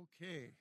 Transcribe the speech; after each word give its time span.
Okay. 0.00 0.52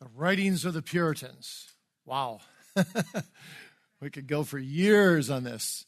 The 0.00 0.08
writings 0.14 0.64
of 0.64 0.72
the 0.72 0.82
Puritans. 0.82 1.68
Wow. 2.06 2.40
we 4.00 4.10
could 4.10 4.26
go 4.26 4.42
for 4.42 4.58
years 4.58 5.28
on 5.28 5.44
this. 5.44 5.84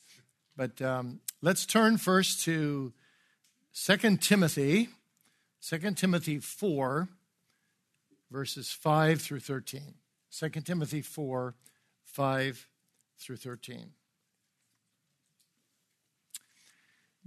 But 0.56 0.82
um, 0.82 1.20
let's 1.40 1.64
turn 1.64 1.96
first 1.96 2.44
to 2.44 2.92
2 3.74 4.16
Timothy, 4.18 4.88
2 5.62 5.78
Timothy 5.92 6.38
4, 6.38 7.08
verses 8.30 8.70
5 8.72 9.20
through 9.20 9.40
13. 9.40 9.94
2 10.30 10.48
Timothy 10.48 11.02
4, 11.02 11.54
5 12.04 12.68
through 13.18 13.36
13. 13.36 13.90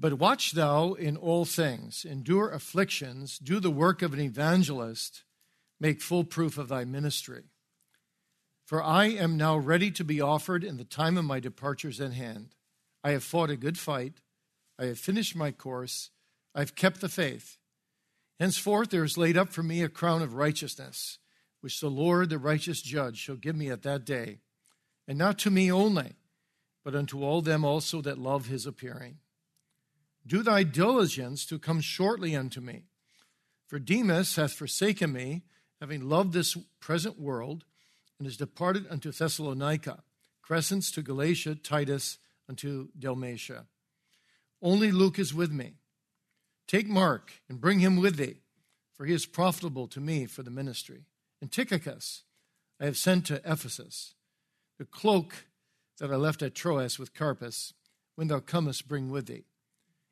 But 0.02 0.14
watch 0.14 0.54
thou 0.54 0.94
in 0.94 1.18
all 1.18 1.44
things, 1.44 2.06
endure 2.06 2.50
afflictions, 2.50 3.38
do 3.38 3.60
the 3.60 3.70
work 3.70 4.02
of 4.02 4.14
an 4.14 4.22
evangelist, 4.22 5.26
make 5.78 6.02
full 6.02 6.24
proof 6.24 6.58
of 6.58 6.70
thy 6.70 6.86
ministry. 6.86 7.44
For 8.66 8.82
I 8.82 9.08
am 9.08 9.36
now 9.36 9.58
ready 9.58 9.92
to 9.92 10.06
be 10.06 10.22
offered, 10.22 10.64
and 10.64 10.80
the 10.80 10.86
time 10.86 11.18
of 11.18 11.26
my 11.26 11.42
departure 11.42 11.90
is 11.90 12.00
at 12.00 12.14
hand. 12.14 12.56
I 13.04 13.12
have 13.12 13.26
fought 13.26 13.50
a 13.50 13.58
good 13.58 13.78
fight, 13.78 14.22
I 14.78 14.86
have 14.86 15.00
finished 15.00 15.36
my 15.36 15.52
course, 15.52 16.12
I 16.56 16.60
have 16.60 16.76
kept 16.76 17.02
the 17.02 17.10
faith. 17.10 17.58
Henceforth 18.40 18.92
there 18.92 19.04
is 19.04 19.18
laid 19.18 19.38
up 19.38 19.50
for 19.50 19.64
me 19.64 19.84
a 19.84 19.90
crown 19.90 20.22
of 20.22 20.34
righteousness, 20.34 21.18
which 21.60 21.82
the 21.82 21.90
Lord, 21.90 22.30
the 22.30 22.38
righteous 22.38 22.82
judge, 22.82 23.18
shall 23.18 23.36
give 23.36 23.56
me 23.58 23.70
at 23.70 23.82
that 23.82 24.06
day, 24.06 24.40
and 25.10 25.18
not 25.18 25.38
to 25.40 25.52
me 25.52 25.70
only, 25.70 26.14
but 26.86 26.96
unto 26.96 27.22
all 27.22 27.42
them 27.42 27.66
also 27.66 28.02
that 28.02 28.18
love 28.18 28.46
his 28.46 28.66
appearing. 28.66 29.18
Do 30.26 30.44
thy 30.44 30.64
diligence 30.64 31.46
to 31.48 31.60
come 31.60 31.82
shortly 31.82 32.36
unto 32.36 32.62
me. 32.62 32.84
For 33.68 33.80
Demas 33.80 34.36
hath 34.36 34.54
forsaken 34.54 35.14
me, 35.14 35.44
having 35.80 36.10
loved 36.10 36.34
this 36.34 36.58
present 36.80 37.20
world, 37.20 37.66
and 38.18 38.28
is 38.28 38.38
departed 38.38 38.86
unto 38.90 39.12
Thessalonica, 39.12 40.04
Crescens 40.42 40.92
to 40.94 41.02
Galatia, 41.02 41.56
Titus 41.56 42.18
unto 42.50 42.90
Dalmatia. 42.98 43.66
Only 44.62 44.92
Luke 44.92 45.20
is 45.20 45.34
with 45.34 45.52
me. 45.52 45.74
Take 46.68 46.88
Mark 46.88 47.32
and 47.48 47.62
bring 47.62 47.80
him 47.80 47.98
with 47.98 48.18
thee, 48.18 48.42
for 48.94 49.06
he 49.06 49.14
is 49.14 49.26
profitable 49.26 49.88
to 49.88 50.02
me 50.02 50.26
for 50.26 50.44
the 50.44 50.52
ministry. 50.52 51.06
And 51.42 51.52
Tychicus 51.52 52.24
I 52.80 52.86
have 52.86 52.98
sent 52.98 53.26
to 53.28 53.42
Ephesus. 53.46 54.16
The 54.78 54.86
cloak 54.86 55.46
that 56.00 56.12
I 56.12 56.16
left 56.16 56.42
at 56.42 56.56
Troas 56.56 56.98
with 56.98 57.14
Carpus, 57.14 57.74
when 58.16 58.28
thou 58.28 58.40
comest, 58.40 58.88
bring 58.88 59.10
with 59.10 59.28
thee 59.28 59.46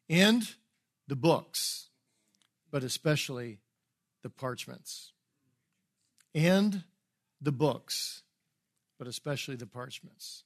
and 0.09 0.47
the 1.07 1.15
books, 1.15 1.89
but 2.71 2.83
especially 2.83 3.59
the 4.23 4.29
parchments. 4.29 5.11
And 6.33 6.83
the 7.41 7.51
books, 7.51 8.23
but 8.97 9.07
especially 9.07 9.55
the 9.55 9.65
parchments. 9.65 10.43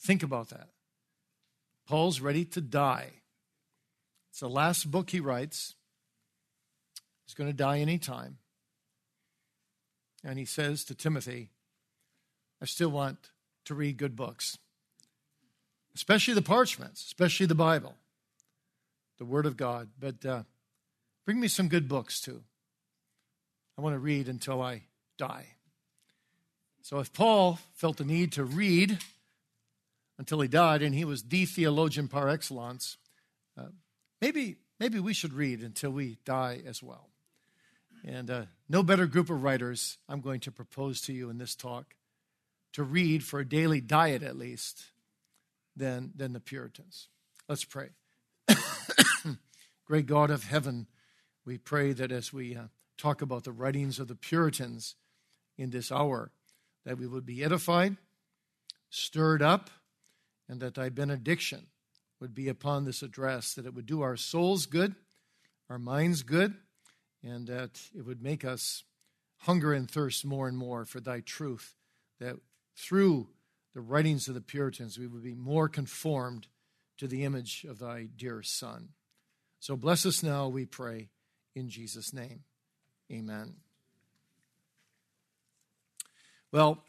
Think 0.00 0.22
about 0.22 0.50
that. 0.50 0.68
Paul's 1.86 2.20
ready 2.20 2.44
to 2.46 2.60
die. 2.60 3.10
It's 4.30 4.40
the 4.40 4.48
last 4.48 4.90
book 4.90 5.10
he 5.10 5.20
writes. 5.20 5.74
He's 7.26 7.34
going 7.34 7.50
to 7.50 7.56
die 7.56 7.80
anytime. 7.80 8.38
And 10.24 10.38
he 10.38 10.44
says 10.44 10.84
to 10.84 10.94
Timothy, 10.94 11.50
I 12.60 12.66
still 12.66 12.90
want 12.90 13.30
to 13.66 13.74
read 13.74 13.96
good 13.96 14.16
books, 14.16 14.58
especially 15.94 16.34
the 16.34 16.42
parchments, 16.42 17.04
especially 17.04 17.46
the 17.46 17.54
Bible 17.54 17.94
the 19.18 19.24
Word 19.24 19.46
of 19.46 19.56
God. 19.56 19.88
But 19.98 20.24
uh, 20.24 20.42
bring 21.24 21.40
me 21.40 21.48
some 21.48 21.68
good 21.68 21.88
books 21.88 22.20
too. 22.20 22.42
I 23.76 23.82
want 23.82 23.94
to 23.94 24.00
read 24.00 24.28
until 24.28 24.60
I 24.62 24.82
die. 25.18 25.46
So 26.82 26.98
if 27.00 27.12
Paul 27.12 27.58
felt 27.74 27.98
the 27.98 28.04
need 28.04 28.32
to 28.32 28.44
read 28.44 28.98
until 30.18 30.40
he 30.40 30.48
died, 30.48 30.82
and 30.82 30.94
he 30.94 31.04
was 31.04 31.22
the 31.22 31.44
theologian 31.44 32.08
par 32.08 32.28
excellence, 32.28 32.96
uh, 33.56 33.66
maybe 34.20 34.56
maybe 34.80 34.98
we 34.98 35.12
should 35.12 35.32
read 35.32 35.62
until 35.62 35.90
we 35.90 36.18
die 36.24 36.60
as 36.66 36.82
well. 36.82 37.10
And 38.04 38.30
uh, 38.30 38.42
no 38.68 38.82
better 38.82 39.06
group 39.06 39.30
of 39.30 39.42
writers 39.42 39.98
I'm 40.08 40.20
going 40.20 40.40
to 40.40 40.52
propose 40.52 41.00
to 41.02 41.12
you 41.12 41.30
in 41.30 41.38
this 41.38 41.54
talk 41.54 41.94
to 42.72 42.82
read 42.82 43.24
for 43.24 43.40
a 43.40 43.48
daily 43.48 43.80
diet 43.80 44.22
at 44.22 44.36
least 44.36 44.84
than, 45.76 46.12
than 46.14 46.32
the 46.32 46.40
Puritans. 46.40 47.08
Let's 47.48 47.64
pray. 47.64 47.88
Great 49.88 50.04
God 50.04 50.30
of 50.30 50.44
heaven, 50.44 50.86
we 51.46 51.56
pray 51.56 51.94
that 51.94 52.12
as 52.12 52.30
we 52.30 52.54
uh, 52.54 52.64
talk 52.98 53.22
about 53.22 53.44
the 53.44 53.52
writings 53.52 53.98
of 53.98 54.06
the 54.06 54.14
Puritans 54.14 54.96
in 55.56 55.70
this 55.70 55.90
hour, 55.90 56.30
that 56.84 56.98
we 56.98 57.06
would 57.06 57.24
be 57.24 57.42
edified, 57.42 57.96
stirred 58.90 59.40
up, 59.40 59.70
and 60.46 60.60
that 60.60 60.74
thy 60.74 60.90
benediction 60.90 61.68
would 62.20 62.34
be 62.34 62.48
upon 62.48 62.84
this 62.84 63.00
address, 63.02 63.54
that 63.54 63.64
it 63.64 63.72
would 63.72 63.86
do 63.86 64.02
our 64.02 64.14
souls 64.14 64.66
good, 64.66 64.94
our 65.70 65.78
minds 65.78 66.22
good, 66.22 66.52
and 67.22 67.46
that 67.46 67.80
it 67.96 68.04
would 68.04 68.22
make 68.22 68.44
us 68.44 68.84
hunger 69.38 69.72
and 69.72 69.90
thirst 69.90 70.22
more 70.22 70.48
and 70.48 70.58
more 70.58 70.84
for 70.84 71.00
thy 71.00 71.20
truth, 71.20 71.76
that 72.20 72.36
through 72.76 73.28
the 73.72 73.80
writings 73.80 74.28
of 74.28 74.34
the 74.34 74.42
Puritans 74.42 74.98
we 74.98 75.06
would 75.06 75.24
be 75.24 75.34
more 75.34 75.66
conformed 75.66 76.46
to 76.98 77.08
the 77.08 77.24
image 77.24 77.64
of 77.66 77.78
thy 77.78 78.06
dear 78.14 78.42
Son. 78.42 78.90
So 79.60 79.76
bless 79.76 80.06
us 80.06 80.22
now, 80.22 80.48
we 80.48 80.64
pray, 80.66 81.08
in 81.54 81.68
Jesus' 81.68 82.12
name. 82.12 82.44
Amen. 83.10 83.54
Well, 86.52 86.84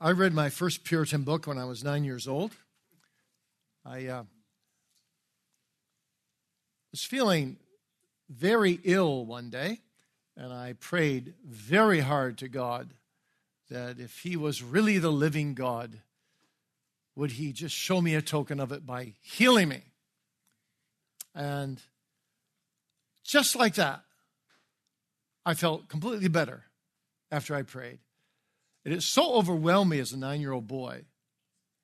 I 0.00 0.10
read 0.10 0.34
my 0.34 0.50
first 0.50 0.84
Puritan 0.84 1.22
book 1.22 1.46
when 1.46 1.58
I 1.58 1.64
was 1.64 1.84
nine 1.84 2.04
years 2.04 2.26
old. 2.26 2.52
I 3.84 4.06
uh, 4.06 4.24
was 6.90 7.04
feeling 7.04 7.56
very 8.28 8.80
ill 8.84 9.24
one 9.24 9.48
day, 9.48 9.78
and 10.36 10.52
I 10.52 10.74
prayed 10.74 11.34
very 11.46 12.00
hard 12.00 12.38
to 12.38 12.48
God 12.48 12.94
that 13.70 13.98
if 14.00 14.18
He 14.18 14.36
was 14.36 14.62
really 14.62 14.98
the 14.98 15.12
living 15.12 15.54
God, 15.54 16.00
would 17.14 17.32
He 17.32 17.52
just 17.52 17.74
show 17.74 18.00
me 18.00 18.14
a 18.14 18.22
token 18.22 18.58
of 18.58 18.72
it 18.72 18.84
by 18.84 19.14
healing 19.20 19.68
me? 19.68 19.82
And 21.34 21.80
just 23.24 23.56
like 23.56 23.74
that, 23.74 24.02
I 25.44 25.54
felt 25.54 25.88
completely 25.88 26.28
better 26.28 26.64
after 27.30 27.54
I 27.54 27.62
prayed. 27.62 27.98
It 28.84 29.02
so 29.02 29.34
overwhelmed 29.34 29.90
me 29.90 29.98
as 30.00 30.12
a 30.12 30.18
nine 30.18 30.40
year 30.40 30.52
old 30.52 30.66
boy 30.66 31.04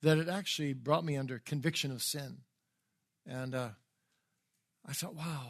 that 0.01 0.17
it 0.17 0.29
actually 0.29 0.73
brought 0.73 1.05
me 1.05 1.17
under 1.17 1.39
conviction 1.39 1.91
of 1.91 2.03
sin. 2.03 2.37
And 3.25 3.55
uh, 3.55 3.69
I 4.85 4.93
thought, 4.93 5.15
wow, 5.15 5.47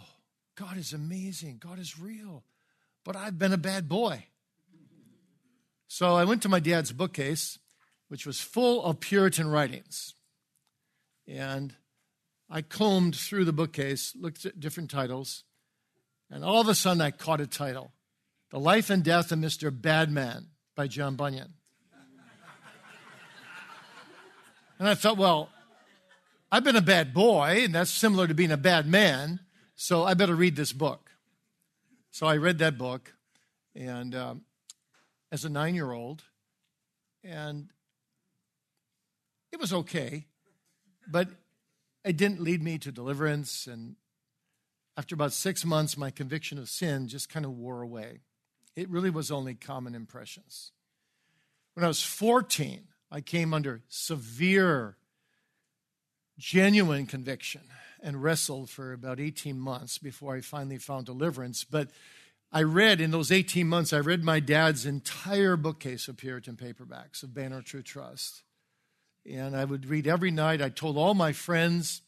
God 0.56 0.78
is 0.78 0.94
amazing. 0.94 1.58
God 1.60 1.80
is 1.80 2.00
real. 2.00 2.44
But 3.04 3.16
I've 3.16 3.40
been 3.40 3.54
a 3.54 3.58
bad 3.58 3.88
boy. 3.88 4.26
So 5.88 6.16
I 6.16 6.24
went 6.24 6.44
to 6.44 6.50
my 6.50 6.60
dad's 6.60 6.92
bookcase, 6.92 7.58
which 8.10 8.26
was 8.26 8.40
full 8.40 8.84
of 8.84 9.00
Puritan 9.00 9.50
writings. 9.50 10.14
And 11.28 11.74
I 12.50 12.62
combed 12.64 13.16
through 13.16 13.46
the 13.46 13.54
bookcase, 13.54 14.16
looked 14.20 14.44
at 14.46 14.60
different 14.60 14.90
titles, 14.90 15.44
and 16.32 16.44
all 16.44 16.60
of 16.60 16.68
a 16.68 16.74
sudden 16.74 17.02
I 17.02 17.12
caught 17.12 17.42
a 17.42 17.48
title 17.48 17.92
The 18.50 18.60
Life 18.60 18.90
and 18.90 19.04
Death 19.04 19.32
of 19.32 19.38
Mr. 19.38 19.70
Badman 19.70 20.48
by 20.76 20.88
John 20.88 21.16
Bunyan. 21.16 21.54
and 24.80 24.88
I 24.88 24.96
thought, 24.96 25.18
well, 25.18 25.50
I've 26.52 26.64
been 26.64 26.76
a 26.76 26.82
bad 26.82 27.14
boy, 27.14 27.62
and 27.64 27.76
that's 27.76 27.92
similar 27.92 28.28
to 28.28 28.34
being 28.34 28.52
a 28.52 28.58
bad 28.58 28.88
man, 28.88 29.42
so 29.76 30.04
I 30.04 30.16
better 30.16 30.36
read 30.36 30.56
this 30.56 30.74
book. 30.74 31.12
So 32.10 32.26
I 32.26 32.38
read 32.38 32.58
that 32.58 32.80
book, 32.80 33.14
and 33.76 34.16
um, 34.16 34.42
as 35.32 35.46
a 35.46 35.50
nine 35.50 35.76
year 35.76 35.92
old, 35.92 36.24
and 37.24 37.70
it 39.52 39.60
was 39.60 39.72
okay, 39.72 40.26
but 41.08 41.30
it 42.04 42.18
didn't 42.18 42.42
lead 42.42 42.62
me 42.62 42.78
to 42.80 42.92
deliverance. 42.92 43.68
And 43.68 43.96
after 44.98 45.16
about 45.16 45.34
six 45.34 45.66
months, 45.66 45.98
my 45.98 46.12
conviction 46.12 46.58
of 46.58 46.70
sin 46.70 47.08
just 47.08 47.30
kind 47.30 47.46
of 47.46 47.58
wore 47.58 47.82
away. 47.82 48.20
It 48.76 48.90
really 48.90 49.10
was 49.10 49.32
only 49.32 49.56
common 49.56 49.96
impressions. 49.96 50.72
When 51.74 51.84
I 51.84 51.88
was 51.88 52.04
14, 52.04 52.88
I 53.12 53.22
came 53.22 53.54
under 53.54 53.82
severe, 53.90 54.98
genuine 56.38 57.06
conviction 57.06 57.62
and 58.02 58.24
wrestled 58.24 58.70
for 58.70 58.94
about 58.94 59.20
18 59.20 59.60
months 59.60 59.98
before 59.98 60.36
I 60.36 60.42
finally 60.42 60.78
found 60.78 61.06
deliverance. 61.06 61.64
But 61.64 61.90
I 62.52 62.64
read 62.64 63.02
in 63.02 63.12
those 63.12 63.32
18 63.32 63.68
months, 63.68 63.94
I 63.94 64.00
read 64.00 64.24
my 64.24 64.40
dad's 64.40 64.86
entire 64.86 65.58
bookcase 65.58 66.08
of 66.08 66.18
Puritan 66.18 66.56
paperbacks 66.56 67.24
of 67.24 67.34
Banner 67.34 67.62
True 67.62 67.84
Trust 67.84 68.44
and 69.30 69.56
I 69.56 69.66
would 69.66 69.86
read 69.86 70.08
every 70.08 70.32
night. 70.32 70.62
I 70.62 70.70
told 70.70 70.98
all 70.98 71.14
my 71.14 71.34
friends, 71.34 72.02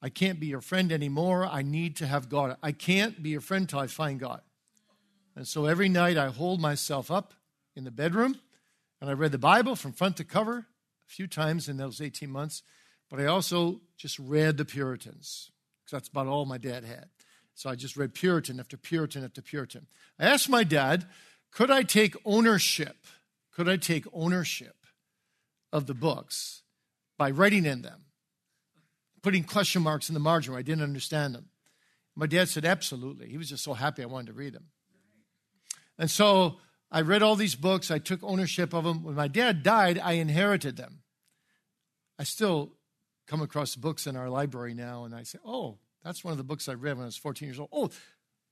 I 0.00 0.08
can't 0.08 0.40
be 0.40 0.46
your 0.46 0.60
friend 0.60 0.90
anymore. 0.90 1.46
I 1.46 1.62
need 1.62 1.96
to 1.96 2.06
have 2.06 2.28
God. 2.28 2.56
I 2.62 2.72
can't 2.72 3.22
be 3.22 3.30
your 3.30 3.40
friend 3.40 3.68
till 3.68 3.78
I 3.78 3.86
find 3.86 4.18
God. 4.18 4.40
And 5.36 5.46
so 5.46 5.66
every 5.66 5.88
night 5.88 6.16
I 6.18 6.28
hold 6.28 6.60
myself 6.60 7.10
up 7.10 7.34
in 7.76 7.84
the 7.84 7.90
bedroom 7.90 8.36
and 9.00 9.08
I 9.08 9.14
read 9.14 9.32
the 9.32 9.38
Bible 9.38 9.76
from 9.76 9.92
front 9.92 10.16
to 10.18 10.24
cover 10.24 10.58
a 10.58 11.10
few 11.10 11.26
times 11.26 11.68
in 11.68 11.76
those 11.76 12.00
18 12.00 12.30
months, 12.30 12.62
but 13.10 13.20
I 13.20 13.26
also 13.26 13.80
just 13.96 14.18
read 14.18 14.56
the 14.56 14.64
Puritans 14.64 15.50
because 15.80 15.92
that's 15.92 16.08
about 16.08 16.26
all 16.26 16.44
my 16.44 16.58
dad 16.58 16.84
had. 16.84 17.06
So 17.54 17.70
I 17.70 17.74
just 17.74 17.96
read 17.96 18.14
Puritan 18.14 18.58
after 18.58 18.76
Puritan 18.76 19.24
after 19.24 19.42
Puritan. 19.42 19.86
I 20.18 20.24
asked 20.24 20.48
my 20.48 20.64
dad, 20.64 21.06
could 21.50 21.70
I 21.70 21.82
take 21.82 22.16
ownership? 22.24 22.96
Could 23.52 23.68
I 23.68 23.76
take 23.76 24.06
ownership 24.12 24.76
of 25.72 25.86
the 25.86 25.94
books 25.94 26.61
by 27.18 27.30
writing 27.30 27.64
in 27.64 27.82
them, 27.82 28.04
putting 29.22 29.44
question 29.44 29.82
marks 29.82 30.08
in 30.08 30.14
the 30.14 30.20
margin 30.20 30.52
where 30.52 30.58
I 30.58 30.62
didn't 30.62 30.84
understand 30.84 31.34
them? 31.34 31.50
My 32.14 32.26
dad 32.26 32.48
said, 32.48 32.64
absolutely. 32.64 33.28
He 33.28 33.38
was 33.38 33.48
just 33.48 33.64
so 33.64 33.74
happy 33.74 34.02
I 34.02 34.06
wanted 34.06 34.28
to 34.28 34.32
read 34.34 34.52
them. 34.52 34.66
And 35.98 36.10
so 36.10 36.58
I 36.90 37.00
read 37.00 37.22
all 37.22 37.36
these 37.36 37.54
books. 37.54 37.90
I 37.90 37.98
took 37.98 38.22
ownership 38.22 38.74
of 38.74 38.84
them. 38.84 39.02
When 39.02 39.14
my 39.14 39.28
dad 39.28 39.62
died, 39.62 39.98
I 39.98 40.12
inherited 40.12 40.76
them. 40.76 41.02
I 42.18 42.24
still 42.24 42.72
come 43.26 43.40
across 43.40 43.76
books 43.76 44.06
in 44.06 44.16
our 44.16 44.28
library 44.28 44.74
now, 44.74 45.04
and 45.04 45.14
I 45.14 45.22
say, 45.22 45.38
oh, 45.44 45.78
that's 46.04 46.22
one 46.22 46.32
of 46.32 46.38
the 46.38 46.44
books 46.44 46.68
I 46.68 46.74
read 46.74 46.96
when 46.96 47.04
I 47.04 47.06
was 47.06 47.16
14 47.16 47.48
years 47.48 47.58
old. 47.58 47.94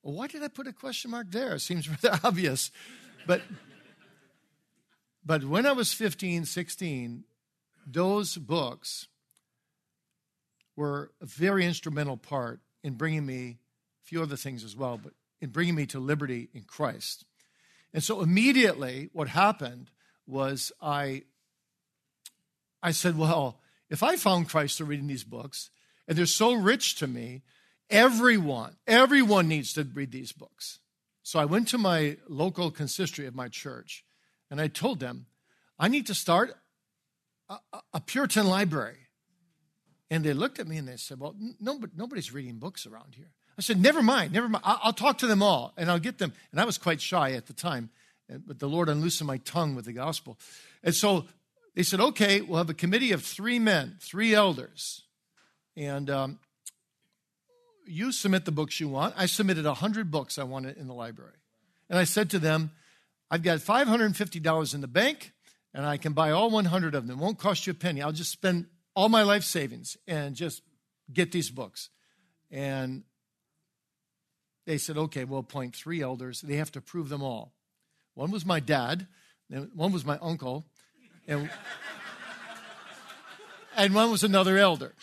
Oh, 0.02 0.12
why 0.12 0.26
did 0.26 0.42
I 0.42 0.48
put 0.48 0.66
a 0.66 0.72
question 0.72 1.10
mark 1.10 1.30
there? 1.30 1.54
It 1.54 1.60
seems 1.60 1.88
rather 2.02 2.18
obvious. 2.24 2.70
But, 3.26 3.42
but 5.24 5.44
when 5.44 5.66
I 5.66 5.72
was 5.72 5.92
15, 5.92 6.46
16, 6.46 7.24
those 7.92 8.36
books 8.36 9.08
were 10.76 11.10
a 11.20 11.26
very 11.26 11.66
instrumental 11.66 12.16
part 12.16 12.60
in 12.82 12.94
bringing 12.94 13.26
me 13.26 13.58
a 14.02 14.06
few 14.06 14.22
other 14.22 14.36
things 14.36 14.64
as 14.64 14.76
well, 14.76 14.98
but 15.02 15.12
in 15.40 15.50
bringing 15.50 15.74
me 15.74 15.86
to 15.86 15.98
liberty 15.98 16.48
in 16.54 16.62
Christ. 16.62 17.24
And 17.92 18.02
so 18.02 18.22
immediately 18.22 19.10
what 19.12 19.28
happened 19.28 19.90
was 20.26 20.72
I 20.80 21.22
I 22.82 22.92
said, 22.92 23.18
well, 23.18 23.60
if 23.90 24.02
I 24.02 24.16
found 24.16 24.48
Christ 24.48 24.78
through 24.78 24.86
reading 24.86 25.06
these 25.06 25.24
books, 25.24 25.70
and 26.08 26.16
they're 26.16 26.26
so 26.26 26.54
rich 26.54 26.96
to 26.96 27.06
me, 27.06 27.42
everyone, 27.90 28.76
everyone 28.86 29.48
needs 29.48 29.74
to 29.74 29.84
read 29.84 30.12
these 30.12 30.32
books. 30.32 30.78
So 31.22 31.38
I 31.38 31.44
went 31.44 31.68
to 31.68 31.78
my 31.78 32.16
local 32.26 32.70
consistory 32.70 33.26
of 33.26 33.34
my 33.34 33.48
church, 33.48 34.04
and 34.50 34.60
I 34.60 34.68
told 34.68 35.00
them, 35.00 35.26
I 35.78 35.88
need 35.88 36.06
to 36.06 36.14
start 36.14 36.56
a, 37.92 38.00
Puritan 38.00 38.46
library. 38.46 38.96
And 40.10 40.24
they 40.24 40.32
looked 40.32 40.58
at 40.58 40.66
me 40.66 40.76
and 40.76 40.88
they 40.88 40.96
said, 40.96 41.20
Well, 41.20 41.34
nobody's 41.60 42.32
reading 42.32 42.58
books 42.58 42.86
around 42.86 43.14
here. 43.14 43.30
I 43.58 43.62
said, 43.62 43.80
Never 43.80 44.02
mind, 44.02 44.32
never 44.32 44.48
mind. 44.48 44.64
I'll, 44.66 44.80
I'll 44.84 44.92
talk 44.92 45.18
to 45.18 45.26
them 45.26 45.42
all 45.42 45.72
and 45.76 45.90
I'll 45.90 45.98
get 45.98 46.18
them. 46.18 46.32
And 46.50 46.60
I 46.60 46.64
was 46.64 46.78
quite 46.78 47.00
shy 47.00 47.32
at 47.32 47.46
the 47.46 47.52
time, 47.52 47.90
but 48.28 48.58
the 48.58 48.68
Lord 48.68 48.88
unloosened 48.88 49.26
my 49.26 49.38
tongue 49.38 49.74
with 49.74 49.84
the 49.84 49.92
gospel. 49.92 50.38
And 50.82 50.94
so 50.94 51.26
they 51.74 51.82
said, 51.82 52.00
Okay, 52.00 52.40
we'll 52.40 52.58
have 52.58 52.70
a 52.70 52.74
committee 52.74 53.12
of 53.12 53.22
three 53.22 53.58
men, 53.58 53.96
three 54.00 54.34
elders. 54.34 55.04
And 55.76 56.10
um, 56.10 56.38
you 57.86 58.12
submit 58.12 58.44
the 58.44 58.52
books 58.52 58.80
you 58.80 58.88
want. 58.88 59.14
I 59.16 59.26
submitted 59.26 59.64
100 59.64 60.10
books 60.10 60.38
I 60.38 60.44
wanted 60.44 60.76
in 60.76 60.86
the 60.86 60.94
library. 60.94 61.34
And 61.88 61.98
I 61.98 62.04
said 62.04 62.30
to 62.30 62.38
them, 62.38 62.70
I've 63.30 63.42
got 63.42 63.58
$550 63.58 64.74
in 64.74 64.80
the 64.80 64.88
bank, 64.88 65.32
and 65.72 65.86
I 65.86 65.96
can 65.96 66.12
buy 66.12 66.30
all 66.30 66.50
100 66.50 66.94
of 66.94 67.06
them. 67.06 67.18
It 67.18 67.22
won't 67.22 67.38
cost 67.38 67.66
you 67.66 67.72
a 67.72 67.74
penny. 67.74 68.02
I'll 68.02 68.12
just 68.12 68.30
spend 68.30 68.66
all 68.94 69.08
my 69.08 69.22
life 69.22 69.44
savings 69.44 69.96
and 70.06 70.34
just 70.34 70.62
get 71.12 71.32
these 71.32 71.50
books. 71.50 71.90
And 72.50 73.04
they 74.66 74.78
said, 74.78 74.96
okay, 74.96 75.24
we'll 75.24 75.40
appoint 75.40 75.74
three 75.74 76.02
elders. 76.02 76.40
They 76.40 76.56
have 76.56 76.72
to 76.72 76.80
prove 76.80 77.08
them 77.08 77.22
all. 77.22 77.54
One 78.14 78.30
was 78.30 78.44
my 78.44 78.60
dad, 78.60 79.06
one 79.48 79.92
was 79.92 80.04
my 80.04 80.18
uncle, 80.20 80.66
and, 81.26 81.50
and 83.76 83.94
one 83.94 84.10
was 84.10 84.24
another 84.24 84.58
elder. 84.58 84.94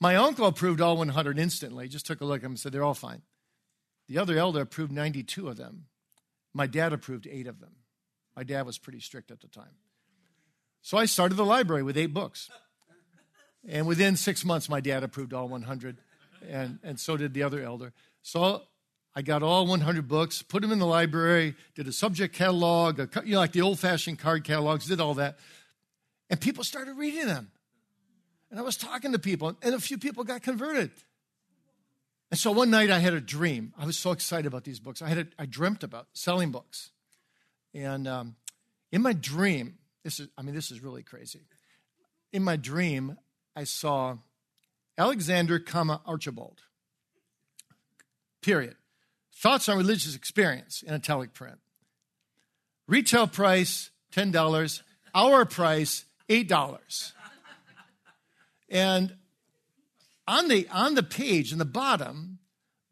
My 0.00 0.16
uncle 0.16 0.46
approved 0.46 0.80
all 0.80 0.96
100 0.96 1.38
instantly, 1.38 1.86
just 1.86 2.06
took 2.06 2.20
a 2.20 2.24
look 2.24 2.38
at 2.38 2.42
them 2.42 2.52
and 2.52 2.58
said, 2.58 2.72
they're 2.72 2.82
all 2.82 2.92
fine. 2.92 3.22
The 4.08 4.18
other 4.18 4.36
elder 4.36 4.62
approved 4.62 4.90
92 4.90 5.48
of 5.48 5.56
them. 5.56 5.86
My 6.52 6.66
dad 6.66 6.92
approved 6.92 7.28
eight 7.30 7.46
of 7.46 7.60
them. 7.60 7.76
My 8.36 8.42
dad 8.42 8.66
was 8.66 8.78
pretty 8.78 9.00
strict 9.00 9.30
at 9.30 9.40
the 9.40 9.48
time. 9.48 9.76
So 10.80 10.98
I 10.98 11.04
started 11.04 11.36
the 11.36 11.44
library 11.44 11.82
with 11.82 11.96
eight 11.96 12.12
books. 12.12 12.50
And 13.68 13.86
within 13.86 14.16
six 14.16 14.44
months, 14.44 14.68
my 14.68 14.80
dad 14.80 15.04
approved 15.04 15.32
all 15.32 15.48
100, 15.48 15.98
and, 16.48 16.80
and 16.82 16.98
so 16.98 17.16
did 17.16 17.32
the 17.32 17.44
other 17.44 17.62
elder. 17.62 17.92
So 18.22 18.62
I 19.14 19.22
got 19.22 19.42
all 19.42 19.66
100 19.66 20.08
books, 20.08 20.42
put 20.42 20.62
them 20.62 20.72
in 20.72 20.80
the 20.80 20.86
library, 20.86 21.54
did 21.74 21.86
a 21.86 21.92
subject 21.92 22.34
catalog, 22.34 22.98
a, 22.98 23.08
you 23.24 23.34
know, 23.34 23.38
like 23.38 23.52
the 23.52 23.60
old 23.60 23.78
fashioned 23.78 24.18
card 24.18 24.42
catalogs, 24.42 24.86
did 24.86 25.00
all 25.00 25.14
that. 25.14 25.38
And 26.28 26.40
people 26.40 26.64
started 26.64 26.94
reading 26.94 27.26
them. 27.26 27.52
And 28.50 28.58
I 28.58 28.62
was 28.62 28.76
talking 28.76 29.12
to 29.12 29.18
people, 29.18 29.56
and 29.62 29.74
a 29.74 29.80
few 29.80 29.98
people 29.98 30.24
got 30.24 30.42
converted. 30.42 30.90
And 32.30 32.40
so 32.40 32.50
one 32.50 32.70
night 32.70 32.90
I 32.90 32.98
had 32.98 33.12
a 33.12 33.20
dream. 33.20 33.74
I 33.78 33.84
was 33.84 33.98
so 33.98 34.10
excited 34.10 34.46
about 34.46 34.64
these 34.64 34.80
books. 34.80 35.02
I 35.02 35.08
had 35.08 35.18
a, 35.18 35.26
I 35.38 35.46
dreamt 35.46 35.84
about 35.84 36.08
selling 36.14 36.50
books. 36.50 36.90
And 37.74 38.06
um, 38.06 38.36
in 38.90 39.02
my 39.02 39.12
dream, 39.12 39.78
this 40.04 40.20
is, 40.20 40.28
I 40.36 40.42
mean, 40.42 40.54
this 40.54 40.70
is 40.70 40.82
really 40.82 41.02
crazy. 41.02 41.40
In 42.32 42.42
my 42.42 42.56
dream, 42.56 43.16
I 43.56 43.64
saw 43.64 44.16
Alexander, 44.98 45.58
comma, 45.58 46.00
Archibald. 46.06 46.60
Period. 48.42 48.76
Thoughts 49.34 49.68
on 49.68 49.78
religious 49.78 50.14
experience 50.14 50.82
in 50.82 50.94
italic 50.94 51.32
print. 51.32 51.58
Retail 52.86 53.26
price, 53.26 53.90
$10. 54.14 54.82
Our 55.14 55.44
price, 55.44 56.04
$8. 56.28 57.12
And 58.68 59.16
on 60.26 60.48
the, 60.48 60.68
on 60.70 60.94
the 60.94 61.02
page 61.02 61.52
in 61.52 61.58
the 61.58 61.64
bottom, 61.64 62.38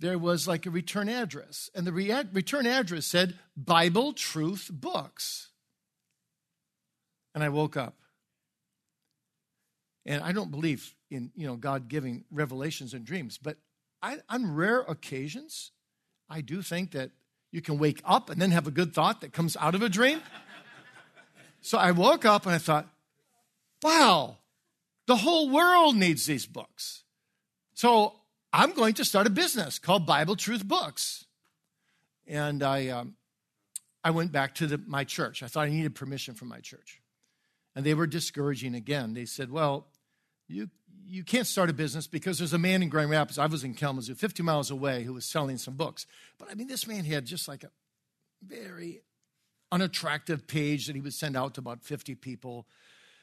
there 0.01 0.19
was 0.19 0.49
like 0.49 0.67
a 0.67 0.71
return 0.71 1.09
address. 1.09 1.71
And 1.75 1.87
the 1.87 1.93
re- 1.93 2.25
return 2.33 2.67
address 2.67 3.07
said 3.07 3.39
Bible 3.57 4.13
Truth 4.13 4.71
Books 4.73 5.51
and 7.35 7.45
I 7.45 7.49
woke 7.49 7.77
up. 7.77 7.97
And 10.07 10.23
I 10.23 10.33
don't 10.33 10.51
believe 10.51 10.95
in 11.11 11.31
you 11.37 11.47
know 11.47 11.57
God 11.57 11.89
giving 11.89 12.25
revelations 12.31 12.95
and 12.95 13.05
dreams, 13.05 13.39
but 13.39 13.59
I, 14.03 14.19
on 14.29 14.55
rare 14.55 14.81
occasions, 14.81 15.73
I 16.29 16.41
do 16.41 16.63
think 16.63 16.93
that 16.93 17.11
you 17.53 17.61
can 17.61 17.79
wake 17.79 18.01
up 18.05 18.31
and 18.31 18.41
then 18.41 18.51
have 18.51 18.67
a 18.67 18.71
good 18.71 18.95
thought 18.95 19.21
that 19.21 19.33
comes 19.33 19.57
out 19.57 19.75
of 19.75 19.83
a 19.83 19.89
dream. 19.89 20.23
so 21.61 21.77
I 21.77 21.91
woke 21.91 22.25
up 22.25 22.47
and 22.47 22.55
I 22.55 22.59
thought, 22.59 22.89
wow, 23.83 24.39
the 25.07 25.17
whole 25.17 25.51
world 25.51 25.97
needs 25.97 26.25
these 26.27 26.47
books. 26.47 27.05
So 27.75 28.15
I'm 28.53 28.73
going 28.73 28.95
to 28.95 29.05
start 29.05 29.27
a 29.27 29.31
business 29.31 29.79
called 29.79 30.07
Bible 30.07 30.37
Truth 30.37 30.67
Books. 30.67 31.27
And 32.27 32.63
I, 32.63 32.89
um, 32.89 33.15
I 34.03 34.11
went 34.11 34.33
back 34.33 34.57
to 34.57 34.67
the, 34.67 34.79
my 34.87 35.05
church. 35.05 35.43
I 35.43 35.47
thought 35.47 35.67
I 35.67 35.71
needed 35.71 35.95
permission 35.95 36.35
from 36.35 36.49
my 36.49 36.61
church. 36.61 37.01
And 37.77 37.85
they 37.85 37.95
were 37.95 38.07
discouraging 38.07 38.75
again. 38.75 39.15
They 39.15 39.25
said, 39.25 39.51
Well, 39.51 39.87
you, 40.49 40.69
you 41.07 41.23
can't 41.23 41.47
start 41.47 41.71
a 41.71 41.73
business 41.73 42.07
because 42.07 42.39
there's 42.39 42.53
a 42.53 42.59
man 42.59 42.83
in 42.83 42.89
Grand 42.89 43.11
Rapids, 43.11 43.39
I 43.39 43.47
was 43.47 43.63
in 43.63 43.75
Kalamazoo, 43.75 44.15
50 44.15 44.43
miles 44.43 44.71
away, 44.71 45.05
who 45.05 45.15
was 45.15 45.25
selling 45.25 45.57
some 45.57 45.75
books. 45.75 46.07
But 46.39 46.51
I 46.51 46.55
mean, 46.55 46.67
this 46.67 46.87
man 46.87 47.05
had 47.05 47.27
just 47.27 47.47
like 47.47 47.63
a 47.63 47.71
very 48.45 49.03
unattractive 49.71 50.47
page 50.47 50.87
that 50.87 50.97
he 50.97 51.01
would 51.01 51.15
send 51.15 51.37
out 51.37 51.55
to 51.55 51.61
about 51.61 51.83
50 51.85 52.17
people. 52.17 52.67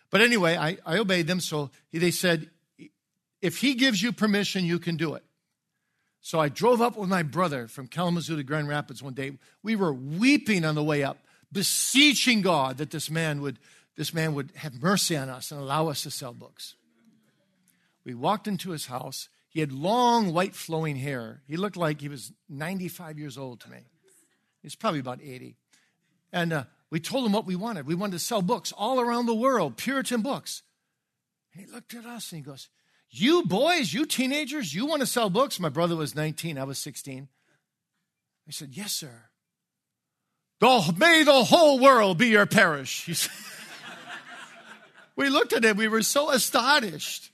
But 0.09 0.21
anyway, 0.21 0.55
I, 0.55 0.77
I 0.85 0.97
obeyed 0.97 1.27
them. 1.27 1.41
So 1.41 1.71
they 1.91 2.11
said, 2.11 2.49
if 3.41 3.57
he 3.59 3.75
gives 3.75 4.01
you 4.01 4.11
permission, 4.11 4.65
you 4.65 4.79
can 4.79 4.97
do 4.97 5.13
it. 5.13 5.23
So 6.21 6.39
I 6.39 6.49
drove 6.49 6.81
up 6.81 6.97
with 6.97 7.09
my 7.09 7.23
brother 7.23 7.67
from 7.67 7.87
Kalamazoo 7.87 8.35
to 8.35 8.43
Grand 8.43 8.67
Rapids 8.67 9.01
one 9.01 9.13
day. 9.13 9.33
We 9.63 9.75
were 9.75 9.93
weeping 9.93 10.65
on 10.65 10.75
the 10.75 10.83
way 10.83 11.03
up, 11.03 11.19
beseeching 11.51 12.41
God 12.41 12.77
that 12.77 12.91
this 12.91 13.09
man 13.09 13.41
would 13.41 13.59
this 13.95 14.13
man 14.13 14.35
would 14.35 14.51
have 14.57 14.81
mercy 14.81 15.17
on 15.17 15.27
us 15.27 15.51
and 15.51 15.59
allow 15.59 15.87
us 15.87 16.03
to 16.03 16.11
sell 16.11 16.31
books. 16.31 16.75
We 18.05 18.13
walked 18.13 18.47
into 18.47 18.69
his 18.69 18.85
house. 18.85 19.27
He 19.49 19.59
had 19.59 19.71
long, 19.71 20.33
white, 20.33 20.53
flowing 20.53 20.97
hair. 20.97 21.41
He 21.47 21.57
looked 21.57 21.77
like 21.77 21.99
he 21.99 22.07
was 22.07 22.31
95 22.47 23.17
years 23.17 23.39
old 23.39 23.59
to 23.61 23.71
me. 23.71 23.79
He's 24.61 24.75
probably 24.75 24.99
about 24.99 25.19
80. 25.21 25.55
And 26.31 26.53
uh, 26.53 26.63
we 26.91 26.99
told 26.99 27.25
him 27.25 27.31
what 27.31 27.47
we 27.47 27.55
wanted. 27.55 27.87
We 27.87 27.95
wanted 27.95 28.13
to 28.13 28.19
sell 28.19 28.43
books 28.43 28.71
all 28.71 28.99
around 28.99 29.25
the 29.25 29.33
world, 29.33 29.77
Puritan 29.77 30.21
books. 30.21 30.61
And 31.53 31.65
he 31.65 31.71
looked 31.71 31.95
at 31.95 32.05
us 32.05 32.31
and 32.31 32.39
he 32.39 32.45
goes, 32.45 32.69
You 33.19 33.43
boys, 33.43 33.91
you 33.91 34.05
teenagers, 34.05 34.73
you 34.73 34.85
want 34.85 34.99
to 35.01 35.07
sell 35.07 35.29
books? 35.29 35.59
My 35.59 35.69
brother 35.69 35.95
was 35.95 36.15
19, 36.15 36.57
I 36.57 36.63
was 36.65 36.77
16. 36.77 37.27
I 38.47 38.51
said, 38.51 38.69
Yes, 38.73 38.91
sir. 38.93 39.29
may 40.61 41.23
the 41.23 41.43
whole 41.43 41.79
world 41.79 42.19
be 42.19 42.27
your 42.27 42.45
parish. 42.45 43.05
He 43.05 43.15
said, 43.15 43.31
we 45.15 45.29
looked 45.29 45.53
at 45.53 45.65
him, 45.65 45.77
we 45.77 45.87
were 45.87 46.03
so 46.03 46.29
astonished. 46.29 47.31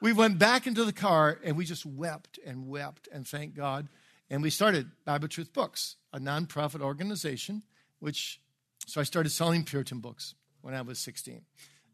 We 0.00 0.14
went 0.14 0.38
back 0.38 0.66
into 0.66 0.84
the 0.84 0.92
car 0.92 1.38
and 1.44 1.56
we 1.56 1.66
just 1.66 1.84
wept 1.84 2.38
and 2.44 2.68
wept 2.68 3.08
and 3.12 3.26
thanked 3.26 3.56
God. 3.56 3.88
And 4.30 4.42
we 4.42 4.50
started 4.50 4.90
Bible 5.04 5.28
Truth 5.28 5.52
Books, 5.52 5.96
a 6.12 6.18
nonprofit 6.18 6.80
organization, 6.80 7.62
which, 7.98 8.40
so 8.86 9.00
I 9.00 9.04
started 9.04 9.30
selling 9.30 9.64
Puritan 9.64 10.00
books 10.00 10.34
when 10.62 10.74
I 10.74 10.80
was 10.80 10.98
16. 10.98 11.42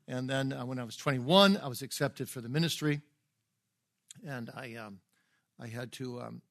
And 0.06 0.30
then 0.30 0.52
uh, 0.52 0.64
when 0.64 0.78
I 0.78 0.84
was 0.84 0.96
21, 0.96 1.56
I 1.56 1.68
was 1.68 1.82
accepted 1.82 2.28
for 2.28 2.40
the 2.40 2.48
ministry. 2.48 3.00
And 4.26 4.50
I, 4.54 4.74
um, 4.74 5.00
I, 5.60 5.68
had 5.68 5.92
to, 5.92 6.20
um, 6.20 6.42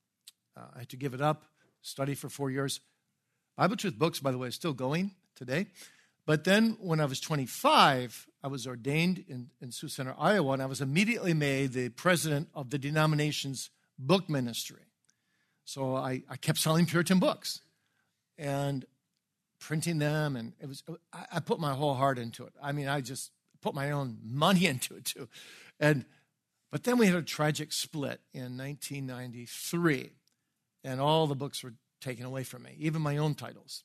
uh, 0.57 0.65
I 0.75 0.79
had 0.79 0.89
to 0.89 0.97
give 0.97 1.13
it 1.13 1.21
up, 1.21 1.43
study 1.81 2.15
for 2.15 2.29
four 2.29 2.49
years. 2.49 2.79
Bible 3.57 3.75
Truth 3.75 3.97
Books, 3.97 4.19
by 4.19 4.31
the 4.31 4.37
way, 4.37 4.47
is 4.47 4.55
still 4.55 4.73
going 4.73 5.11
today. 5.35 5.67
But 6.25 6.43
then 6.43 6.77
when 6.79 6.99
I 6.99 7.05
was 7.05 7.19
25, 7.19 8.27
I 8.43 8.47
was 8.47 8.67
ordained 8.67 9.23
in, 9.27 9.49
in 9.59 9.71
Sioux 9.71 9.87
Center, 9.87 10.15
Iowa, 10.17 10.53
and 10.53 10.61
I 10.61 10.67
was 10.67 10.81
immediately 10.81 11.33
made 11.33 11.73
the 11.73 11.89
president 11.89 12.49
of 12.53 12.69
the 12.69 12.77
denomination's 12.77 13.69
book 13.97 14.29
ministry. 14.29 14.83
So 15.65 15.95
I, 15.95 16.23
I 16.29 16.37
kept 16.37 16.59
selling 16.59 16.85
Puritan 16.85 17.19
books 17.19 17.61
and 18.37 18.85
printing 19.59 19.99
them, 19.99 20.35
and 20.35 20.53
it 20.59 20.67
was 20.67 20.83
I, 21.13 21.25
I 21.33 21.39
put 21.39 21.59
my 21.59 21.73
whole 21.73 21.93
heart 21.93 22.17
into 22.17 22.45
it. 22.45 22.53
I 22.61 22.71
mean, 22.71 22.87
I 22.87 23.01
just 23.01 23.31
put 23.61 23.75
my 23.75 23.91
own 23.91 24.17
money 24.23 24.65
into 24.67 24.95
it 24.95 25.05
too. 25.05 25.29
And 25.79 26.05
but 26.71 26.83
then 26.83 26.97
we 26.97 27.05
had 27.05 27.15
a 27.15 27.21
tragic 27.21 27.73
split 27.73 28.21
in 28.33 28.57
1993, 28.57 30.11
and 30.83 31.01
all 31.01 31.27
the 31.27 31.35
books 31.35 31.63
were 31.63 31.73
taken 31.99 32.25
away 32.25 32.43
from 32.43 32.63
me, 32.63 32.75
even 32.79 33.01
my 33.01 33.17
own 33.17 33.35
titles. 33.35 33.83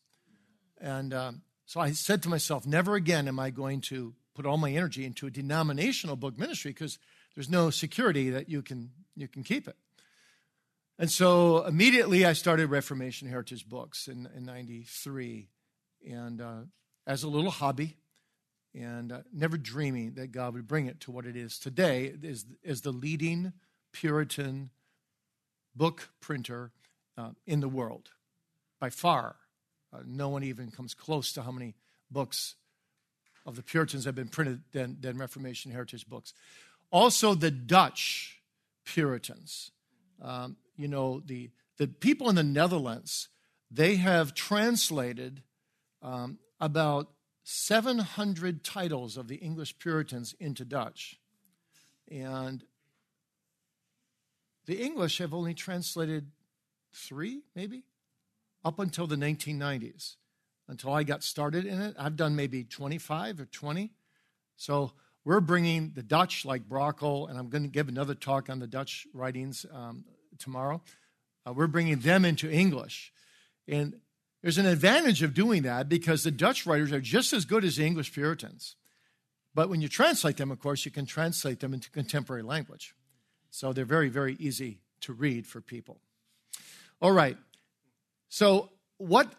And 0.81 1.13
um, 1.13 1.43
so 1.67 1.81
I 1.81 1.91
said 1.93 2.23
to 2.23 2.29
myself, 2.29 2.65
never 2.65 2.95
again 2.95 3.29
am 3.29 3.41
I 3.41 3.51
going 3.51 3.81
to 3.83 4.15
put 4.35 4.47
all 4.47 4.57
my 4.57 4.71
energy 4.71 5.05
into 5.05 5.27
a 5.27 5.31
denominational 5.31 6.15
book 6.15 6.39
ministry 6.39 6.71
because 6.71 6.99
there's 7.35 7.51
no 7.51 7.71
security 7.71 8.31
that 8.31 8.49
you 8.49 8.63
can 8.63 8.91
you 9.17 9.27
can 9.27 9.43
keep 9.43 9.67
it. 9.67 9.77
And 10.99 11.11
so 11.11 11.65
immediately 11.65 12.25
I 12.25 12.35
started 12.35 12.71
Reformation 12.71 13.29
Heritage 13.29 13.69
Books 13.69 14.09
in, 14.09 14.29
in 14.35 14.45
93 14.45 15.49
and 16.09 16.41
uh, 16.41 16.61
as 17.07 17.23
a 17.23 17.29
little 17.29 17.51
hobby 17.51 17.97
and 18.77 19.11
uh, 19.11 19.21
never 19.33 19.57
dreaming 19.57 20.15
that 20.15 20.33
God 20.33 20.55
would 20.55 20.69
bring 20.69 20.87
it 20.87 21.01
to 21.01 21.11
what 21.11 21.25
it 21.25 21.37
is 21.37 21.59
today 21.59 22.13
is, 22.23 22.45
is 22.63 22.83
the 22.83 22.93
leading 22.93 23.53
Puritan 23.93 24.71
book 25.75 26.11
printer 26.21 26.73
uh, 27.17 27.31
in 27.47 27.61
the 27.61 27.69
world 27.69 28.11
by 28.79 28.91
far. 28.91 29.37
Uh, 29.93 30.01
no 30.07 30.29
one 30.29 30.43
even 30.43 30.71
comes 30.71 30.93
close 30.93 31.33
to 31.33 31.43
how 31.43 31.51
many 31.51 31.75
books 32.11 32.57
of 33.47 33.57
the 33.57 33.63
Puritans 33.63 34.05
have 34.05 34.15
been 34.15 34.29
printed 34.29 34.61
than, 34.73 34.99
than 35.01 35.17
Reformation 35.17 35.73
heritage 35.73 36.07
books. 36.07 36.35
Also, 36.91 37.35
the 37.35 37.51
Dutch 37.51 38.41
Puritans. 38.85 39.71
Um, 40.21 40.57
you 40.77 40.89
know, 40.89 41.23
the, 41.25 41.51
the 41.79 41.87
people 41.87 42.29
in 42.29 42.35
the 42.35 42.43
Netherlands, 42.43 43.29
they 43.71 43.97
have 43.97 44.35
translated 44.35 45.43
um, 46.03 46.39
about 46.61 47.09
700 47.49 48.65
titles 48.65 49.17
of 49.17 49.29
the 49.29 49.37
English 49.37 49.79
Puritans 49.79 50.35
into 50.41 50.65
Dutch. 50.65 51.21
And 52.11 52.65
the 54.67 54.83
English 54.83 55.19
have 55.19 55.33
only 55.33 55.55
translated 55.55 56.31
three, 56.93 57.43
maybe? 57.55 57.85
up 58.67 58.81
until 58.81 59.07
the 59.07 59.15
1990s, 59.15 60.17
until 60.67 60.93
I 60.93 61.05
got 61.05 61.23
started 61.23 61.67
in 61.67 61.81
it. 61.81 61.95
I've 61.97 62.17
done 62.17 62.35
maybe 62.35 62.65
25 62.65 63.39
or 63.39 63.45
20. 63.45 63.93
So 64.57 64.91
we're 65.25 65.41
bringing 65.41 65.93
the 65.95 66.03
Dutch, 66.03 66.45
like 66.45 66.69
Brakel, 66.69 67.31
and 67.31 67.39
I'm 67.39 67.49
going 67.49 67.63
to 67.63 67.69
give 67.69 67.89
another 67.89 68.17
talk 68.17 68.51
on 68.51 68.59
the 68.59 68.67
Dutch 68.67 69.07
writings 69.15 69.65
um, 69.73 70.05
tomorrow. 70.41 70.83
Uh, 71.47 71.53
we're 71.53 71.69
bringing 71.69 72.01
them 72.01 72.25
into 72.25 72.51
English. 72.51 73.13
And 73.69 73.95
there's 74.47 74.59
an 74.59 74.67
advantage 74.67 75.25
of 75.25 75.35
doing 75.35 75.65
that 75.65 75.89
because 75.89 76.23
the 76.23 76.31
Dutch 76.31 76.67
writers 76.67 76.93
are 76.93 77.01
just 77.01 77.33
as 77.33 77.45
good 77.45 77.65
as 77.65 77.75
the 77.75 77.85
English 77.85 78.13
Puritans. 78.13 78.77
But 79.57 79.69
when 79.69 79.81
you 79.81 79.89
translate 79.89 80.37
them, 80.37 80.53
of 80.53 80.61
course, 80.61 80.85
you 80.85 80.93
can 80.93 81.05
translate 81.05 81.59
them 81.59 81.75
into 81.75 81.91
contemporary 81.91 82.45
language. 82.45 82.95
So 83.51 83.73
they're 83.73 83.85
very, 83.85 84.09
very 84.09 84.37
easy 84.39 84.79
to 85.01 85.13
read 85.13 85.49
for 85.49 85.61
people. 85.61 85.99
All 87.03 87.11
right. 87.11 87.37
So, 88.29 88.71
what 88.99 89.33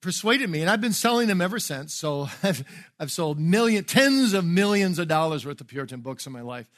persuaded 0.00 0.48
me, 0.48 0.62
and 0.62 0.70
I've 0.70 0.80
been 0.80 0.94
selling 0.94 1.28
them 1.28 1.42
ever 1.42 1.58
since. 1.58 1.92
So, 1.92 2.30
I've, 2.42 2.64
I've 2.98 3.12
sold 3.12 3.38
of 4.32 4.44
millions 4.46 4.98
of 4.98 5.06
dollars 5.06 5.44
worth 5.44 5.60
of 5.60 5.66
Puritan 5.66 6.00
books 6.00 6.26
in 6.26 6.32
my 6.32 6.40
life. 6.40 6.70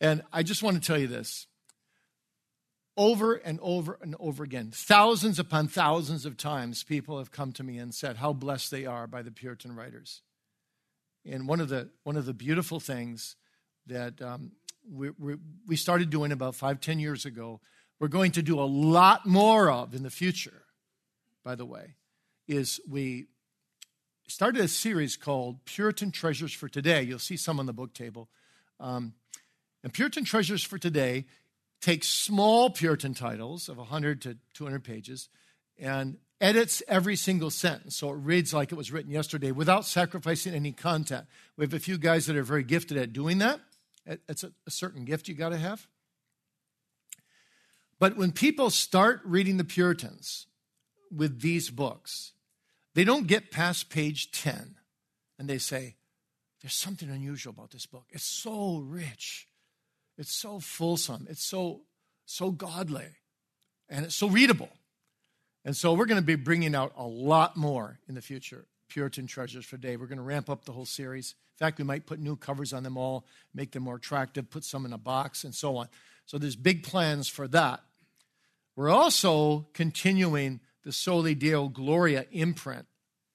And 0.00 0.22
I 0.32 0.42
just 0.42 0.62
want 0.62 0.82
to 0.82 0.86
tell 0.86 0.96
you 0.96 1.06
this 1.06 1.48
over 2.96 3.34
and 3.34 3.58
over 3.62 3.98
and 4.00 4.14
over 4.18 4.44
again, 4.44 4.70
thousands 4.72 5.38
upon 5.38 5.68
thousands 5.68 6.26
of 6.26 6.36
times, 6.36 6.82
people 6.82 7.18
have 7.18 7.30
come 7.30 7.52
to 7.52 7.62
me 7.62 7.78
and 7.78 7.94
said 7.94 8.16
how 8.16 8.32
blessed 8.32 8.70
they 8.70 8.86
are 8.86 9.06
by 9.06 9.22
the 9.22 9.30
Puritan 9.30 9.74
writers. 9.74 10.22
And 11.24 11.46
one 11.46 11.60
of 11.60 11.68
the, 11.68 11.90
one 12.02 12.16
of 12.16 12.26
the 12.26 12.34
beautiful 12.34 12.80
things 12.80 13.36
that 13.86 14.20
um, 14.22 14.52
we, 14.90 15.10
we, 15.18 15.36
we 15.66 15.76
started 15.76 16.10
doing 16.10 16.32
about 16.32 16.54
five, 16.54 16.80
ten 16.80 16.98
years 16.98 17.24
ago, 17.24 17.60
we're 17.98 18.08
going 18.08 18.32
to 18.32 18.42
do 18.42 18.58
a 18.58 18.64
lot 18.64 19.26
more 19.26 19.70
of 19.70 19.94
in 19.94 20.02
the 20.02 20.10
future 20.10 20.64
by 21.44 21.54
the 21.54 21.64
way, 21.64 21.94
is 22.46 22.80
we 22.88 23.26
started 24.28 24.62
a 24.62 24.68
series 24.68 25.16
called 25.16 25.64
Puritan 25.64 26.10
Treasures 26.10 26.52
for 26.52 26.68
Today. 26.68 27.02
You'll 27.02 27.18
see 27.18 27.36
some 27.36 27.58
on 27.58 27.66
the 27.66 27.72
book 27.72 27.94
table. 27.94 28.28
Um, 28.78 29.14
and 29.82 29.92
Puritan 29.92 30.24
Treasures 30.24 30.62
for 30.62 30.78
Today 30.78 31.26
takes 31.80 32.08
small 32.08 32.70
Puritan 32.70 33.14
titles 33.14 33.68
of 33.68 33.78
100 33.78 34.22
to 34.22 34.36
200 34.54 34.84
pages 34.84 35.28
and 35.78 36.18
edits 36.40 36.82
every 36.88 37.16
single 37.16 37.50
sentence 37.50 37.96
so 37.96 38.10
it 38.10 38.16
reads 38.16 38.52
like 38.54 38.72
it 38.72 38.74
was 38.74 38.92
written 38.92 39.10
yesterday 39.10 39.50
without 39.50 39.84
sacrificing 39.84 40.54
any 40.54 40.72
content. 40.72 41.26
We 41.56 41.64
have 41.64 41.74
a 41.74 41.78
few 41.78 41.98
guys 41.98 42.26
that 42.26 42.36
are 42.36 42.42
very 42.42 42.64
gifted 42.64 42.96
at 42.96 43.12
doing 43.12 43.38
that. 43.38 43.60
It's 44.06 44.44
a, 44.44 44.52
certain 44.68 45.04
gift 45.04 45.28
you 45.28 45.34
got 45.34 45.50
to 45.50 45.58
have. 45.58 45.86
But 47.98 48.16
when 48.16 48.32
people 48.32 48.70
start 48.70 49.20
reading 49.24 49.58
the 49.58 49.64
Puritans, 49.64 50.46
with 51.10 51.40
these 51.40 51.70
books, 51.70 52.32
they 52.94 53.04
don't 53.04 53.26
get 53.26 53.50
past 53.50 53.90
page 53.90 54.30
10 54.30 54.76
and 55.38 55.48
they 55.48 55.58
say, 55.58 55.96
There's 56.60 56.74
something 56.74 57.10
unusual 57.10 57.52
about 57.52 57.70
this 57.70 57.86
book. 57.86 58.04
It's 58.10 58.24
so 58.24 58.78
rich, 58.78 59.48
it's 60.20 60.36
so 60.36 60.60
fulsome, 60.60 61.26
it's 61.30 61.42
so, 61.42 61.80
so 62.26 62.50
godly, 62.50 63.08
and 63.88 64.04
it's 64.04 64.14
so 64.14 64.28
readable. 64.28 64.68
And 65.64 65.74
so 65.74 65.94
we're 65.94 66.04
going 66.04 66.20
to 66.20 66.26
be 66.26 66.34
bringing 66.34 66.74
out 66.74 66.92
a 66.94 67.06
lot 67.06 67.56
more 67.56 67.98
in 68.06 68.14
the 68.14 68.20
future. 68.20 68.66
Puritan 68.88 69.26
Treasures 69.26 69.64
for 69.64 69.78
Day. 69.78 69.96
We're 69.96 70.08
going 70.08 70.18
to 70.18 70.22
ramp 70.22 70.50
up 70.50 70.66
the 70.66 70.72
whole 70.72 70.84
series. 70.84 71.34
In 71.54 71.64
fact, 71.64 71.78
we 71.78 71.84
might 71.84 72.04
put 72.04 72.20
new 72.20 72.36
covers 72.36 72.74
on 72.74 72.82
them 72.82 72.98
all, 72.98 73.24
make 73.54 73.72
them 73.72 73.84
more 73.84 73.96
attractive, 73.96 74.50
put 74.50 74.62
some 74.62 74.84
in 74.84 74.92
a 74.92 74.98
box, 74.98 75.42
and 75.42 75.54
so 75.54 75.78
on. 75.78 75.88
So 76.26 76.36
there's 76.36 76.56
big 76.56 76.82
plans 76.82 77.26
for 77.26 77.48
that. 77.48 77.80
We're 78.76 78.90
also 78.90 79.68
continuing 79.72 80.60
the 80.84 80.92
Soli 80.92 81.34
Deo 81.34 81.68
Gloria 81.68 82.26
imprint 82.30 82.86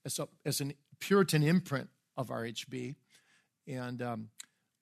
as, 0.05 0.19
a, 0.19 0.27
as 0.45 0.61
a 0.61 0.73
Puritan 0.99 1.41
imprint 1.41 1.89
of 2.15 2.27
RHB. 2.27 2.93
And 3.67 4.01
um, 4.03 4.29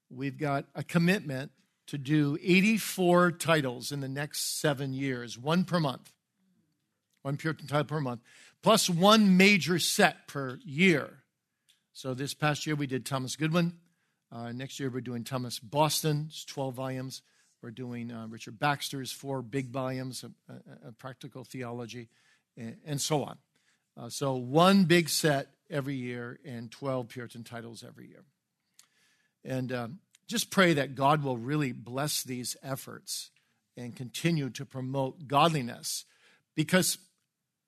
we've 0.10 0.38
got 0.38 0.66
a 0.76 0.84
commitment 0.84 1.52
to 1.94 2.00
do 2.00 2.40
84 2.42 3.34
titles 3.34 3.92
in 3.92 4.00
the 4.00 4.08
next 4.08 4.60
seven 4.60 4.94
years, 4.94 5.38
one 5.38 5.64
per 5.64 5.80
month, 5.80 6.12
one 7.22 7.38
Puritan 7.38 7.68
title 7.68 7.84
per 7.84 8.02
month, 8.02 8.22
plus 8.64 8.90
one 8.90 9.38
major 9.38 9.78
set 9.78 10.28
per 10.28 10.58
year. 10.66 11.20
So 11.92 12.16
this 12.16 12.34
past 12.34 12.66
year 12.66 12.76
we 12.76 12.88
did 12.88 13.06
Thomas 13.06 13.36
Goodwin. 13.36 13.74
Uh, 14.32 14.52
next 14.54 14.80
year 14.80 14.90
we're 14.90 15.02
doing 15.02 15.24
Thomas 15.24 15.60
Boston, 15.60 16.30
it's 16.30 16.44
12 16.46 16.74
volumes. 16.74 17.22
We're 17.62 17.70
doing 17.70 18.12
uh, 18.12 18.26
Richard 18.28 18.58
Baxter's 18.58 19.12
four 19.12 19.44
big 19.44 19.70
volumes 19.70 20.24
of, 20.24 20.32
uh, 20.50 20.90
practical 20.98 21.44
theology 21.44 22.10
and 22.58 23.00
so 23.00 23.24
on. 23.24 23.38
Uh, 23.96 24.10
so 24.10 24.34
one 24.34 24.86
big 24.86 25.10
set 25.10 25.50
every 25.70 25.96
year 25.96 26.40
and 26.44 26.72
12 26.72 27.08
Puritan 27.08 27.44
titles 27.44 27.84
every 27.88 28.08
year. 28.08 28.24
And 29.46 29.72
um, 29.72 30.00
just 30.28 30.52
pray 30.52 30.74
that 30.74 30.96
God 30.96 31.24
will 31.24 31.38
really 31.38 31.72
bless 31.72 32.24
these 32.24 32.56
efforts 32.64 33.32
and 33.76 33.96
continue 33.96 34.50
to 34.52 34.66
promote 34.66 35.28
godliness. 35.28 36.06
Because 36.56 36.98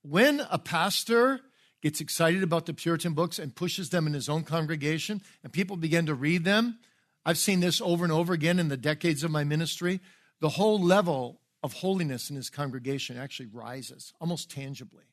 when 0.04 0.46
a 0.52 0.60
pastor 0.60 1.42
gets 1.82 2.02
excited 2.02 2.44
about 2.44 2.66
the 2.66 2.74
Puritan 2.74 3.14
books 3.14 3.40
and 3.40 3.56
pushes 3.56 3.90
them 3.90 4.08
in 4.08 4.14
his 4.14 4.30
own 4.30 4.44
congregation, 4.44 5.22
and 5.44 5.52
people 5.52 5.78
begin 5.78 6.06
to 6.06 6.14
read 6.14 6.44
them, 6.44 6.80
I've 7.26 7.38
seen 7.38 7.60
this 7.60 7.82
over 7.82 8.04
and 8.04 8.14
over 8.14 8.34
again 8.34 8.60
in 8.60 8.70
the 8.70 8.78
decades 8.78 9.24
of 9.24 9.32
my 9.32 9.44
ministry. 9.44 10.00
The 10.40 10.50
whole 10.50 10.80
level 10.80 11.42
of 11.64 11.74
holiness 11.74 12.30
in 12.30 12.36
his 12.36 12.52
congregation 12.52 13.18
actually 13.18 13.48
rises 13.52 14.14
almost 14.22 14.52
tangibly. 14.52 15.06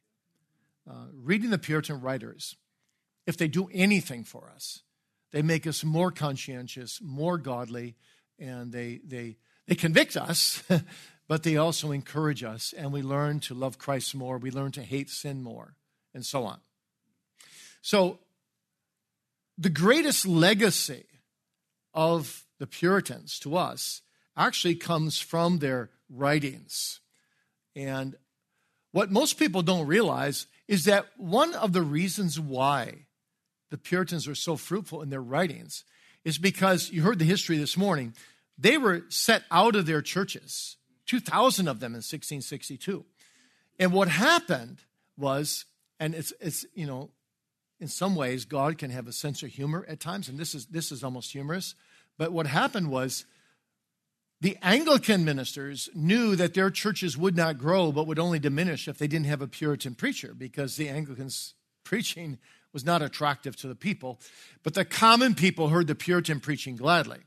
Uh, 0.88 1.06
reading 1.14 1.50
the 1.50 1.58
Puritan 1.58 2.00
writers, 2.00 2.56
if 3.26 3.37
they 3.37 3.49
do 3.49 3.70
anything 3.72 4.25
for 4.25 4.50
us, 4.54 4.82
they 5.32 5.42
make 5.42 5.66
us 5.66 5.82
more 5.82 6.10
conscientious, 6.10 7.00
more 7.02 7.38
godly, 7.38 7.96
and 8.38 8.70
they, 8.72 9.00
they, 9.04 9.36
they 9.66 9.74
convict 9.74 10.16
us, 10.16 10.62
but 11.28 11.42
they 11.42 11.56
also 11.56 11.90
encourage 11.90 12.44
us, 12.44 12.74
and 12.76 12.92
we 12.92 13.02
learn 13.02 13.40
to 13.40 13.54
love 13.54 13.78
Christ 13.78 14.14
more, 14.14 14.38
we 14.38 14.50
learn 14.50 14.72
to 14.72 14.82
hate 14.82 15.10
sin 15.10 15.42
more, 15.42 15.74
and 16.14 16.24
so 16.24 16.44
on. 16.44 16.60
So, 17.80 18.18
the 19.58 19.70
greatest 19.70 20.26
legacy 20.26 21.04
of 21.94 22.44
the 22.58 22.66
Puritans 22.66 23.38
to 23.40 23.56
us 23.56 24.02
actually 24.36 24.76
comes 24.76 25.18
from 25.18 25.58
their 25.58 25.90
writings. 26.08 27.00
And 27.76 28.16
what 28.92 29.10
most 29.10 29.38
people 29.38 29.62
don't 29.62 29.86
realize 29.86 30.46
is 30.68 30.84
that 30.84 31.06
one 31.16 31.54
of 31.54 31.72
the 31.72 31.82
reasons 31.82 32.40
why 32.40 33.06
the 33.72 33.78
Puritans 33.78 34.28
are 34.28 34.34
so 34.34 34.56
fruitful 34.56 35.00
in 35.00 35.08
their 35.08 35.22
writings 35.22 35.84
is 36.24 36.36
because 36.36 36.90
you 36.90 37.02
heard 37.02 37.18
the 37.18 37.24
history 37.24 37.56
this 37.56 37.76
morning. 37.76 38.14
They 38.58 38.76
were 38.76 39.06
set 39.08 39.44
out 39.50 39.74
of 39.74 39.86
their 39.86 40.02
churches, 40.02 40.76
2,000 41.06 41.68
of 41.68 41.80
them 41.80 41.92
in 41.92 42.02
1662. 42.04 43.04
And 43.80 43.94
what 43.94 44.08
happened 44.08 44.80
was, 45.16 45.64
and 45.98 46.14
it's, 46.14 46.34
it's, 46.38 46.66
you 46.74 46.86
know, 46.86 47.10
in 47.80 47.88
some 47.88 48.14
ways, 48.14 48.44
God 48.44 48.76
can 48.76 48.90
have 48.90 49.08
a 49.08 49.12
sense 49.12 49.42
of 49.42 49.48
humor 49.48 49.86
at 49.88 50.00
times, 50.00 50.28
and 50.28 50.38
this 50.38 50.54
is, 50.54 50.66
this 50.66 50.92
is 50.92 51.02
almost 51.02 51.32
humorous. 51.32 51.74
But 52.18 52.30
what 52.30 52.46
happened 52.46 52.90
was 52.90 53.24
the 54.42 54.58
Anglican 54.60 55.24
ministers 55.24 55.88
knew 55.94 56.36
that 56.36 56.52
their 56.52 56.70
churches 56.70 57.16
would 57.16 57.36
not 57.36 57.56
grow, 57.56 57.90
but 57.90 58.06
would 58.06 58.18
only 58.18 58.38
diminish 58.38 58.86
if 58.86 58.98
they 58.98 59.06
didn't 59.06 59.26
have 59.26 59.40
a 59.40 59.48
Puritan 59.48 59.94
preacher, 59.94 60.34
because 60.36 60.76
the 60.76 60.90
Anglicans' 60.90 61.54
preaching 61.84 62.38
was 62.72 62.84
not 62.84 63.02
attractive 63.02 63.56
to 63.56 63.68
the 63.68 63.74
people. 63.74 64.20
But 64.62 64.74
the 64.74 64.84
common 64.84 65.34
people 65.34 65.68
heard 65.68 65.86
the 65.86 65.94
Puritan 65.94 66.40
preaching 66.40 66.76
gladly. 66.76 67.18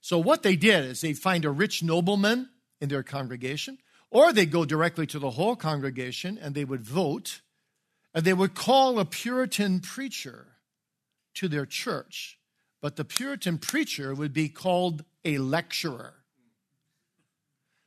So 0.00 0.18
what 0.18 0.42
they 0.42 0.56
did 0.56 0.84
is 0.84 1.00
they 1.00 1.12
find 1.12 1.44
a 1.44 1.50
rich 1.50 1.82
nobleman 1.82 2.48
in 2.80 2.88
their 2.88 3.02
congregation, 3.02 3.78
or 4.10 4.32
they'd 4.32 4.50
go 4.50 4.64
directly 4.64 5.06
to 5.08 5.18
the 5.18 5.30
whole 5.30 5.56
congregation 5.56 6.38
and 6.40 6.54
they 6.54 6.64
would 6.64 6.82
vote, 6.82 7.40
and 8.14 8.24
they 8.24 8.32
would 8.32 8.54
call 8.54 8.98
a 8.98 9.04
Puritan 9.04 9.80
preacher 9.80 10.46
to 11.34 11.48
their 11.48 11.66
church. 11.66 12.38
But 12.80 12.96
the 12.96 13.04
Puritan 13.04 13.58
preacher 13.58 14.14
would 14.14 14.32
be 14.32 14.48
called 14.48 15.04
a 15.24 15.38
lecturer. 15.38 16.14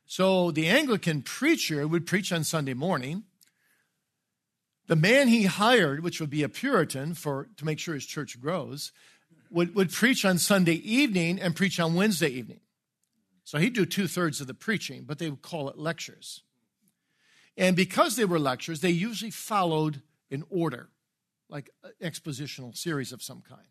So 0.06 0.50
the 0.52 0.68
Anglican 0.68 1.22
preacher 1.22 1.88
would 1.88 2.06
preach 2.06 2.32
on 2.32 2.44
Sunday 2.44 2.74
morning. 2.74 3.24
The 4.86 4.96
man 4.96 5.28
he 5.28 5.44
hired, 5.44 6.02
which 6.02 6.20
would 6.20 6.30
be 6.30 6.42
a 6.42 6.48
Puritan 6.48 7.14
for 7.14 7.48
to 7.56 7.64
make 7.64 7.78
sure 7.78 7.94
his 7.94 8.06
church 8.06 8.38
grows, 8.40 8.92
would, 9.50 9.74
would 9.74 9.92
preach 9.92 10.24
on 10.24 10.38
Sunday 10.38 10.74
evening 10.74 11.40
and 11.40 11.56
preach 11.56 11.80
on 11.80 11.94
Wednesday 11.94 12.28
evening. 12.28 12.60
So 13.44 13.58
he'd 13.58 13.74
do 13.74 13.86
two 13.86 14.08
thirds 14.08 14.40
of 14.40 14.46
the 14.46 14.54
preaching, 14.54 15.04
but 15.06 15.18
they 15.18 15.30
would 15.30 15.42
call 15.42 15.68
it 15.68 15.78
lectures. 15.78 16.42
And 17.56 17.76
because 17.76 18.16
they 18.16 18.24
were 18.24 18.38
lectures, 18.38 18.80
they 18.80 18.90
usually 18.90 19.30
followed 19.30 20.02
in 20.30 20.44
order, 20.50 20.88
like 21.48 21.70
an 21.84 21.92
expositional 22.02 22.76
series 22.76 23.12
of 23.12 23.22
some 23.22 23.42
kind. 23.46 23.68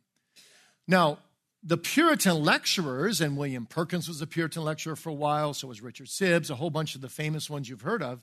Now, 0.88 1.20
the 1.64 1.78
Puritan 1.78 2.44
lecturers, 2.44 3.22
and 3.22 3.38
William 3.38 3.66
Perkins 3.66 4.08
was 4.08 4.22
a 4.22 4.28
Puritan 4.28 4.64
lecturer 4.64 4.96
for 4.96 5.10
a 5.10 5.14
while, 5.14 5.54
so 5.54 5.68
was 5.68 5.82
Richard 5.82 6.08
Sibbes, 6.08 6.50
a 6.50 6.56
whole 6.56 6.70
bunch 6.70 6.96
of 6.96 7.02
the 7.02 7.10
famous 7.10 7.50
ones 7.50 7.70
you've 7.70 7.82
heard 7.82 8.04
of, 8.04 8.22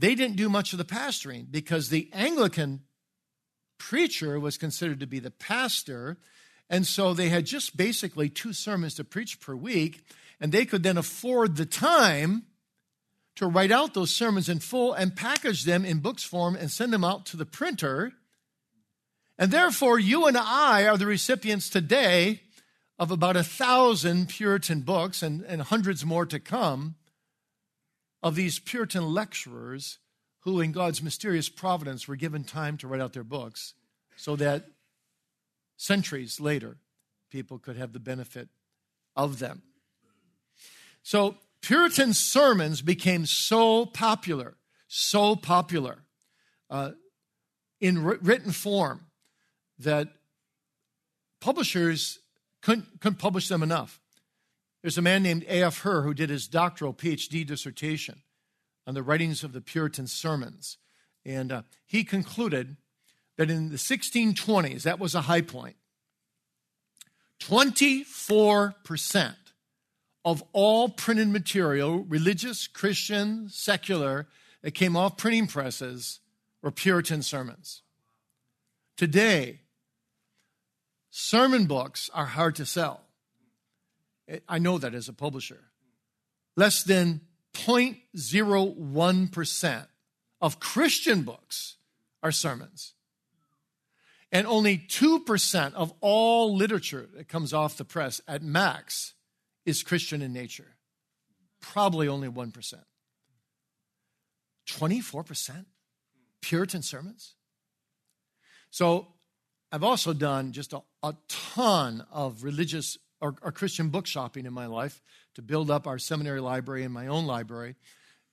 they 0.00 0.14
didn't 0.14 0.36
do 0.36 0.48
much 0.48 0.72
of 0.72 0.78
the 0.78 0.84
pastoring 0.84 1.46
because 1.50 1.90
the 1.90 2.08
Anglican 2.14 2.80
preacher 3.78 4.40
was 4.40 4.56
considered 4.56 5.00
to 5.00 5.06
be 5.06 5.18
the 5.18 5.30
pastor. 5.30 6.16
And 6.70 6.86
so 6.86 7.12
they 7.12 7.28
had 7.28 7.44
just 7.44 7.76
basically 7.76 8.30
two 8.30 8.54
sermons 8.54 8.94
to 8.94 9.04
preach 9.04 9.40
per 9.40 9.54
week, 9.54 10.02
and 10.40 10.52
they 10.52 10.64
could 10.64 10.82
then 10.82 10.96
afford 10.96 11.56
the 11.56 11.66
time 11.66 12.44
to 13.36 13.46
write 13.46 13.70
out 13.70 13.92
those 13.92 14.14
sermons 14.14 14.48
in 14.48 14.58
full 14.58 14.94
and 14.94 15.14
package 15.14 15.64
them 15.64 15.84
in 15.84 15.98
books 15.98 16.24
form 16.24 16.56
and 16.56 16.70
send 16.70 16.94
them 16.94 17.04
out 17.04 17.26
to 17.26 17.36
the 17.36 17.46
printer. 17.46 18.12
And 19.38 19.50
therefore, 19.50 19.98
you 19.98 20.26
and 20.26 20.36
I 20.36 20.86
are 20.86 20.96
the 20.96 21.06
recipients 21.06 21.68
today 21.68 22.40
of 22.98 23.10
about 23.10 23.36
a 23.36 23.44
thousand 23.44 24.30
Puritan 24.30 24.80
books 24.80 25.22
and, 25.22 25.42
and 25.42 25.60
hundreds 25.60 26.06
more 26.06 26.24
to 26.24 26.40
come 26.40 26.96
of 28.22 28.34
these 28.34 28.58
Puritan 28.58 29.12
lecturers 29.12 29.98
who, 30.40 30.60
in 30.60 30.72
God's 30.72 31.02
mysterious 31.02 31.48
providence, 31.48 32.08
were 32.08 32.16
given 32.16 32.44
time 32.44 32.76
to 32.78 32.88
write 32.88 33.00
out 33.00 33.12
their 33.12 33.24
books 33.24 33.74
so 34.16 34.36
that 34.36 34.66
centuries 35.76 36.40
later, 36.40 36.76
people 37.30 37.58
could 37.58 37.76
have 37.76 37.92
the 37.92 38.00
benefit 38.00 38.48
of 39.16 39.38
them. 39.38 39.62
So, 41.02 41.36
Puritan 41.62 42.14
sermons 42.14 42.80
became 42.80 43.26
so 43.26 43.84
popular, 43.84 44.56
so 44.88 45.36
popular 45.36 45.98
uh, 46.70 46.92
in 47.80 48.02
written 48.02 48.52
form 48.52 49.06
that 49.78 50.08
publishers 51.40 52.18
couldn't, 52.62 53.00
couldn't 53.00 53.18
publish 53.18 53.48
them 53.48 53.62
enough. 53.62 54.00
There's 54.82 54.98
a 54.98 55.02
man 55.02 55.22
named 55.22 55.44
A.F. 55.48 55.82
Herr 55.82 56.02
who 56.02 56.14
did 56.14 56.30
his 56.30 56.48
doctoral 56.48 56.94
PhD 56.94 57.46
dissertation 57.46 58.22
on 58.86 58.94
the 58.94 59.02
writings 59.02 59.44
of 59.44 59.52
the 59.52 59.60
Puritan 59.60 60.06
sermons. 60.06 60.78
And 61.24 61.52
uh, 61.52 61.62
he 61.86 62.02
concluded 62.02 62.76
that 63.36 63.50
in 63.50 63.68
the 63.68 63.76
1620s, 63.76 64.82
that 64.82 64.98
was 64.98 65.14
a 65.14 65.22
high 65.22 65.42
point, 65.42 65.76
24% 67.40 69.34
of 70.24 70.42
all 70.52 70.88
printed 70.88 71.28
material, 71.28 72.04
religious, 72.04 72.66
Christian, 72.66 73.48
secular, 73.48 74.26
that 74.62 74.72
came 74.72 74.96
off 74.96 75.16
printing 75.16 75.46
presses 75.46 76.20
were 76.62 76.70
Puritan 76.70 77.22
sermons. 77.22 77.82
Today, 78.96 79.60
sermon 81.10 81.64
books 81.66 82.10
are 82.12 82.26
hard 82.26 82.56
to 82.56 82.66
sell. 82.66 83.00
I 84.48 84.58
know 84.58 84.78
that 84.78 84.94
as 84.94 85.08
a 85.08 85.12
publisher. 85.12 85.60
Less 86.56 86.82
than 86.82 87.20
0.01% 87.54 89.86
of 90.40 90.60
Christian 90.60 91.22
books 91.22 91.76
are 92.22 92.32
sermons. 92.32 92.94
And 94.32 94.46
only 94.46 94.78
2% 94.78 95.74
of 95.74 95.92
all 96.00 96.56
literature 96.56 97.08
that 97.16 97.28
comes 97.28 97.52
off 97.52 97.76
the 97.76 97.84
press 97.84 98.20
at 98.28 98.42
max 98.42 99.14
is 99.66 99.82
Christian 99.82 100.22
in 100.22 100.32
nature. 100.32 100.76
Probably 101.60 102.08
only 102.08 102.28
1%. 102.28 102.74
24% 104.68 105.64
Puritan 106.40 106.82
sermons. 106.82 107.34
So 108.70 109.08
I've 109.72 109.82
also 109.82 110.12
done 110.12 110.52
just 110.52 110.72
a, 110.72 110.82
a 111.02 111.16
ton 111.28 112.06
of 112.12 112.44
religious 112.44 112.96
or, 113.20 113.34
or, 113.42 113.52
Christian 113.52 113.88
book 113.90 114.06
shopping 114.06 114.46
in 114.46 114.52
my 114.52 114.66
life 114.66 115.02
to 115.34 115.42
build 115.42 115.70
up 115.70 115.86
our 115.86 115.98
seminary 115.98 116.40
library 116.40 116.84
and 116.84 116.92
my 116.92 117.06
own 117.06 117.26
library. 117.26 117.76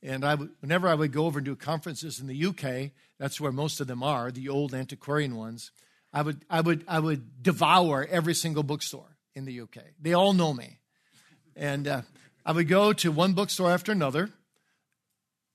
And 0.02 0.24
I 0.24 0.36
whenever 0.36 0.88
I 0.88 0.96
would 0.96 1.12
go 1.12 1.26
over 1.26 1.40
and 1.40 1.46
do 1.46 1.56
conferences 1.56 2.20
in 2.20 2.28
the 2.28 2.46
UK, 2.46 2.92
that's 3.20 3.42
where 3.42 3.52
most 3.52 3.82
of 3.82 3.88
them 3.88 4.04
are, 4.04 4.32
the 4.32 4.50
old 4.50 4.74
antiquarian 4.74 5.36
ones. 5.36 5.72
I 6.14 6.22
would, 6.22 6.46
I 6.50 6.62
would, 6.62 6.84
I 6.88 7.00
would 7.00 7.44
devour 7.44 8.06
every 8.10 8.34
single 8.34 8.64
bookstore 8.64 9.18
in 9.36 9.46
the 9.46 9.62
UK. 9.62 9.78
They 10.00 10.14
all 10.14 10.34
know 10.34 10.54
me. 10.54 10.80
And 11.56 11.88
uh, 11.88 12.02
I 12.46 12.52
would 12.52 12.68
go 12.68 12.94
to 12.94 13.12
one 13.12 13.34
bookstore 13.34 13.72
after 13.72 13.92
another. 13.92 14.30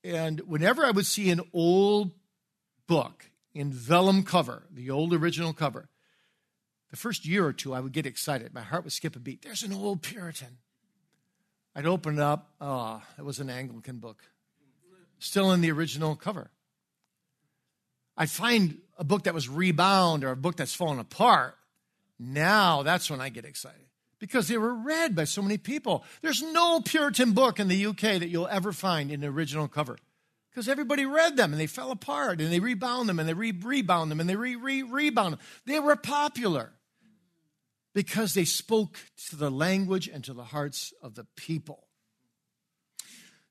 And 0.03 0.41
whenever 0.41 0.85
I 0.85 0.91
would 0.91 1.05
see 1.05 1.29
an 1.31 1.41
old 1.53 2.11
book 2.87 3.25
in 3.53 3.71
vellum 3.71 4.23
cover, 4.23 4.63
the 4.71 4.89
old 4.89 5.13
original 5.13 5.53
cover, 5.53 5.89
the 6.93 6.97
first 6.97 7.25
year 7.25 7.43
or 7.43 7.53
two 7.53 7.73
I 7.73 7.79
would 7.79 7.91
get 7.91 8.05
excited. 8.05 8.53
My 8.53 8.61
heart 8.61 8.83
would 8.83 8.93
skip 8.93 9.15
a 9.15 9.19
beat. 9.19 9.41
There's 9.41 9.63
an 9.63 9.73
old 9.73 10.03
Puritan. 10.03 10.59
I'd 11.75 11.87
open 11.87 12.19
it 12.19 12.19
up. 12.19 12.51
Ah, 12.61 13.01
oh, 13.01 13.13
it 13.17 13.25
was 13.25 13.39
an 13.39 13.49
Anglican 13.49 13.97
book, 13.97 14.21
still 15.17 15.51
in 15.53 15.61
the 15.61 15.71
original 15.71 16.15
cover. 16.15 16.51
I'd 18.15 18.29
find 18.29 18.77
a 18.95 19.03
book 19.03 19.23
that 19.23 19.33
was 19.33 19.49
rebound 19.49 20.23
or 20.23 20.29
a 20.29 20.35
book 20.35 20.55
that's 20.55 20.75
fallen 20.75 20.99
apart. 20.99 21.57
Now 22.19 22.83
that's 22.83 23.09
when 23.09 23.19
I 23.19 23.29
get 23.29 23.43
excited 23.43 23.87
because 24.19 24.47
they 24.47 24.59
were 24.59 24.75
read 24.75 25.15
by 25.15 25.23
so 25.23 25.41
many 25.41 25.57
people. 25.57 26.03
There's 26.21 26.43
no 26.43 26.79
Puritan 26.79 27.31
book 27.31 27.59
in 27.59 27.69
the 27.69 27.87
UK 27.87 28.01
that 28.19 28.29
you'll 28.29 28.45
ever 28.45 28.71
find 28.71 29.09
in 29.09 29.19
the 29.19 29.29
original 29.29 29.67
cover 29.67 29.97
because 30.51 30.69
everybody 30.69 31.07
read 31.07 31.37
them 31.37 31.53
and 31.53 31.59
they 31.59 31.65
fell 31.65 31.89
apart 31.89 32.39
and 32.39 32.53
they 32.53 32.59
rebound 32.59 33.09
them 33.09 33.17
and 33.17 33.27
they 33.27 33.33
re 33.33 33.51
rebound 33.51 34.11
them 34.11 34.19
and 34.19 34.29
they 34.29 34.35
re 34.35 34.55
re 34.55 34.83
rebound 34.83 35.33
them. 35.33 35.39
They 35.65 35.79
were 35.79 35.95
popular 35.95 36.73
because 37.93 38.33
they 38.33 38.45
spoke 38.45 38.97
to 39.29 39.35
the 39.35 39.51
language 39.51 40.07
and 40.07 40.23
to 40.23 40.33
the 40.33 40.45
hearts 40.45 40.93
of 41.01 41.15
the 41.15 41.25
people. 41.35 41.87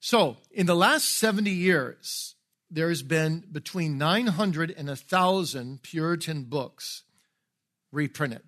So, 0.01 0.37
in 0.51 0.67
the 0.67 0.75
last 0.75 1.17
70 1.19 1.51
years, 1.51 2.35
there 2.71 2.89
has 2.89 3.03
been 3.03 3.45
between 3.53 3.99
900 3.99 4.75
and 4.77 4.89
1,000 4.89 5.83
Puritan 5.83 6.45
books 6.45 7.05
reprinted. 7.93 8.43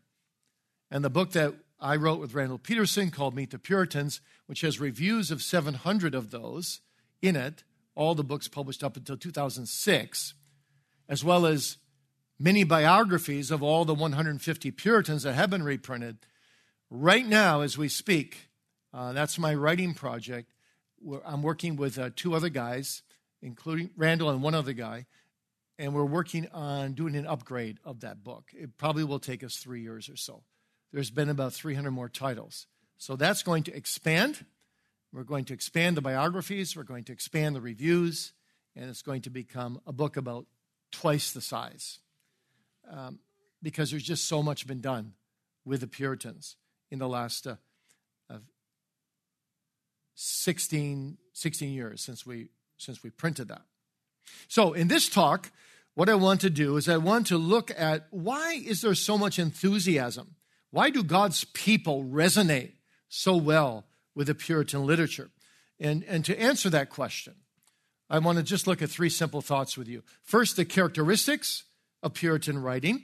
And 0.91 1.05
the 1.05 1.11
book 1.11 1.33
that 1.33 1.55
I 1.79 1.97
wrote 1.97 2.19
with 2.19 2.35
Randall 2.35 2.59
Pederson 2.59 3.13
called 3.13 3.35
Meet 3.35 3.51
the 3.51 3.59
Puritans, 3.59 4.21
which 4.47 4.63
has 4.63 4.81
reviews 4.81 5.31
of 5.31 5.43
700 5.43 6.15
of 6.15 6.31
those 6.31 6.81
in 7.23 7.37
it, 7.37 7.63
all 7.95 8.15
the 8.15 8.25
books 8.25 8.49
published 8.49 8.83
up 8.83 8.97
until 8.97 9.17
2006, 9.17 10.35
as 11.09 11.23
well 11.23 11.47
as 11.47 11.77
many 12.39 12.65
biographies 12.65 13.51
of 13.51 13.63
all 13.63 13.85
the 13.85 13.95
150 13.95 14.71
Puritans 14.73 15.23
that 15.23 15.35
have 15.35 15.51
been 15.51 15.63
reprinted. 15.63 16.19
Right 16.91 17.27
now, 17.27 17.61
as 17.61 17.79
we 17.79 17.89
speak, 17.89 18.49
uh, 18.93 19.13
that's 19.13 19.39
my 19.39 19.55
writing 19.55 19.95
project. 19.95 20.51
I'm 21.25 21.43
working 21.43 21.77
with 21.77 21.99
uh, 21.99 22.11
two 22.15 22.35
other 22.35 22.49
guys, 22.49 23.03
including 23.43 23.91
Randall 23.97 24.31
and 24.31 24.43
one 24.43 24.55
other 24.55 24.73
guy, 24.73 25.07
and 25.79 25.95
we're 25.95 26.05
working 26.05 26.49
on 26.53 26.93
doing 26.93 27.17
an 27.17 27.27
upgrade 27.27 27.79
of 27.85 28.01
that 28.01 28.23
book. 28.23 28.51
It 28.55 28.77
probably 28.79 29.05
will 29.05 29.19
take 29.19 29.43
us 29.43 29.57
three 29.57 29.83
years 29.83 30.09
or 30.09 30.17
so. 30.17 30.43
There's 30.93 31.11
been 31.11 31.29
about 31.29 31.53
300 31.53 31.91
more 31.91 32.09
titles. 32.09 32.67
So 32.97 33.17
that's 33.17 33.43
going 33.43 33.65
to 33.65 33.77
expand. 33.77 34.47
We're 35.13 35.25
going 35.25 35.45
to 35.47 35.55
expand 35.55 35.97
the 35.97 36.03
biographies, 36.03 36.77
we're 36.77 36.85
going 36.85 37.05
to 37.05 37.13
expand 37.13 37.55
the 37.55 37.61
reviews, 37.61 38.33
and 38.75 38.89
it's 38.89 39.03
going 39.03 39.23
to 39.23 39.31
become 39.31 39.81
a 39.87 39.93
book 39.93 40.17
about 40.17 40.47
twice 40.91 41.33
the 41.33 41.41
size. 41.41 41.99
Um, 42.91 43.19
because 43.63 43.91
there's 43.91 44.05
just 44.05 44.29
so 44.29 44.43
much 44.43 44.67
been 44.67 44.81
done 44.81 45.15
with 45.65 45.81
the 45.81 45.87
Puritans 45.87 46.57
in 46.91 46.99
the 46.99 47.09
last 47.09 47.47
uh, 47.47 47.57
uh, 48.31 48.39
16, 50.15 51.17
16 51.33 51.73
years 51.73 52.03
since 52.03 52.27
we, 52.27 52.49
since 52.77 53.03
we 53.03 53.11
printed 53.11 53.49
that. 53.49 53.63
So 54.49 54.75
in 54.75 54.89
this 54.89 55.09
talk, 55.09 55.51
what 55.95 56.09
I 56.09 56.15
want 56.15 56.41
to 56.43 56.51
do 56.51 56.77
is 56.77 56.89
I 56.89 56.99
want 56.99 57.27
to 57.29 57.39
look 57.39 57.71
at 57.77 58.07
why 58.11 58.63
is 58.65 58.83
there 58.83 58.95
so 58.95 59.17
much 59.17 59.39
enthusiasm? 59.39 60.37
Why 60.71 60.91
do 60.91 61.03
God's 61.03 61.45
people 61.45 62.05
resonate 62.05 62.73
so 63.09 63.37
well 63.37 63.87
with 64.15 64.27
the 64.27 64.35
Puritan 64.35 64.87
literature? 64.87 65.31
And, 65.81 66.05
and 66.05 66.25
to 66.25 66.39
answer 66.41 66.69
that 66.71 66.91
question, 66.91 67.35
I 68.11 68.19
want 68.19 68.39
to 68.39 68.45
just 68.45 68.67
look 68.67 68.83
at 68.83 68.91
three 68.91 69.09
simple 69.09 69.41
thoughts 69.41 69.79
with 69.79 69.89
you. 69.89 70.03
First, 70.23 70.57
the 70.57 70.65
characteristics 70.65 71.65
of 72.05 72.15
Puritan 72.15 72.63
writing. 72.63 73.03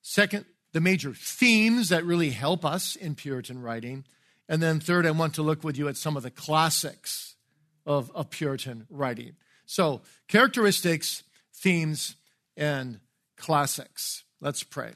Second, 0.00 0.46
the 0.72 0.80
major 0.80 1.12
themes 1.14 1.90
that 1.90 2.04
really 2.04 2.30
help 2.30 2.64
us 2.64 2.96
in 2.96 3.14
Puritan 3.14 3.62
writing. 3.62 4.04
And 4.48 4.62
then 4.62 4.80
third, 4.80 5.06
I 5.06 5.10
want 5.10 5.34
to 5.34 5.42
look 5.42 5.62
with 5.62 5.76
you 5.76 5.86
at 5.86 5.96
some 5.96 6.16
of 6.16 6.22
the 6.22 6.30
classics 6.30 7.36
of, 7.84 8.10
of 8.14 8.30
Puritan 8.30 8.86
writing. 8.90 9.36
So, 9.66 10.00
characteristics, 10.28 11.22
themes, 11.52 12.16
and 12.56 13.00
classics. 13.36 14.24
Let's 14.40 14.62
pray. 14.62 14.92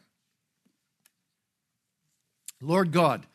Lord 2.62 2.90
God, 2.90 3.26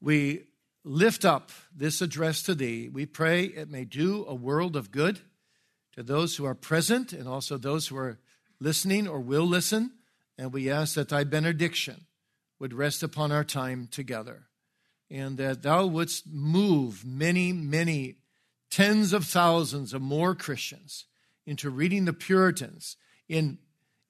we 0.00 0.44
lift 0.84 1.24
up 1.24 1.50
this 1.74 2.00
address 2.00 2.42
to 2.44 2.54
Thee. 2.54 2.88
We 2.88 3.06
pray 3.06 3.44
it 3.44 3.70
may 3.70 3.84
do 3.84 4.24
a 4.28 4.34
world 4.34 4.76
of 4.76 4.92
good 4.92 5.20
to 5.92 6.02
those 6.02 6.36
who 6.36 6.44
are 6.44 6.54
present 6.54 7.12
and 7.12 7.26
also 7.26 7.56
those 7.56 7.88
who 7.88 7.96
are 7.96 8.18
listening 8.60 9.08
or 9.08 9.20
will 9.20 9.46
listen. 9.46 9.92
And 10.36 10.52
we 10.52 10.70
ask 10.70 10.94
that 10.94 11.08
Thy 11.08 11.24
benediction 11.24 12.06
would 12.58 12.74
rest 12.74 13.02
upon 13.02 13.32
our 13.32 13.44
time 13.44 13.88
together 13.90 14.48
and 15.10 15.38
that 15.38 15.62
Thou 15.62 15.86
wouldst 15.86 16.26
move 16.26 17.04
many, 17.04 17.52
many 17.52 18.16
tens 18.70 19.12
of 19.12 19.24
thousands 19.24 19.94
of 19.94 20.02
more 20.02 20.34
Christians 20.34 21.06
into 21.46 21.70
reading 21.70 22.04
the 22.04 22.12
Puritans 22.12 22.96
in, 23.28 23.58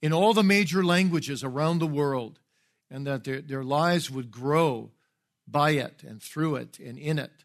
in 0.03 0.13
all 0.13 0.35
the 0.35 0.43
major 0.43 0.85
languages 0.85 1.45
around 1.45 1.79
the 1.79 1.87
world, 1.87 2.41
and 2.91 3.07
that 3.07 3.25
their, 3.25 3.41
their 3.41 3.63
lives 3.63 4.11
would 4.11 4.31
grow 4.31 4.91
by 5.47 5.71
it 5.71 6.03
and 6.03 6.23
through 6.23 6.57
it 6.57 6.79
and 6.79 6.99
in 6.99 7.19
it, 7.19 7.45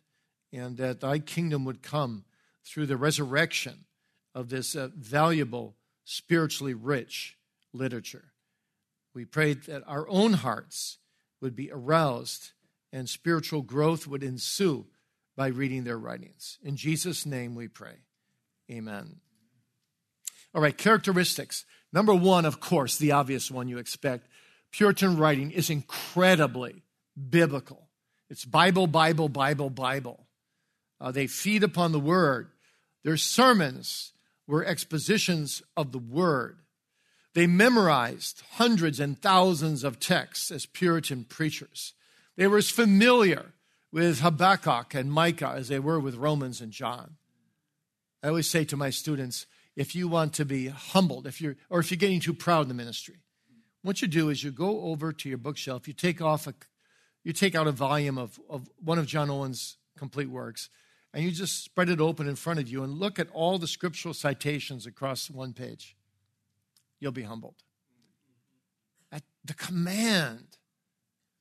and 0.52 0.78
that 0.78 1.02
thy 1.02 1.20
kingdom 1.20 1.64
would 1.66 1.84
come 1.84 2.26
through 2.66 2.86
the 2.86 2.98
resurrection 2.98 3.86
of 4.34 4.50
this 4.50 4.76
uh, 4.76 4.90
valuable, 4.98 5.76
spiritually 6.06 6.74
rich 6.74 7.38
literature. 7.74 8.34
We 9.14 9.26
pray 9.26 9.54
that 9.54 9.84
our 9.88 10.08
own 10.10 10.34
hearts 10.34 10.98
would 11.42 11.56
be 11.56 11.70
aroused 11.72 12.52
and 12.92 13.10
spiritual 13.10 13.62
growth 13.62 14.08
would 14.08 14.24
ensue 14.24 14.86
by 15.36 15.48
reading 15.48 15.84
their 15.84 15.98
writings. 15.98 16.60
In 16.64 16.76
Jesus' 16.76 17.26
name 17.26 17.56
we 17.56 17.68
pray. 17.68 17.96
Amen. 18.72 19.18
All 20.54 20.62
right, 20.62 20.78
characteristics. 20.78 21.66
Number 21.92 22.14
one, 22.14 22.46
of 22.46 22.60
course, 22.60 22.98
the 22.98 23.12
obvious 23.12 23.50
one 23.50 23.68
you 23.68 23.78
expect 23.78 24.28
Puritan 24.72 25.18
writing 25.18 25.52
is 25.52 25.70
incredibly 25.70 26.84
biblical. 27.30 27.88
It's 28.30 28.46
Bible, 28.46 28.88
Bible, 28.88 29.30
Bible, 29.30 29.70
Bible. 29.70 30.26
Uh, 31.00 31.12
they 31.12 31.28
feed 31.28 31.64
upon 31.64 31.92
the 31.92 32.00
word. 32.00 32.50
Their 33.04 33.18
sermons 33.18 34.13
were 34.48 34.66
expositions 34.66 35.62
of 35.78 35.92
the 35.92 36.00
word. 36.00 36.60
They 37.34 37.48
memorized 37.48 38.44
hundreds 38.54 39.00
and 39.00 39.20
thousands 39.20 39.84
of 39.84 40.00
texts 40.00 40.52
as 40.52 40.66
Puritan 40.66 41.26
preachers. 41.26 41.94
They 42.36 42.48
were 42.48 42.58
as 42.58 42.70
familiar 42.70 43.54
with 43.92 44.20
Habakkuk 44.20 44.94
and 44.94 45.12
Micah 45.12 45.54
as 45.56 45.68
they 45.68 45.80
were 45.80 46.00
with 46.00 46.16
Romans 46.16 46.62
and 46.62 46.72
John. 46.72 47.18
I 48.22 48.28
always 48.28 48.50
say 48.50 48.64
to 48.66 48.78
my 48.78 48.90
students, 48.90 49.46
if 49.76 49.96
you 49.96 50.08
want 50.08 50.34
to 50.34 50.46
be 50.46 50.68
humbled, 50.68 51.28
if 51.28 51.42
you're, 51.42 51.56
or 51.70 51.80
if 51.80 51.92
you're 51.92 51.98
getting 51.98 52.20
too 52.20 52.34
proud 52.34 52.64
in 52.64 52.68
the 52.68 52.74
ministry, 52.74 53.18
what 53.82 54.02
you 54.02 54.08
do 54.08 54.30
is 54.30 54.44
you 54.44 54.52
go 54.52 54.82
over 54.82 55.12
to 55.12 55.30
your 55.30 55.38
bookshelf, 55.38 55.88
you 55.88 55.94
take 55.94 56.22
off 56.22 56.48
a, 56.48 56.54
you 57.24 57.34
take 57.34 57.56
out 57.56 57.68
a 57.68 57.72
volume 57.72 58.18
of, 58.18 58.40
of 58.50 58.70
one 58.84 58.98
of 58.98 59.08
John 59.08 59.30
Owen's 59.30 59.78
complete 59.98 60.30
works, 60.30 60.70
and 61.14 61.24
you 61.24 61.32
just 61.32 61.64
spread 61.64 61.90
it 61.90 62.02
open 62.02 62.28
in 62.28 62.36
front 62.36 62.60
of 62.60 62.68
you 62.68 62.84
and 62.84 62.94
look 62.94 63.20
at 63.20 63.30
all 63.32 63.60
the 63.60 63.68
scriptural 63.68 64.14
citations 64.14 64.86
across 64.86 65.30
one 65.30 65.54
page. 65.54 65.96
You'll 67.00 67.12
be 67.12 67.24
humbled. 67.24 67.56
At 69.12 69.24
the 69.46 69.54
command 69.54 70.58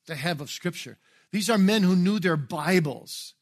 they 0.06 0.16
have 0.16 0.40
of 0.40 0.50
Scripture. 0.50 0.98
These 1.30 1.48
are 1.48 1.58
men 1.58 1.82
who 1.82 1.96
knew 1.96 2.18
their 2.18 2.36
Bibles. 2.36 3.34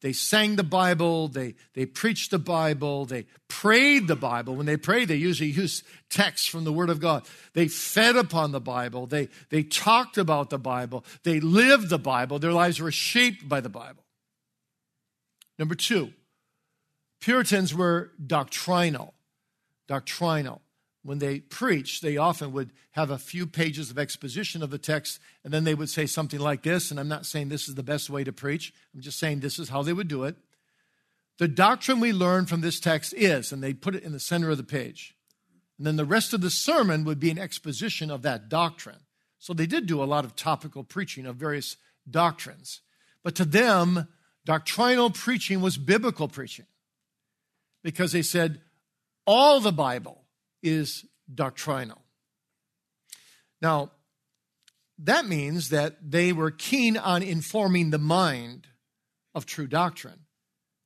They 0.00 0.12
sang 0.12 0.56
the 0.56 0.62
Bible, 0.62 1.28
they, 1.28 1.54
they 1.72 1.86
preached 1.86 2.30
the 2.30 2.38
Bible, 2.38 3.06
they 3.06 3.24
prayed 3.48 4.06
the 4.06 4.16
Bible. 4.16 4.54
When 4.54 4.66
they 4.66 4.76
prayed, 4.76 5.08
they 5.08 5.16
usually 5.16 5.50
used 5.50 5.82
texts 6.10 6.46
from 6.46 6.64
the 6.64 6.72
Word 6.72 6.90
of 6.90 7.00
God. 7.00 7.26
They 7.54 7.68
fed 7.68 8.14
upon 8.14 8.52
the 8.52 8.60
Bible, 8.60 9.06
they, 9.06 9.28
they 9.48 9.62
talked 9.62 10.18
about 10.18 10.50
the 10.50 10.58
Bible, 10.58 11.04
they 11.22 11.40
lived 11.40 11.88
the 11.88 11.98
Bible, 11.98 12.38
their 12.38 12.52
lives 12.52 12.80
were 12.80 12.92
shaped 12.92 13.48
by 13.48 13.60
the 13.60 13.70
Bible. 13.70 14.03
Number 15.58 15.74
two, 15.74 16.12
Puritans 17.20 17.74
were 17.74 18.12
doctrinal. 18.26 19.14
Doctrinal 19.86 20.62
when 21.04 21.18
they 21.18 21.38
preached, 21.38 22.02
they 22.02 22.16
often 22.16 22.50
would 22.52 22.72
have 22.92 23.10
a 23.10 23.18
few 23.18 23.46
pages 23.46 23.90
of 23.90 23.98
exposition 23.98 24.62
of 24.62 24.70
the 24.70 24.78
text, 24.78 25.20
and 25.44 25.52
then 25.52 25.64
they 25.64 25.74
would 25.74 25.90
say 25.90 26.06
something 26.06 26.40
like 26.40 26.62
this. 26.62 26.90
And 26.90 26.98
I'm 26.98 27.08
not 27.08 27.26
saying 27.26 27.50
this 27.50 27.68
is 27.68 27.74
the 27.74 27.82
best 27.82 28.08
way 28.08 28.24
to 28.24 28.32
preach, 28.32 28.72
I'm 28.94 29.02
just 29.02 29.18
saying 29.18 29.40
this 29.40 29.58
is 29.58 29.68
how 29.68 29.82
they 29.82 29.92
would 29.92 30.08
do 30.08 30.24
it. 30.24 30.36
The 31.38 31.48
doctrine 31.48 32.00
we 32.00 32.12
learn 32.12 32.46
from 32.46 32.62
this 32.62 32.80
text 32.80 33.12
is, 33.12 33.52
and 33.52 33.62
they 33.62 33.74
put 33.74 33.94
it 33.94 34.02
in 34.02 34.12
the 34.12 34.20
center 34.20 34.50
of 34.50 34.56
the 34.56 34.64
page. 34.64 35.14
And 35.76 35.86
then 35.86 35.96
the 35.96 36.04
rest 36.04 36.32
of 36.32 36.40
the 36.40 36.50
sermon 36.50 37.04
would 37.04 37.20
be 37.20 37.30
an 37.30 37.38
exposition 37.38 38.10
of 38.10 38.22
that 38.22 38.48
doctrine. 38.48 39.00
So 39.38 39.52
they 39.52 39.66
did 39.66 39.86
do 39.86 40.02
a 40.02 40.06
lot 40.06 40.24
of 40.24 40.36
topical 40.36 40.84
preaching 40.84 41.26
of 41.26 41.36
various 41.36 41.76
doctrines. 42.08 42.80
But 43.22 43.34
to 43.34 43.44
them, 43.44 44.08
doctrinal 44.44 45.10
preaching 45.10 45.60
was 45.60 45.76
biblical 45.76 46.28
preaching 46.28 46.66
because 47.82 48.12
they 48.12 48.22
said 48.22 48.60
all 49.26 49.60
the 49.60 49.72
Bible 49.72 50.22
is 50.62 51.04
doctrinal. 51.32 52.02
Now, 53.60 53.92
that 54.98 55.26
means 55.26 55.70
that 55.70 55.96
they 56.10 56.32
were 56.32 56.50
keen 56.50 56.96
on 56.96 57.22
informing 57.22 57.90
the 57.90 57.98
mind 57.98 58.66
of 59.34 59.46
true 59.46 59.66
doctrine 59.66 60.20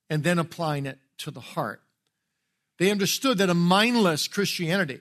and 0.08 0.24
then 0.24 0.38
applying 0.38 0.86
it 0.86 0.98
to 1.18 1.30
the 1.30 1.40
heart. 1.40 1.82
They 2.78 2.90
understood 2.90 3.38
that 3.38 3.50
a 3.50 3.54
mindless 3.54 4.28
Christianity 4.28 5.00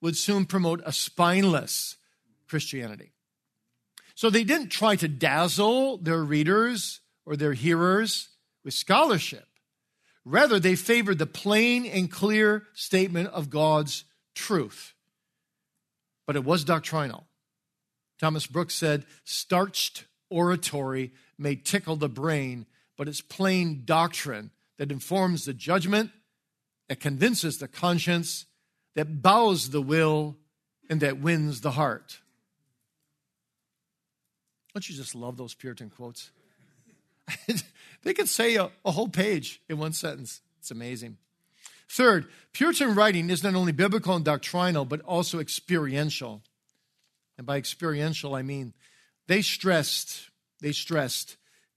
would 0.00 0.16
soon 0.16 0.44
promote 0.44 0.82
a 0.84 0.92
spineless 0.92 1.96
Christianity. 2.48 3.12
So 4.14 4.30
they 4.30 4.44
didn't 4.44 4.68
try 4.68 4.96
to 4.96 5.08
dazzle 5.08 5.96
their 5.96 6.22
readers 6.22 7.00
or 7.26 7.36
their 7.36 7.52
hearers 7.52 8.28
with 8.64 8.74
scholarship. 8.74 9.46
Rather, 10.24 10.58
they 10.58 10.74
favored 10.74 11.18
the 11.18 11.26
plain 11.26 11.84
and 11.84 12.10
clear 12.10 12.64
statement 12.72 13.28
of 13.28 13.50
God's 13.50 14.04
truth, 14.34 14.94
but 16.26 16.36
it 16.36 16.44
was 16.44 16.64
doctrinal. 16.64 17.26
Thomas 18.18 18.46
Brooks 18.46 18.74
said, 18.74 19.04
starched 19.24 20.04
oratory 20.30 21.12
may 21.36 21.56
tickle 21.56 21.96
the 21.96 22.08
brain, 22.08 22.66
but 22.96 23.08
it's 23.08 23.20
plain 23.20 23.82
doctrine 23.84 24.50
that 24.78 24.90
informs 24.90 25.44
the 25.44 25.52
judgment, 25.52 26.10
that 26.88 27.00
convinces 27.00 27.58
the 27.58 27.68
conscience, 27.68 28.46
that 28.94 29.22
bows 29.22 29.70
the 29.70 29.82
will, 29.82 30.36
and 30.88 31.00
that 31.00 31.18
wins 31.18 31.60
the 31.60 31.72
heart. 31.72 32.20
Don't 34.72 34.88
you 34.88 34.96
just 34.96 35.14
love 35.14 35.36
those 35.36 35.54
Puritan 35.54 35.90
quotes? 35.90 36.30
they 38.02 38.14
could 38.14 38.28
say 38.28 38.56
a, 38.56 38.70
a 38.84 38.90
whole 38.90 39.08
page 39.08 39.60
in 39.68 39.78
one 39.78 39.92
sentence. 39.92 40.40
It's 40.58 40.70
amazing. 40.70 41.18
Third, 41.88 42.26
Puritan 42.52 42.94
writing 42.94 43.30
is 43.30 43.42
not 43.42 43.54
only 43.54 43.72
biblical 43.72 44.16
and 44.16 44.24
doctrinal, 44.24 44.84
but 44.84 45.00
also 45.02 45.38
experiential. 45.38 46.42
And 47.36 47.46
by 47.46 47.56
experiential, 47.56 48.34
I 48.34 48.42
mean 48.42 48.74
they 49.26 49.42
stressed, 49.42 50.30
they 50.60 50.72
stressed 50.72 51.36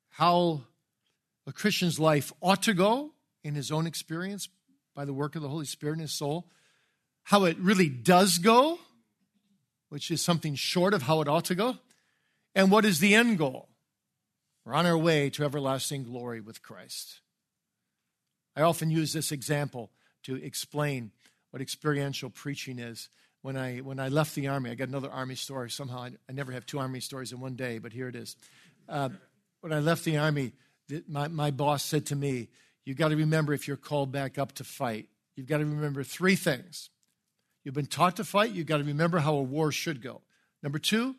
how 0.10 0.64
a 1.46 1.54
Christian's 1.54 2.00
life 2.00 2.34
ought 2.42 2.64
to 2.64 2.74
go 2.74 3.12
in 3.44 3.56
his 3.56 3.72
own 3.72 3.88
experience 3.88 4.50
by 4.96 5.06
the 5.06 5.14
work 5.14 5.36
of 5.36 5.42
the 5.42 5.50
Holy 5.50 5.66
Spirit 5.66 5.94
in 5.94 6.00
his 6.00 6.12
soul, 6.12 6.50
how 7.24 7.46
it 7.46 7.58
really 7.60 7.90
does 7.90 8.40
go, 8.40 8.80
which 9.90 10.12
is 10.12 10.22
something 10.22 10.56
short 10.56 10.94
of 10.94 11.04
how 11.04 11.22
it 11.22 11.28
ought 11.28 11.46
to 11.46 11.56
go, 11.56 11.78
and 12.56 12.72
what 12.72 12.84
is 12.84 13.00
the 13.00 13.14
end 13.14 13.38
goal. 13.38 13.70
We're 14.68 14.74
on 14.74 14.86
our 14.86 14.98
way 14.98 15.30
to 15.30 15.46
everlasting 15.46 16.04
glory 16.04 16.42
with 16.42 16.62
Christ. 16.62 17.22
I 18.54 18.64
often 18.64 18.92
use 18.92 19.14
this 19.14 19.32
example 19.32 19.92
to 20.24 20.36
explain 20.36 21.12
what 21.52 21.62
experiential 21.62 22.30
preaching 22.30 22.78
is. 22.78 23.08
When 23.44 23.56
I, 23.56 23.78
when 23.78 23.98
I 23.98 24.10
left 24.10 24.36
the 24.36 24.50
Army, 24.50 24.70
I 24.70 24.76
got 24.76 24.90
another 24.90 25.10
Army 25.10 25.36
story. 25.36 25.70
Somehow 25.70 26.00
I, 26.00 26.12
I 26.28 26.34
never 26.34 26.52
have 26.52 26.66
two 26.66 26.80
Army 26.80 27.00
stories 27.00 27.32
in 27.32 27.40
one 27.40 27.56
day, 27.56 27.78
but 27.78 27.94
here 27.94 28.10
it 28.10 28.16
is. 28.18 28.36
Uh, 28.90 29.08
when 29.62 29.72
I 29.72 29.80
left 29.80 30.04
the 30.04 30.18
Army, 30.18 30.52
my, 31.08 31.30
my 31.30 31.50
boss 31.50 31.82
said 31.82 32.08
to 32.08 32.18
me, 32.18 32.50
You've 32.84 32.98
got 32.98 33.08
to 33.08 33.16
remember 33.16 33.54
if 33.54 33.70
you're 33.70 33.78
called 33.78 34.12
back 34.12 34.38
up 34.38 34.52
to 34.56 34.66
fight, 34.66 35.08
you've 35.38 35.48
got 35.48 35.60
to 35.60 35.66
remember 35.66 36.04
three 36.04 36.36
things. 36.36 36.90
You've 37.64 37.74
been 37.74 37.86
taught 37.86 38.18
to 38.18 38.26
fight, 38.26 38.52
you've 38.52 38.68
got 38.68 38.80
to 38.80 38.84
remember 38.84 39.20
how 39.20 39.36
a 39.36 39.42
war 39.42 39.72
should 39.72 40.02
go. 40.02 40.24
Number 40.62 40.78
two, 40.78 41.16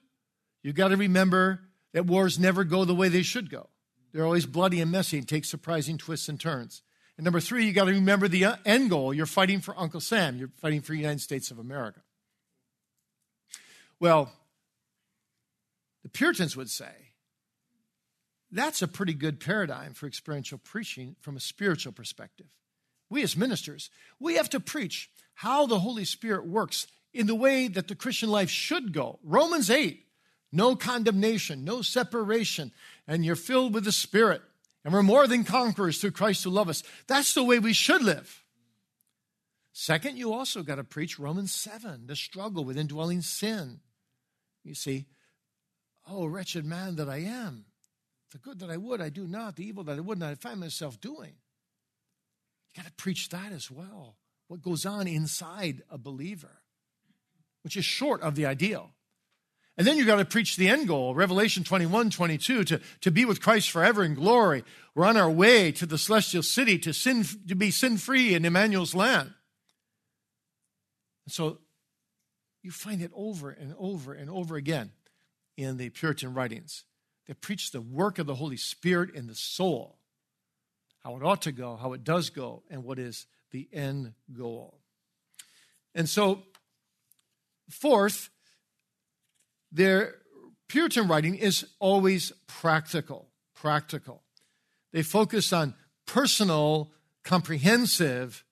you've 0.62 0.74
got 0.74 0.88
to 0.88 0.98
remember 0.98 1.62
that 1.92 2.06
wars 2.06 2.38
never 2.38 2.64
go 2.64 2.84
the 2.84 2.94
way 2.94 3.08
they 3.08 3.22
should 3.22 3.50
go. 3.50 3.68
They're 4.12 4.24
always 4.24 4.46
bloody 4.46 4.80
and 4.80 4.90
messy 4.90 5.18
and 5.18 5.28
take 5.28 5.44
surprising 5.44 5.98
twists 5.98 6.28
and 6.28 6.40
turns. 6.40 6.82
And 7.16 7.24
number 7.24 7.40
three, 7.40 7.66
you 7.66 7.72
got 7.72 7.86
to 7.86 7.92
remember 7.92 8.28
the 8.28 8.44
uh, 8.44 8.56
end 8.64 8.90
goal. 8.90 9.12
You're 9.12 9.26
fighting 9.26 9.60
for 9.60 9.78
Uncle 9.78 10.00
Sam. 10.00 10.36
You're 10.36 10.52
fighting 10.56 10.80
for 10.80 10.92
the 10.92 10.98
United 10.98 11.20
States 11.20 11.50
of 11.50 11.58
America. 11.58 12.00
Well, 14.00 14.32
the 16.04 16.08
Puritans 16.08 16.56
would 16.56 16.70
say 16.70 17.12
that's 18.50 18.80
a 18.82 18.88
pretty 18.88 19.14
good 19.14 19.40
paradigm 19.40 19.94
for 19.94 20.06
experiential 20.06 20.58
preaching 20.58 21.16
from 21.20 21.36
a 21.36 21.40
spiritual 21.40 21.92
perspective. 21.92 22.46
We 23.10 23.22
as 23.22 23.36
ministers, 23.36 23.90
we 24.20 24.34
have 24.34 24.50
to 24.50 24.60
preach 24.60 25.10
how 25.34 25.66
the 25.66 25.80
Holy 25.80 26.04
Spirit 26.04 26.46
works 26.46 26.86
in 27.12 27.26
the 27.26 27.34
way 27.34 27.68
that 27.68 27.88
the 27.88 27.94
Christian 27.94 28.30
life 28.30 28.50
should 28.50 28.92
go. 28.92 29.18
Romans 29.22 29.70
8, 29.70 30.04
no 30.52 30.76
condemnation, 30.76 31.64
no 31.64 31.82
separation, 31.82 32.72
and 33.06 33.24
you're 33.24 33.36
filled 33.36 33.74
with 33.74 33.84
the 33.84 33.92
Spirit. 33.92 34.42
And 34.84 34.94
we're 34.94 35.02
more 35.02 35.26
than 35.26 35.44
conquerors 35.44 36.00
through 36.00 36.12
Christ 36.12 36.44
who 36.44 36.50
love 36.50 36.68
us. 36.68 36.82
That's 37.06 37.34
the 37.34 37.44
way 37.44 37.58
we 37.58 37.72
should 37.72 38.02
live. 38.02 38.42
Second, 39.72 40.16
you 40.16 40.32
also 40.32 40.62
got 40.62 40.76
to 40.76 40.84
preach 40.84 41.18
Romans 41.18 41.52
7, 41.52 42.06
the 42.06 42.16
struggle 42.16 42.64
with 42.64 42.78
indwelling 42.78 43.20
sin. 43.20 43.80
You 44.64 44.74
see, 44.74 45.06
oh, 46.10 46.26
wretched 46.26 46.64
man 46.64 46.96
that 46.96 47.08
I 47.08 47.18
am. 47.18 47.66
The 48.32 48.38
good 48.38 48.58
that 48.60 48.70
I 48.70 48.76
would, 48.76 49.00
I 49.00 49.08
do 49.08 49.26
not. 49.26 49.56
The 49.56 49.66
evil 49.66 49.84
that 49.84 49.96
I 49.96 50.00
would 50.00 50.18
not, 50.18 50.30
I 50.30 50.34
find 50.34 50.60
myself 50.60 51.00
doing. 51.00 51.34
You 52.74 52.82
got 52.82 52.86
to 52.86 52.92
preach 52.92 53.28
that 53.30 53.52
as 53.52 53.70
well. 53.70 54.16
What 54.48 54.62
goes 54.62 54.84
on 54.84 55.06
inside 55.06 55.82
a 55.90 55.98
believer, 55.98 56.62
which 57.62 57.76
is 57.76 57.84
short 57.84 58.20
of 58.22 58.34
the 58.34 58.46
ideal. 58.46 58.90
And 59.78 59.86
then 59.86 59.96
you've 59.96 60.08
got 60.08 60.16
to 60.16 60.24
preach 60.24 60.56
the 60.56 60.68
end 60.68 60.88
goal, 60.88 61.14
Revelation 61.14 61.62
21, 61.62 62.10
22, 62.10 62.64
to, 62.64 62.80
to 63.00 63.10
be 63.12 63.24
with 63.24 63.40
Christ 63.40 63.70
forever 63.70 64.02
in 64.02 64.14
glory. 64.14 64.64
We're 64.96 65.06
on 65.06 65.16
our 65.16 65.30
way 65.30 65.70
to 65.70 65.86
the 65.86 65.96
celestial 65.96 66.42
city 66.42 66.78
to 66.80 66.92
sin, 66.92 67.24
to 67.46 67.54
be 67.54 67.70
sin 67.70 67.96
free 67.96 68.34
in 68.34 68.44
Emmanuel's 68.44 68.92
land. 68.92 69.32
And 71.24 71.32
so 71.32 71.58
you 72.60 72.72
find 72.72 73.00
it 73.00 73.12
over 73.14 73.50
and 73.50 73.72
over 73.78 74.12
and 74.12 74.28
over 74.28 74.56
again 74.56 74.90
in 75.56 75.76
the 75.76 75.90
Puritan 75.90 76.34
writings 76.34 76.82
that 77.28 77.40
preach 77.40 77.70
the 77.70 77.80
work 77.80 78.18
of 78.18 78.26
the 78.26 78.34
Holy 78.34 78.56
Spirit 78.56 79.14
in 79.14 79.28
the 79.28 79.34
soul, 79.36 80.00
how 81.04 81.16
it 81.16 81.22
ought 81.22 81.42
to 81.42 81.52
go, 81.52 81.76
how 81.76 81.92
it 81.92 82.02
does 82.02 82.30
go, 82.30 82.64
and 82.68 82.82
what 82.82 82.98
is 82.98 83.26
the 83.52 83.68
end 83.72 84.14
goal. 84.36 84.80
And 85.94 86.08
so, 86.08 86.42
fourth, 87.70 88.30
their 89.70 90.16
Puritan 90.68 91.08
writing 91.08 91.34
is 91.34 91.66
always 91.78 92.32
practical. 92.46 93.30
Practical. 93.54 94.22
They 94.92 95.02
focus 95.02 95.52
on 95.52 95.74
personal, 96.06 96.92
comprehensive 97.24 98.44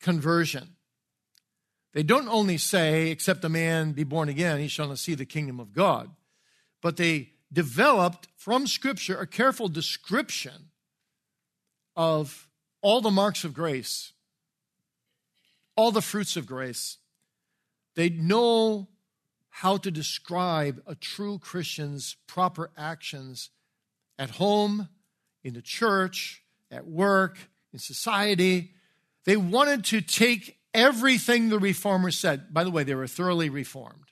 conversion. 0.00 0.76
They 1.92 2.02
don't 2.02 2.28
only 2.28 2.58
say, 2.58 3.10
except 3.10 3.44
a 3.44 3.48
man 3.48 3.92
be 3.92 4.04
born 4.04 4.28
again, 4.28 4.58
he 4.58 4.68
shall 4.68 4.88
not 4.88 4.98
see 4.98 5.14
the 5.14 5.24
kingdom 5.24 5.60
of 5.60 5.72
God, 5.72 6.10
but 6.82 6.96
they 6.96 7.30
developed 7.52 8.26
from 8.36 8.66
Scripture 8.66 9.18
a 9.18 9.26
careful 9.26 9.68
description 9.68 10.70
of 11.94 12.48
all 12.82 13.00
the 13.00 13.10
marks 13.10 13.44
of 13.44 13.54
grace, 13.54 14.12
all 15.76 15.92
the 15.92 16.02
fruits 16.02 16.36
of 16.36 16.46
grace. 16.46 16.98
They 17.94 18.08
know 18.10 18.88
how 19.58 19.76
to 19.76 19.88
describe 19.88 20.82
a 20.84 20.96
true 20.96 21.38
Christian's 21.38 22.16
proper 22.26 22.72
actions 22.76 23.50
at 24.18 24.30
home, 24.30 24.88
in 25.44 25.54
the 25.54 25.62
church, 25.62 26.42
at 26.72 26.88
work, 26.88 27.38
in 27.72 27.78
society. 27.78 28.72
They 29.26 29.36
wanted 29.36 29.84
to 29.84 30.00
take 30.00 30.58
everything 30.74 31.50
the 31.50 31.60
reformers 31.60 32.18
said. 32.18 32.52
By 32.52 32.64
the 32.64 32.72
way, 32.72 32.82
they 32.82 32.96
were 32.96 33.06
thoroughly 33.06 33.48
reformed. 33.48 34.10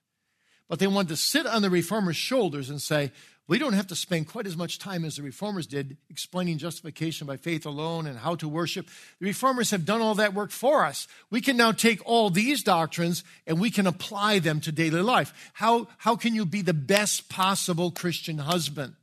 But 0.69 0.79
they 0.79 0.87
wanted 0.87 1.09
to 1.09 1.17
sit 1.17 1.45
on 1.45 1.61
the 1.63 1.71
reformers' 1.71 2.15
shoulders 2.15 2.71
and 2.71 2.81
say, 2.81 3.11
we 3.49 3.59
don't 3.59 3.73
have 3.73 3.89
to 3.89 3.97
spend 3.97 4.29
quite 4.29 4.47
as 4.47 4.57
much 4.57 4.79
time 4.79 5.05
as 5.05 5.17
the 5.17 5.23
reformers 5.23 5.67
did 5.67 5.97
explaining 6.09 6.59
justification 6.59 7.27
by 7.27 7.37
faith 7.37 7.67
alone 7.67 8.07
and 8.07 8.17
how 8.17 8.37
to 8.37 8.49
worship. 8.49 8.87
The 9.19 9.27
reformers 9.27 9.73
have 9.73 9.85
done 9.85 10.01
all 10.01 10.15
that 10.15 10.33
work 10.33 10.51
for 10.51 10.85
us. 10.85 11.09
We 11.29 11.41
can 11.41 11.57
now 11.57 11.73
take 11.73 12.01
all 12.07 12.31
these 12.31 12.63
doctrines 12.63 13.25
and 13.47 13.61
we 13.61 13.71
can 13.71 13.87
apply 13.87 14.39
them 14.39 14.61
to 14.61 14.73
daily 14.73 15.03
life. 15.03 15.51
How, 15.55 15.89
how 15.99 16.15
can 16.15 16.35
you 16.35 16.47
be 16.47 16.63
the 16.63 16.73
best 16.73 17.29
possible 17.29 17.91
Christian 17.91 18.39
husband 18.39 18.95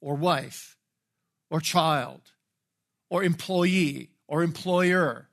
or 0.00 0.14
wife 0.14 0.76
or 1.50 1.60
child 1.60 2.20
or 3.10 3.24
employee 3.24 4.10
or 4.28 4.44
employer? 4.44 5.28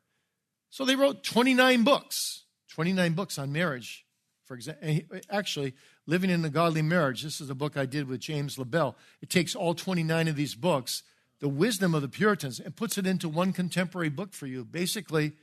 So 0.71 0.83
they 0.83 0.95
wrote 0.95 1.23
29 1.23 1.83
books, 1.83 2.43
29 2.71 3.13
books 3.13 3.37
on 3.37 3.53
marriage, 3.53 4.04
for 4.45 4.55
example. 4.55 4.87
Actually, 5.29 5.73
Living 6.05 6.29
in 6.29 6.45
a 6.45 6.49
Godly 6.49 6.81
Marriage. 6.81 7.23
This 7.23 7.41
is 7.41 7.49
a 7.49 7.55
book 7.55 7.77
I 7.77 7.85
did 7.85 8.07
with 8.07 8.19
James 8.19 8.57
LaBelle. 8.57 8.95
It 9.21 9.29
takes 9.29 9.55
all 9.55 9.73
29 9.73 10.27
of 10.27 10.35
these 10.35 10.55
books, 10.55 11.03
the 11.39 11.49
wisdom 11.49 11.95
of 11.95 12.01
the 12.01 12.07
Puritans, 12.07 12.59
and 12.59 12.75
puts 12.75 12.97
it 12.97 13.07
into 13.07 13.27
one 13.27 13.53
contemporary 13.53 14.09
book 14.09 14.33
for 14.33 14.45
you. 14.45 14.63
Basically, 14.63 15.33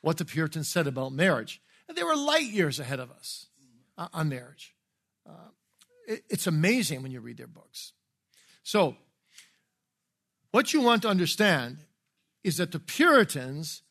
what 0.00 0.18
the 0.18 0.24
Puritans 0.24 0.68
said 0.68 0.86
about 0.86 1.12
marriage. 1.12 1.62
And 1.88 1.96
they 1.96 2.02
were 2.02 2.16
light 2.16 2.46
years 2.46 2.80
ahead 2.80 3.00
of 3.00 3.10
us 3.10 3.46
uh, 3.96 4.08
on 4.12 4.28
marriage. 4.28 4.74
Uh, 5.26 5.50
it, 6.08 6.24
it's 6.28 6.46
amazing 6.46 7.02
when 7.02 7.12
you 7.12 7.20
read 7.20 7.36
their 7.36 7.46
books. 7.46 7.92
So, 8.62 8.96
what 10.50 10.72
you 10.72 10.80
want 10.80 11.02
to 11.02 11.08
understand 11.08 11.78
is 12.42 12.56
that 12.58 12.72
the 12.72 12.78
Puritans 12.78 13.82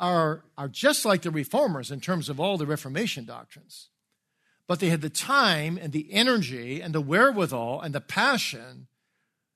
are, 0.00 0.44
are 0.56 0.68
just 0.68 1.04
like 1.04 1.22
the 1.22 1.30
Reformers 1.30 1.90
in 1.90 2.00
terms 2.00 2.28
of 2.28 2.38
all 2.38 2.56
the 2.56 2.66
Reformation 2.66 3.24
doctrines 3.24 3.88
but 4.68 4.80
they 4.80 4.90
had 4.90 5.00
the 5.00 5.10
time 5.10 5.78
and 5.82 5.92
the 5.92 6.12
energy 6.12 6.80
and 6.80 6.94
the 6.94 7.00
wherewithal 7.00 7.80
and 7.80 7.92
the 7.94 8.00
passion 8.00 8.86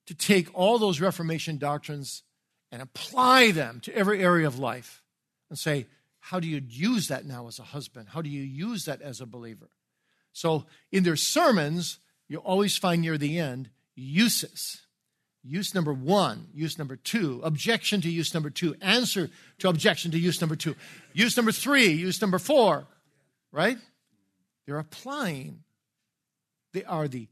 to 0.07 0.14
take 0.14 0.48
all 0.55 0.78
those 0.78 1.00
Reformation 1.00 1.59
doctrines 1.59 2.22
and 2.72 2.83
apply 2.83 3.52
them 3.52 3.78
to 3.81 3.94
every 3.94 4.24
area 4.24 4.46
of 4.46 4.59
life 4.59 5.02
and 5.50 5.59
say, 5.59 5.87
how 6.18 6.40
do 6.40 6.48
you 6.48 6.62
use 6.66 7.09
that 7.09 7.26
now 7.26 7.46
as 7.46 7.59
a 7.59 7.64
husband? 7.64 8.09
How 8.09 8.22
do 8.22 8.31
you 8.31 8.42
use 8.42 8.87
that 8.87 9.02
as 9.02 9.20
a 9.20 9.26
believer? 9.26 9.68
So 10.33 10.64
in 10.90 11.05
their 11.05 11.16
sermons, 11.16 11.98
you 12.26 12.38
always 12.38 12.78
find 12.78 13.02
near 13.02 13.18
the 13.18 13.38
end 13.38 13.68
uses. 13.94 14.81
Use 15.44 15.74
number 15.74 15.92
one, 15.92 16.46
use 16.55 16.78
number 16.78 16.94
two, 16.94 17.40
objection 17.42 18.00
to 18.02 18.09
use 18.09 18.33
number 18.33 18.48
two, 18.48 18.76
answer 18.81 19.28
to 19.59 19.68
objection 19.68 20.12
to 20.12 20.18
use 20.18 20.40
number 20.40 20.55
two, 20.55 20.76
use 21.12 21.37
number 21.37 21.50
three, 21.50 21.88
use 21.88 22.20
number 22.20 22.38
four, 22.38 22.87
right? 23.50 23.76
They're 24.66 24.78
applying. 24.78 25.64
They 26.72 26.85
are 26.85 27.09
the 27.09 27.26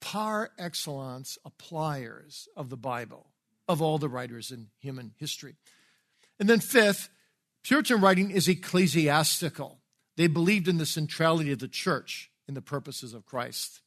par 0.00 0.50
excellence 0.58 1.38
appliers 1.44 2.48
of 2.54 2.68
the 2.68 2.76
Bible, 2.76 3.26
of 3.66 3.80
all 3.80 3.96
the 3.96 4.10
writers 4.10 4.50
in 4.50 4.68
human 4.78 5.12
history. 5.16 5.54
And 6.38 6.50
then, 6.50 6.60
fifth, 6.60 7.08
Puritan 7.64 8.00
writing 8.02 8.30
is 8.30 8.46
ecclesiastical. 8.46 9.78
They 10.16 10.26
believed 10.26 10.68
in 10.68 10.76
the 10.76 10.86
centrality 10.86 11.50
of 11.50 11.58
the 11.60 11.68
church 11.68 12.30
in 12.46 12.54
the 12.54 12.62
purposes 12.62 13.14
of 13.14 13.26
Christ. 13.26 13.80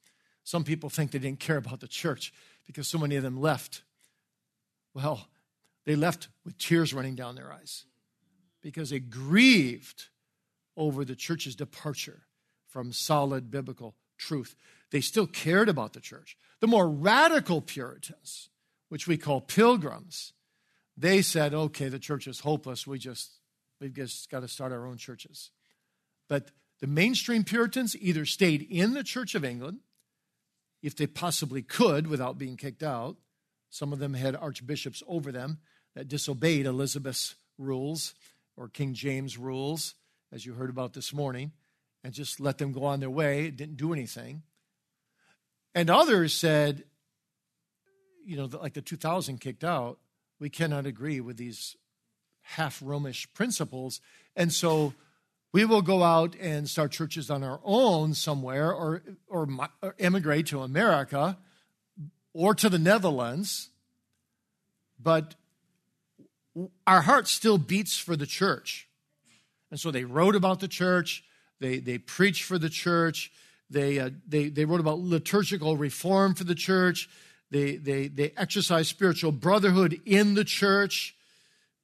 Some 0.44 0.63
people 0.63 0.89
think 0.89 1.12
they 1.12 1.20
didn't 1.20 1.39
care 1.39 1.58
about 1.58 1.80
the 1.80 1.88
church 1.88 2.34
because 2.70 2.88
so 2.88 3.00
many 3.00 3.16
of 3.16 3.24
them 3.24 3.42
left. 3.42 3.82
Well, 4.94 5.28
they 5.88 5.96
left 5.96 6.28
with 6.46 6.56
tears 6.60 6.94
running 6.94 7.16
down 7.16 7.34
their 7.34 7.52
eyes 7.52 7.86
because 8.62 8.92
they 8.92 9.00
grieved 9.00 10.10
over 10.78 11.04
the 11.04 11.16
church's 11.16 11.56
departure 11.56 12.28
from 12.68 12.94
solid 12.94 13.50
biblical 13.50 13.96
truth. 14.20 14.56
They 14.92 15.02
still 15.02 15.26
cared 15.26 15.68
about 15.68 15.94
the 15.94 16.00
church. 16.00 16.38
The 16.60 16.68
more 16.68 16.88
radical 16.88 17.60
Puritans, 17.60 18.50
which 18.90 19.08
we 19.08 19.18
call 19.18 19.42
pilgrims, 19.42 20.34
they 20.96 21.24
said, 21.24 21.56
okay, 21.56 21.90
the 21.90 21.98
church 21.98 22.28
is 22.28 22.42
hopeless. 22.42 22.86
We 22.86 23.00
just, 23.00 23.32
we've 23.82 23.96
just 23.96 24.30
got 24.30 24.42
to 24.42 24.48
start 24.48 24.72
our 24.72 24.86
own 24.86 24.98
churches. 24.98 25.50
But 26.28 26.52
the 26.82 26.88
mainstream 26.88 27.44
Puritans 27.44 27.96
either 28.00 28.26
stayed 28.26 28.62
in 28.62 28.94
the 28.94 29.04
Church 29.04 29.34
of 29.34 29.44
England, 29.44 29.80
if 30.82 30.96
they 30.96 31.08
possibly 31.08 31.62
could 31.62 32.08
without 32.08 32.38
being 32.38 32.58
kicked 32.58 32.84
out. 32.84 33.18
Some 33.70 33.94
of 33.94 34.00
them 34.00 34.13
had 34.13 34.36
archbishops 34.36 35.04
over 35.08 35.32
them 35.32 35.60
that 35.96 36.08
disobeyed 36.08 36.65
Elizabeth's 36.65 37.36
rules 37.58 38.13
or 38.58 38.68
King 38.68 38.94
James 38.94 39.38
rules, 39.38 39.96
as 40.32 40.46
you 40.46 40.54
heard 40.54 40.70
about 40.70 40.94
this 40.94 41.13
morning, 41.13 41.52
and 42.04 42.13
just 42.13 42.39
let 42.39 42.58
them 42.58 42.72
go 42.72 42.86
on 42.86 43.00
their 43.00 43.10
way. 43.10 43.46
It 43.46 43.58
didn't 43.58 43.78
do 43.78 43.94
anything. 43.94 44.44
And 45.76 45.89
others 45.89 46.34
said, 46.34 46.84
you 48.26 48.38
know, 48.38 48.46
like 48.46 48.74
the 48.74 48.82
2000 48.82 49.39
kicked 49.39 49.63
out, 49.63 50.00
we 50.39 50.50
cannot 50.50 50.86
agree 50.86 51.20
with 51.20 51.38
these 51.38 51.76
half 52.42 52.82
Romish 52.84 53.32
principles. 53.34 54.02
And 54.36 54.52
so 54.52 54.94
we 55.52 55.66
will 55.66 55.82
go 55.82 56.04
out 56.04 56.36
and 56.40 56.70
start 56.70 56.92
churches 56.92 57.30
on 57.30 57.44
our 57.44 57.60
own 57.64 58.14
somewhere 58.14 58.72
or, 58.72 59.02
or, 59.28 59.48
or 59.82 59.96
immigrate 59.98 60.48
to 60.48 60.62
America 60.62 61.38
or 62.34 62.54
to 62.56 62.70
the 62.70 62.80
Netherlands. 62.80 63.70
But 65.02 65.36
our 66.86 67.02
heart 67.02 67.28
still 67.28 67.58
beats 67.58 67.98
for 67.98 68.16
the 68.16 68.26
church. 68.26 68.88
And 69.72 69.80
so 69.80 69.92
they 69.92 70.04
wrote 70.04 70.36
about 70.36 70.60
the 70.60 70.68
church, 70.68 71.24
they, 71.60 71.80
they 71.80 71.98
preached 71.98 72.44
for 72.44 72.58
the 72.58 72.70
church, 72.70 73.32
they, 73.70 74.00
uh, 74.00 74.10
they, 74.28 74.50
they 74.50 74.66
wrote 74.66 74.80
about 74.80 75.00
liturgical 75.00 75.78
reform 75.78 76.34
for 76.34 76.44
the 76.44 76.56
church, 76.56 77.10
they, 77.52 77.76
they, 77.76 78.08
they 78.08 78.34
exercised 78.36 78.90
spiritual 78.90 79.32
brotherhood 79.32 80.00
in 80.06 80.36
the 80.36 80.44
church. 80.44 81.16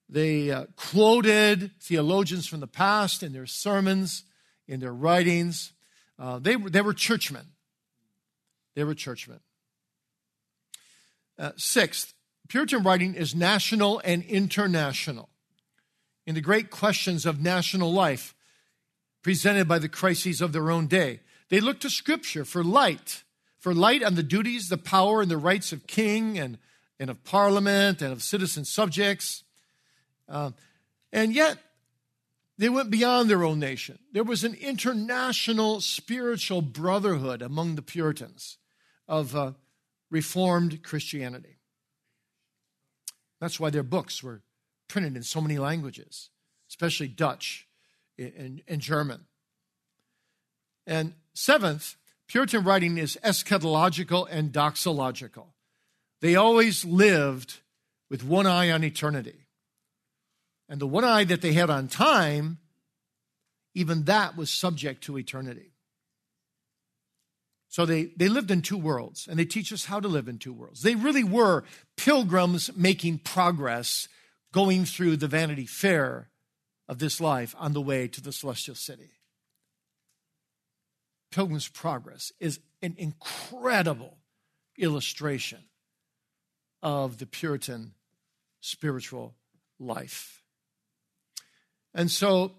They 0.08 0.52
uh, 0.52 0.66
quoted 0.76 1.72
theologians 1.82 2.48
from 2.48 2.60
the 2.60 2.68
past 2.68 3.24
in 3.24 3.34
their 3.34 3.48
sermons, 3.48 4.24
in 4.68 4.80
their 4.80 4.94
writings. 4.94 5.74
Uh, 6.20 6.40
they, 6.40 6.56
they 6.56 6.82
were 6.82 6.94
churchmen. 6.94 7.48
They 8.76 8.84
were 8.84 8.94
churchmen. 8.94 9.40
Uh, 11.38 11.52
sixth, 11.58 12.14
Puritan 12.48 12.84
writing 12.84 13.16
is 13.16 13.34
national 13.34 14.00
and 14.06 14.24
international. 14.24 15.30
In 16.26 16.36
the 16.36 16.42
great 16.42 16.70
questions 16.70 17.26
of 17.26 17.42
national 17.42 17.92
life 17.92 18.36
presented 19.22 19.68
by 19.68 19.80
the 19.80 19.90
crises 19.90 20.42
of 20.42 20.54
their 20.54 20.70
own 20.70 20.88
day, 20.88 21.22
they 21.50 21.60
looked 21.60 21.82
to 21.82 21.90
Scripture 21.90 22.46
for 22.46 22.64
light, 22.64 23.24
for 23.58 23.74
light 23.74 24.04
on 24.04 24.16
the 24.16 24.24
duties, 24.24 24.70
the 24.70 24.78
power, 24.78 25.22
and 25.22 25.30
the 25.30 25.38
rights 25.38 25.72
of 25.72 25.88
king 25.88 26.38
and, 26.38 26.58
and 27.00 27.10
of 27.10 27.24
parliament 27.24 28.02
and 28.02 28.12
of 28.12 28.24
citizen 28.24 28.66
subjects. 28.66 29.44
Uh, 30.28 30.52
and 31.12 31.34
yet, 31.34 31.58
they 32.58 32.70
went 32.70 32.90
beyond 32.90 33.30
their 33.30 33.44
own 33.44 33.60
nation. 33.60 34.00
There 34.12 34.24
was 34.24 34.44
an 34.44 34.54
international 34.56 35.82
spiritual 35.82 36.62
brotherhood 36.62 37.42
among 37.42 37.76
the 37.76 37.82
Puritans 37.82 38.58
of 39.08 39.36
uh, 39.36 39.52
Reformed 40.10 40.84
Christianity. 40.84 41.58
That's 43.42 43.60
why 43.60 43.70
their 43.70 43.84
books 43.84 44.24
were 44.24 44.42
printed 44.88 45.16
in 45.16 45.24
so 45.24 45.42
many 45.42 45.58
languages, 45.58 46.30
especially 46.70 47.10
Dutch 47.10 47.68
and, 48.18 48.62
and 48.68 48.82
German. 48.82 49.26
And 50.88 51.14
seventh, 51.34 51.96
Puritan 52.28 52.64
writing 52.64 52.98
is 52.98 53.18
eschatological 53.24 54.28
and 54.30 54.52
doxological. 54.52 55.48
They 56.22 56.36
always 56.36 56.86
lived 56.86 57.60
with 58.10 58.24
one 58.24 58.48
eye 58.48 58.72
on 58.72 58.84
eternity. 58.84 59.45
And 60.68 60.80
the 60.80 60.88
one 60.88 61.04
eye 61.04 61.24
that 61.26 61.42
they 61.42 61.54
had 61.54 61.70
on 61.70 61.88
time, 61.88 62.58
even 63.74 64.06
that 64.06 64.36
was 64.36 64.50
subject 64.50 65.04
to 65.04 65.18
eternity. 65.18 65.74
So 67.70 67.86
they, 67.86 68.06
they 68.16 68.30
lived 68.30 68.52
in 68.52 68.62
two 68.62 68.78
worlds, 68.78 69.28
and 69.30 69.38
they 69.38 69.46
teach 69.46 69.74
us 69.74 69.86
how 69.86 70.00
to 70.00 70.08
live 70.08 70.28
in 70.28 70.38
two 70.38 70.54
worlds. 70.54 70.82
They 70.82 70.96
really 70.96 71.26
were 71.26 71.66
pilgrims 71.98 72.72
making 72.76 73.20
progress, 73.20 74.08
going 74.54 74.86
through 74.86 75.18
the 75.18 75.28
vanity 75.28 75.66
fair 75.66 76.30
of 76.88 77.00
this 77.00 77.20
life 77.20 77.54
on 77.60 77.74
the 77.74 77.82
way 77.82 78.08
to 78.08 78.22
the 78.22 78.32
celestial 78.32 78.76
city. 78.76 79.12
Pilgrim's 81.32 81.68
Progress 81.68 82.32
is 82.40 82.62
an 82.82 82.96
incredible 82.98 84.20
illustration 84.78 85.60
of 86.82 87.18
the 87.18 87.26
Puritan 87.26 87.94
spiritual 88.62 89.36
life. 89.80 90.45
And 91.96 92.12
so 92.12 92.52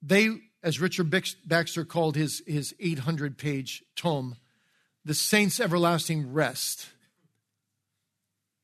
they, 0.00 0.30
as 0.62 0.80
Richard 0.80 1.10
Baxter 1.44 1.84
called 1.84 2.16
his, 2.16 2.42
his 2.46 2.74
800 2.78 3.36
page 3.36 3.82
tome, 3.96 4.36
the 5.04 5.14
saints' 5.14 5.60
everlasting 5.60 6.32
rest. 6.32 6.86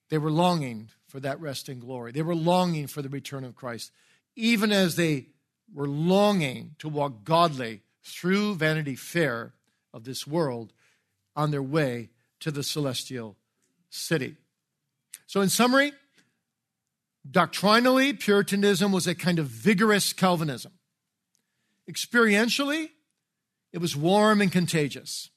They 0.08 0.18
were 0.18 0.30
longing 0.30 0.88
for 1.08 1.20
that 1.20 1.40
rest 1.40 1.68
in 1.68 1.80
glory. 1.80 2.12
They 2.12 2.22
were 2.22 2.34
longing 2.34 2.86
for 2.86 3.02
the 3.02 3.08
return 3.08 3.44
of 3.44 3.56
Christ, 3.56 3.90
even 4.36 4.72
as 4.72 4.96
they 4.96 5.26
were 5.74 5.88
longing 5.88 6.76
to 6.78 6.88
walk 6.88 7.24
godly 7.24 7.82
through 8.02 8.54
Vanity 8.54 8.94
Fair 8.94 9.52
of 9.92 10.04
this 10.04 10.26
world 10.26 10.72
on 11.36 11.50
their 11.50 11.62
way 11.62 12.10
to 12.40 12.50
the 12.50 12.62
celestial 12.62 13.36
city. 13.90 14.36
So, 15.26 15.40
in 15.40 15.48
summary, 15.48 15.92
doctrinally, 17.28 18.12
Puritanism 18.12 18.92
was 18.92 19.06
a 19.06 19.14
kind 19.14 19.38
of 19.38 19.46
vigorous 19.46 20.12
Calvinism. 20.12 20.72
Experientially, 21.90 22.90
it 23.72 23.78
was 23.78 23.96
warm 23.96 24.40
and 24.40 24.52
contagious. 24.52 25.30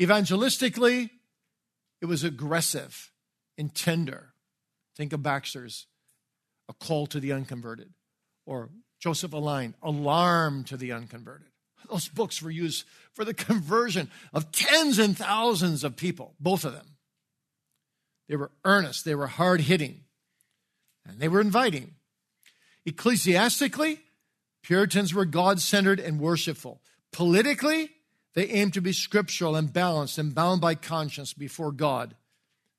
Evangelistically, 0.00 1.10
it 2.00 2.06
was 2.06 2.24
aggressive 2.24 3.12
and 3.56 3.74
tender. 3.74 4.34
Think 4.96 5.12
of 5.12 5.22
Baxter's 5.22 5.86
A 6.68 6.74
Call 6.74 7.06
to 7.08 7.20
the 7.20 7.32
Unconverted, 7.32 7.92
or 8.44 8.70
Joseph 9.00 9.32
Alleine, 9.32 9.74
Alarm 9.82 10.64
to 10.64 10.76
the 10.76 10.92
Unconverted. 10.92 11.48
Those 11.90 12.08
books 12.08 12.42
were 12.42 12.50
used 12.50 12.84
for 13.12 13.24
the 13.24 13.34
conversion 13.34 14.10
of 14.32 14.52
tens 14.52 14.98
and 14.98 15.16
thousands 15.16 15.84
of 15.84 15.96
people, 15.96 16.34
both 16.38 16.64
of 16.64 16.72
them. 16.72 16.96
They 18.28 18.36
were 18.36 18.52
earnest, 18.64 19.04
they 19.04 19.14
were 19.14 19.26
hard 19.26 19.62
hitting, 19.62 20.04
and 21.06 21.18
they 21.18 21.28
were 21.28 21.40
inviting. 21.40 21.94
Ecclesiastically, 22.84 24.00
Puritans 24.62 25.12
were 25.12 25.24
God 25.24 25.60
centered 25.60 26.00
and 26.00 26.20
worshipful. 26.20 26.80
Politically, 27.12 27.90
they 28.34 28.46
aimed 28.48 28.74
to 28.74 28.80
be 28.80 28.92
scriptural 28.92 29.56
and 29.56 29.72
balanced 29.72 30.18
and 30.18 30.34
bound 30.34 30.60
by 30.60 30.74
conscience 30.74 31.32
before 31.32 31.72
God 31.72 32.14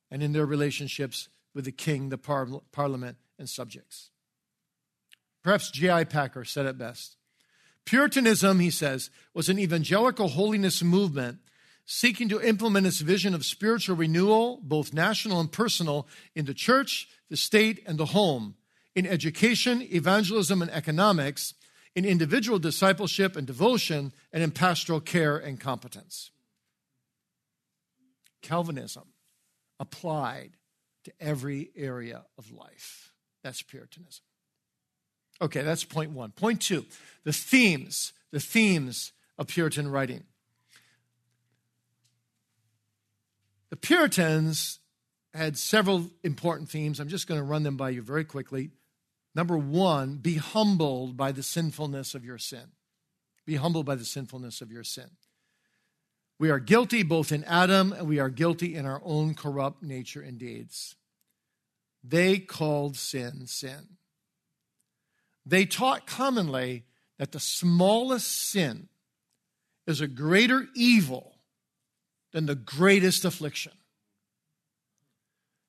and 0.10 0.24
in 0.24 0.32
their 0.32 0.46
relationships 0.46 1.30
with 1.54 1.66
the 1.66 1.72
king, 1.72 2.10
the 2.10 2.18
par- 2.18 2.48
parliament, 2.72 3.18
and 3.38 3.50
subjects. 3.50 4.10
Perhaps 5.44 5.72
J.I. 5.72 6.06
Packer 6.06 6.46
said 6.46 6.66
it 6.66 6.78
best. 6.78 7.18
Puritanism, 7.86 8.60
he 8.60 8.70
says, 8.70 9.10
was 9.34 9.50
an 9.50 9.60
evangelical 9.60 10.30
holiness 10.30 10.82
movement 10.82 11.40
seeking 11.86 12.30
to 12.30 12.42
implement 12.42 12.88
its 12.88 13.00
vision 13.00 13.34
of 13.34 13.46
spiritual 13.46 13.96
renewal, 13.96 14.60
both 14.64 14.94
national 14.94 15.40
and 15.40 15.52
personal, 15.52 16.08
in 16.36 16.46
the 16.46 16.54
church, 16.54 17.08
the 17.30 17.38
state, 17.38 17.84
and 17.86 17.98
the 17.98 18.08
home, 18.08 18.56
in 18.96 19.06
education, 19.06 19.82
evangelism, 19.82 20.62
and 20.62 20.72
economics, 20.72 21.54
in 21.96 22.06
individual 22.06 22.60
discipleship 22.60 23.36
and 23.36 23.46
devotion, 23.46 24.14
and 24.32 24.42
in 24.42 24.52
pastoral 24.52 25.00
care 25.00 25.38
and 25.38 25.60
competence. 25.60 26.32
Calvinism 28.42 29.14
applied 29.80 30.52
to 31.04 31.12
every 31.20 31.72
area 31.76 32.24
of 32.38 32.52
life. 32.52 33.14
That's 33.44 33.62
Puritanism. 33.62 34.24
Okay, 35.42 35.62
that's 35.62 35.84
point 35.84 36.12
one. 36.12 36.32
Point 36.32 36.62
two 36.62 36.86
the 37.24 37.34
themes, 37.34 38.14
the 38.32 38.40
themes 38.40 39.12
of 39.38 39.48
Puritan 39.48 39.90
writing. 39.90 40.24
The 43.74 43.78
Puritans 43.78 44.80
had 45.34 45.58
several 45.58 46.12
important 46.22 46.70
themes. 46.70 47.00
I'm 47.00 47.08
just 47.08 47.26
going 47.26 47.40
to 47.40 47.44
run 47.44 47.64
them 47.64 47.76
by 47.76 47.90
you 47.90 48.04
very 48.04 48.24
quickly. 48.24 48.70
Number 49.34 49.58
one, 49.58 50.18
be 50.18 50.36
humbled 50.36 51.18
by 51.18 51.32
the 51.32 51.42
sinfulness 51.42 52.14
of 52.14 52.24
your 52.24 52.38
sin. 52.38 52.74
Be 53.48 53.56
humbled 53.56 53.88
by 53.88 53.96
the 53.96 54.06
sinfulness 54.06 54.62
of 54.62 54.72
your 54.72 54.84
sin. 54.84 55.10
We 56.38 56.52
are 56.52 56.60
guilty 56.60 57.02
both 57.02 57.32
in 57.32 57.44
Adam 57.46 57.94
and 57.94 58.08
we 58.08 58.20
are 58.20 58.30
guilty 58.30 58.76
in 58.76 58.86
our 58.86 59.02
own 59.04 59.34
corrupt 59.34 59.82
nature 59.82 60.22
and 60.22 60.38
deeds. 60.38 60.96
They 62.04 62.38
called 62.38 62.96
sin 62.96 63.48
sin. 63.48 63.98
They 65.48 65.66
taught 65.66 66.06
commonly 66.06 66.84
that 67.18 67.32
the 67.32 67.40
smallest 67.40 68.32
sin 68.52 68.90
is 69.88 70.00
a 70.00 70.06
greater 70.06 70.68
evil 70.76 71.33
than 72.34 72.48
the 72.48 72.56
greatest 72.56 73.24
affliction. 73.24 73.72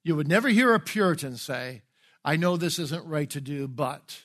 You 0.02 0.16
would 0.16 0.28
never 0.28 0.48
hear 0.48 0.74
a 0.74 0.80
Puritan 0.80 1.36
say, 1.36 1.82
I 2.24 2.36
know 2.36 2.56
this 2.56 2.78
isn't 2.78 3.06
right 3.06 3.28
to 3.30 3.40
do, 3.40 3.68
but 3.68 4.22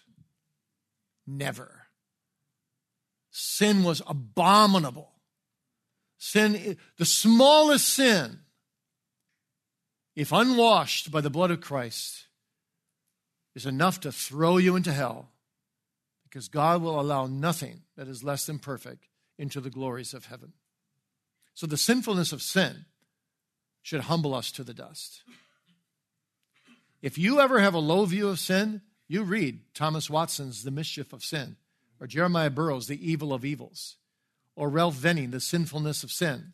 never. 1.27 1.87
Sin 3.31 3.83
was 3.83 4.01
abominable. 4.07 5.11
Sin, 6.17 6.77
the 6.97 7.05
smallest 7.05 7.87
sin, 7.87 8.39
if 10.15 10.31
unwashed 10.31 11.11
by 11.11 11.21
the 11.21 11.29
blood 11.29 11.51
of 11.51 11.61
Christ, 11.61 12.25
is 13.55 13.65
enough 13.65 14.01
to 14.01 14.11
throw 14.11 14.57
you 14.57 14.75
into 14.75 14.91
hell 14.91 15.29
because 16.23 16.47
God 16.47 16.81
will 16.81 16.99
allow 16.99 17.25
nothing 17.25 17.81
that 17.95 18.07
is 18.07 18.23
less 18.23 18.45
than 18.45 18.59
perfect 18.59 19.07
into 19.37 19.61
the 19.61 19.69
glories 19.69 20.13
of 20.13 20.25
heaven. 20.25 20.53
So 21.59 21.67
the 21.67 21.75
sinfulness 21.75 22.31
of 22.31 22.41
sin 22.41 22.85
should 23.81 23.99
humble 24.03 24.33
us 24.33 24.49
to 24.53 24.63
the 24.63 24.73
dust. 24.73 25.23
If 27.01 27.17
you 27.17 27.41
ever 27.41 27.59
have 27.59 27.73
a 27.73 27.79
low 27.79 28.05
view 28.05 28.29
of 28.29 28.39
sin, 28.39 28.81
you 29.09 29.23
read 29.23 29.59
Thomas 29.73 30.09
Watson's 30.09 30.63
The 30.63 30.71
Mischief 30.71 31.11
of 31.11 31.21
Sin, 31.21 31.57
or 31.99 32.07
Jeremiah 32.07 32.49
Burroughs' 32.49 32.87
The 32.87 33.11
Evil 33.11 33.33
of 33.33 33.43
Evils, 33.43 33.97
or 34.55 34.69
Ralph 34.69 34.93
Venning, 34.93 35.31
The 35.31 35.41
Sinfulness 35.41 36.01
of 36.01 36.13
Sin. 36.13 36.53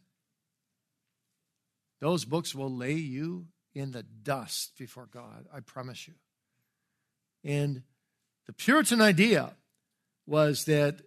Those 2.01 2.26
books 2.26 2.56
will 2.56 2.72
lay 2.72 2.93
you 2.93 3.45
in 3.76 3.91
the 3.91 4.01
dust 4.01 4.76
before 4.76 5.06
God, 5.06 5.45
I 5.53 5.60
promise 5.60 6.08
you. 6.08 6.16
And 7.43 7.84
the 8.47 8.53
Puritan 8.53 9.01
idea 9.01 9.53
was 10.26 10.66
that 10.66 11.01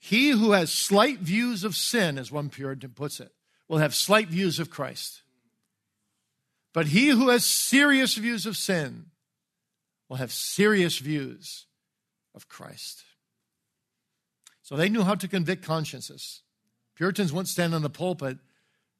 he 0.00 0.30
who 0.30 0.52
has 0.52 0.72
slight 0.72 1.18
views 1.18 1.62
of 1.62 1.76
sin, 1.76 2.18
as 2.18 2.32
one 2.32 2.48
Puritan 2.48 2.90
puts 2.90 3.20
it, 3.20 3.30
will 3.68 3.78
have 3.78 3.94
slight 3.94 4.28
views 4.28 4.58
of 4.58 4.70
Christ. 4.70 5.22
But 6.72 6.86
he 6.86 7.08
who 7.08 7.28
has 7.28 7.44
serious 7.44 8.14
views 8.14 8.46
of 8.46 8.56
sin 8.56 9.06
will 10.08 10.16
have 10.16 10.32
serious 10.32 10.98
views 10.98 11.66
of 12.34 12.48
Christ. 12.48 13.04
So 14.62 14.74
they 14.74 14.88
knew 14.88 15.02
how 15.02 15.16
to 15.16 15.28
convict 15.28 15.64
consciences. 15.64 16.40
Puritans 16.96 17.32
wouldn't 17.32 17.48
stand 17.48 17.74
on 17.74 17.82
the 17.82 17.90
pulpit 17.90 18.38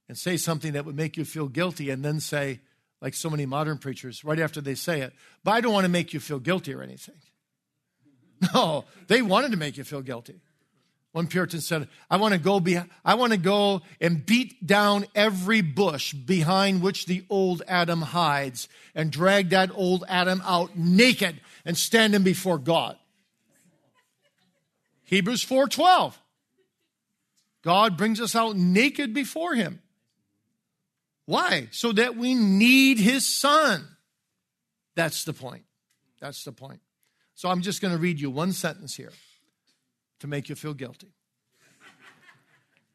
and 0.08 0.18
say 0.18 0.36
something 0.36 0.72
that 0.72 0.84
would 0.84 0.96
make 0.96 1.16
you 1.16 1.24
feel 1.24 1.48
guilty 1.48 1.88
and 1.88 2.04
then 2.04 2.20
say, 2.20 2.60
like 3.00 3.14
so 3.14 3.30
many 3.30 3.46
modern 3.46 3.78
preachers, 3.78 4.22
right 4.22 4.38
after 4.38 4.60
they 4.60 4.74
say 4.74 5.00
it, 5.00 5.14
but 5.44 5.52
I 5.52 5.60
don't 5.62 5.72
want 5.72 5.84
to 5.84 5.90
make 5.90 6.12
you 6.12 6.20
feel 6.20 6.38
guilty 6.38 6.74
or 6.74 6.82
anything. 6.82 7.16
No, 8.54 8.86
they 9.06 9.20
wanted 9.20 9.50
to 9.50 9.58
make 9.58 9.76
you 9.76 9.84
feel 9.84 10.00
guilty. 10.00 10.40
One 11.12 11.26
Puritan 11.26 11.60
said, 11.60 11.88
I 12.08 12.18
want 12.18 12.34
to 12.34 12.38
go 12.38 12.60
be, 12.60 12.78
I 13.04 13.14
want 13.14 13.32
to 13.32 13.38
go 13.38 13.82
and 14.00 14.24
beat 14.24 14.64
down 14.64 15.06
every 15.14 15.60
bush 15.60 16.12
behind 16.12 16.82
which 16.82 17.06
the 17.06 17.24
old 17.28 17.62
Adam 17.66 18.00
hides 18.00 18.68
and 18.94 19.10
drag 19.10 19.50
that 19.50 19.70
old 19.74 20.04
Adam 20.08 20.40
out 20.44 20.76
naked 20.76 21.40
and 21.64 21.76
stand 21.76 22.14
him 22.14 22.22
before 22.22 22.58
God. 22.58 22.96
Hebrews 25.04 25.44
4:12. 25.44 26.14
God 27.62 27.96
brings 27.96 28.20
us 28.20 28.36
out 28.36 28.56
naked 28.56 29.12
before 29.12 29.54
him. 29.54 29.82
Why? 31.26 31.68
So 31.72 31.92
that 31.92 32.16
we 32.16 32.34
need 32.34 32.98
his 32.98 33.26
son. 33.26 33.86
That's 34.94 35.24
the 35.24 35.32
point. 35.32 35.64
That's 36.20 36.44
the 36.44 36.52
point. 36.52 36.80
So 37.34 37.48
I'm 37.48 37.62
just 37.62 37.82
going 37.82 37.92
to 37.92 37.98
read 37.98 38.20
you 38.20 38.30
one 38.30 38.52
sentence 38.52 38.94
here 38.94 39.12
to 40.20 40.26
make 40.26 40.48
you 40.48 40.54
feel 40.54 40.74
guilty. 40.74 41.12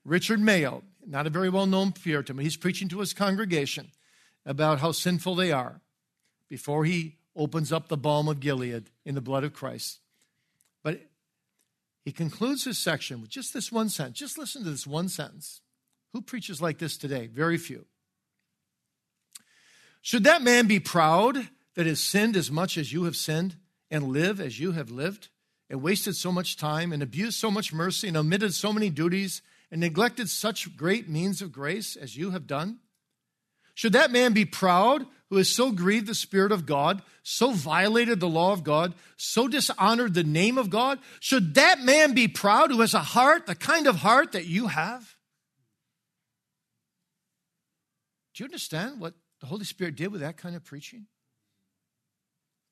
Richard 0.03 0.39
Mayo, 0.39 0.83
not 1.05 1.27
a 1.27 1.31
very 1.31 1.49
well 1.49 1.65
known 1.65 1.91
Puritan, 1.91 2.35
but 2.35 2.43
he's 2.43 2.57
preaching 2.57 2.87
to 2.89 2.99
his 2.99 3.13
congregation 3.13 3.91
about 4.45 4.79
how 4.79 4.91
sinful 4.91 5.35
they 5.35 5.51
are 5.51 5.81
before 6.47 6.85
he 6.85 7.17
opens 7.35 7.71
up 7.71 7.87
the 7.87 7.97
balm 7.97 8.27
of 8.27 8.39
Gilead 8.39 8.91
in 9.03 9.15
the 9.15 9.21
blood 9.21 9.43
of 9.43 9.53
Christ. 9.53 9.99
But 10.83 11.01
he 12.05 12.11
concludes 12.11 12.63
his 12.63 12.77
section 12.77 13.19
with 13.19 13.31
just 13.31 13.53
this 13.53 13.71
one 13.71 13.89
sentence. 13.89 14.19
Just 14.19 14.37
listen 14.37 14.63
to 14.63 14.69
this 14.69 14.85
one 14.85 15.09
sentence. 15.09 15.61
Who 16.13 16.21
preaches 16.21 16.61
like 16.61 16.77
this 16.77 16.97
today? 16.97 17.27
Very 17.27 17.57
few. 17.57 17.85
Should 20.01 20.23
that 20.25 20.43
man 20.43 20.67
be 20.67 20.79
proud 20.79 21.49
that 21.73 21.87
has 21.87 21.99
sinned 21.99 22.37
as 22.37 22.51
much 22.51 22.77
as 22.77 22.93
you 22.93 23.05
have 23.05 23.15
sinned 23.15 23.55
and 23.89 24.09
live 24.09 24.39
as 24.39 24.59
you 24.59 24.73
have 24.73 24.91
lived? 24.91 25.29
And 25.69 25.81
wasted 25.81 26.15
so 26.15 26.31
much 26.31 26.57
time 26.57 26.91
and 26.91 27.01
abused 27.01 27.39
so 27.39 27.49
much 27.49 27.73
mercy 27.73 28.07
and 28.07 28.17
omitted 28.17 28.53
so 28.53 28.71
many 28.71 28.89
duties 28.89 29.41
and 29.71 29.81
neglected 29.81 30.29
such 30.29 30.75
great 30.77 31.09
means 31.09 31.41
of 31.41 31.51
grace 31.51 31.95
as 31.95 32.15
you 32.15 32.31
have 32.31 32.47
done? 32.47 32.79
Should 33.73 33.93
that 33.93 34.11
man 34.11 34.33
be 34.33 34.45
proud 34.45 35.05
who 35.29 35.37
has 35.37 35.49
so 35.49 35.71
grieved 35.71 36.07
the 36.07 36.15
Spirit 36.15 36.51
of 36.51 36.65
God, 36.65 37.01
so 37.23 37.51
violated 37.51 38.19
the 38.19 38.29
law 38.29 38.53
of 38.53 38.63
God, 38.63 38.93
so 39.17 39.47
dishonored 39.47 40.13
the 40.13 40.23
name 40.23 40.57
of 40.57 40.69
God? 40.69 40.99
Should 41.19 41.55
that 41.55 41.81
man 41.81 42.13
be 42.13 42.27
proud 42.27 42.71
who 42.71 42.79
has 42.81 42.93
a 42.93 42.99
heart, 42.99 43.47
the 43.47 43.55
kind 43.55 43.87
of 43.87 43.97
heart 43.97 44.31
that 44.31 44.45
you 44.45 44.67
have? 44.67 45.15
Do 48.33 48.43
you 48.43 48.45
understand 48.45 48.99
what 48.99 49.13
the 49.41 49.47
Holy 49.47 49.65
Spirit 49.65 49.95
did 49.95 50.11
with 50.11 50.21
that 50.21 50.37
kind 50.37 50.55
of 50.55 50.63
preaching? 50.63 51.07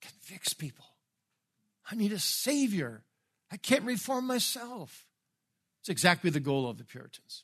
Convicts 0.02 0.54
people. 0.54 0.86
I 1.90 1.96
need 1.96 2.12
a 2.12 2.20
Savior. 2.20 3.04
I 3.52 3.58
can't 3.58 3.84
reform 3.84 4.26
myself. 4.28 5.06
It's 5.82 5.90
exactly 5.90 6.30
the 6.30 6.40
goal 6.40 6.70
of 6.70 6.78
the 6.78 6.84
Puritans. 6.84 7.44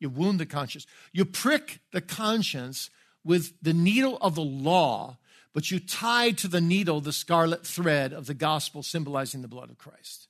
You 0.00 0.08
wound 0.08 0.40
the 0.40 0.46
conscience, 0.46 0.86
you 1.12 1.24
prick 1.24 1.80
the 1.92 2.00
conscience 2.00 2.90
with 3.22 3.52
the 3.62 3.72
needle 3.72 4.18
of 4.20 4.34
the 4.34 4.42
law, 4.42 5.18
but 5.52 5.70
you 5.70 5.78
tie 5.78 6.32
to 6.32 6.48
the 6.48 6.60
needle 6.60 7.00
the 7.00 7.12
scarlet 7.12 7.64
thread 7.64 8.12
of 8.12 8.26
the 8.26 8.34
gospel 8.34 8.82
symbolizing 8.82 9.42
the 9.42 9.48
blood 9.48 9.70
of 9.70 9.78
Christ. 9.78 10.28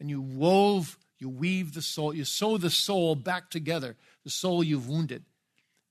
And 0.00 0.10
you 0.10 0.20
wove, 0.20 0.98
you 1.18 1.28
weave 1.28 1.74
the 1.74 1.82
soul, 1.82 2.14
you 2.14 2.24
sew 2.24 2.58
the 2.58 2.70
soul 2.70 3.14
back 3.14 3.48
together, 3.50 3.96
the 4.24 4.30
soul 4.30 4.64
you've 4.64 4.88
wounded, 4.88 5.24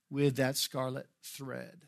with 0.09 0.35
that 0.35 0.57
scarlet 0.57 1.07
thread. 1.23 1.81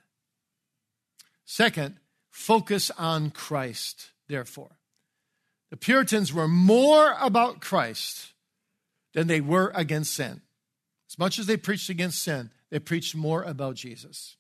Second, 1.46 1.98
focus 2.30 2.90
on 2.98 3.32
Christ 3.32 4.12
therefore. 4.28 4.78
The 5.70 5.78
Puritans 5.78 6.34
were 6.34 6.48
more 6.48 7.16
about 7.20 7.62
Christ 7.62 8.34
than 9.14 9.28
they 9.28 9.42
were 9.42 9.72
against 9.76 10.14
sin. 10.14 10.42
As 11.10 11.18
much 11.18 11.40
as 11.40 11.46
they 11.46 11.58
preached 11.58 11.90
against 11.90 12.22
sin, 12.22 12.52
they 12.70 12.80
preached 12.80 13.16
more 13.16 13.44
about 13.44 13.76
Jesus. 13.76 14.38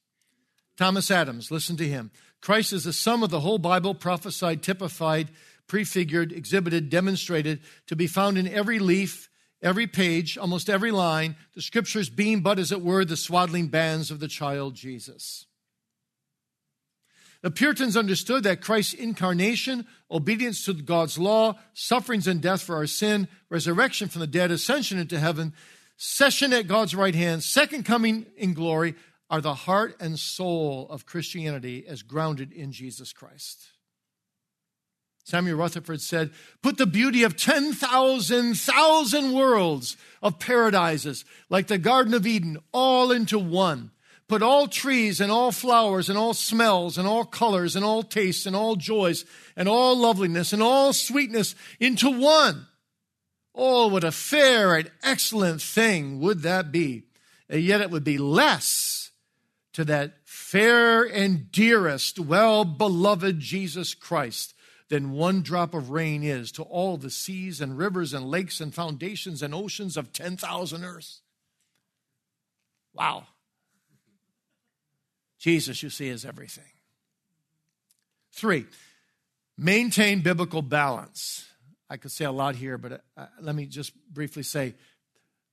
Thomas 0.77 1.09
Adams, 1.09 1.49
listen 1.51 1.75
to 1.77 1.87
him. 1.87 2.11
Christ 2.41 2.71
is 2.71 2.83
the 2.83 2.93
sum 2.93 3.23
of 3.23 3.29
the 3.29 3.39
whole 3.39 3.57
Bible, 3.57 3.95
prophesied, 3.95 4.61
typified, 4.61 5.29
prefigured, 5.67 6.31
exhibited, 6.31 6.89
demonstrated, 6.89 7.61
to 7.87 7.95
be 7.95 8.07
found 8.07 8.37
in 8.37 8.47
every 8.47 8.79
leaf, 8.79 9.29
every 9.61 9.87
page, 9.87 10.37
almost 10.37 10.69
every 10.69 10.91
line, 10.91 11.35
the 11.55 11.61
scriptures 11.61 12.09
being 12.09 12.41
but, 12.41 12.59
as 12.59 12.71
it 12.71 12.81
were, 12.81 13.03
the 13.03 13.17
swaddling 13.17 13.67
bands 13.67 14.11
of 14.11 14.19
the 14.19 14.27
child 14.27 14.75
Jesus. 14.75 15.45
The 17.47 17.51
Puritans 17.51 17.95
understood 17.95 18.43
that 18.43 18.59
Christ's 18.59 18.95
incarnation, 18.95 19.87
obedience 20.11 20.65
to 20.65 20.73
God's 20.73 21.17
law, 21.17 21.57
sufferings 21.73 22.27
and 22.27 22.41
death 22.41 22.61
for 22.61 22.75
our 22.75 22.87
sin, 22.87 23.29
resurrection 23.49 24.09
from 24.09 24.19
the 24.19 24.27
dead, 24.27 24.51
ascension 24.51 24.99
into 24.99 25.17
heaven, 25.17 25.53
session 25.95 26.51
at 26.51 26.67
God's 26.67 26.93
right 26.93 27.15
hand, 27.15 27.43
second 27.43 27.85
coming 27.85 28.25
in 28.35 28.53
glory 28.53 28.95
are 29.29 29.39
the 29.39 29.53
heart 29.53 29.95
and 30.01 30.19
soul 30.19 30.87
of 30.89 31.05
Christianity 31.05 31.85
as 31.87 32.03
grounded 32.03 32.51
in 32.51 32.73
Jesus 32.73 33.13
Christ. 33.13 33.69
Samuel 35.23 35.57
Rutherford 35.57 36.01
said, 36.01 36.31
Put 36.61 36.77
the 36.77 36.85
beauty 36.85 37.23
of 37.23 37.37
10,000 37.37 38.55
thousand 38.55 39.31
worlds 39.31 39.95
of 40.21 40.37
paradises, 40.37 41.23
like 41.49 41.67
the 41.67 41.77
Garden 41.77 42.13
of 42.13 42.27
Eden, 42.27 42.57
all 42.73 43.09
into 43.09 43.39
one 43.39 43.91
Put 44.27 44.41
all 44.41 44.67
trees 44.67 45.21
and 45.21 45.31
all 45.31 45.53
flowers 45.53 46.09
and 46.09 46.17
all 46.17 46.33
smells 46.33 46.97
and 46.97 47.07
all 47.07 47.23
colors 47.23 47.75
and 47.75 47.85
all 47.85 48.03
tastes 48.03 48.45
and 48.45 48.55
all 48.55 48.75
joys 48.75 49.23
and 49.55 49.69
all 49.69 49.97
loveliness 49.97 50.51
and 50.51 50.61
all 50.61 50.91
sweetness 50.91 51.55
into 51.79 52.09
one. 52.09 52.67
Oh, 53.55 53.87
what 53.87 54.03
a 54.03 54.11
fair 54.11 54.75
and 54.75 54.91
excellent 55.01 55.61
thing 55.61 56.19
would 56.19 56.41
that 56.41 56.71
be. 56.71 57.03
And 57.49 57.61
yet 57.61 57.79
it 57.79 57.89
would 57.89 58.03
be 58.03 58.17
less 58.17 59.11
to 59.73 59.85
that 59.85 60.17
fair 60.25 61.03
and 61.03 61.51
dearest, 61.51 62.19
well 62.19 62.65
beloved 62.65 63.39
Jesus 63.39 63.93
Christ, 63.93 64.53
than 64.89 65.11
one 65.11 65.41
drop 65.41 65.73
of 65.73 65.89
rain 65.89 66.23
is 66.23 66.51
to 66.53 66.63
all 66.63 66.97
the 66.97 67.09
seas 67.09 67.61
and 67.61 67.77
rivers 67.77 68.13
and 68.13 68.29
lakes 68.29 68.59
and 68.59 68.73
foundations 68.73 69.41
and 69.41 69.53
oceans 69.55 69.95
of 69.97 70.11
10,000 70.11 70.83
earths. 70.83 71.21
Wow. 72.93 73.27
Jesus, 75.37 75.83
you 75.83 75.89
see, 75.89 76.07
is 76.07 76.25
everything. 76.25 76.63
Three, 78.31 78.65
maintain 79.57 80.21
biblical 80.21 80.61
balance. 80.61 81.45
I 81.89 81.97
could 81.97 82.11
say 82.11 82.25
a 82.25 82.31
lot 82.31 82.55
here, 82.55 82.77
but 82.77 83.03
uh, 83.15 83.25
let 83.41 83.55
me 83.55 83.65
just 83.65 83.93
briefly 84.13 84.43
say 84.43 84.75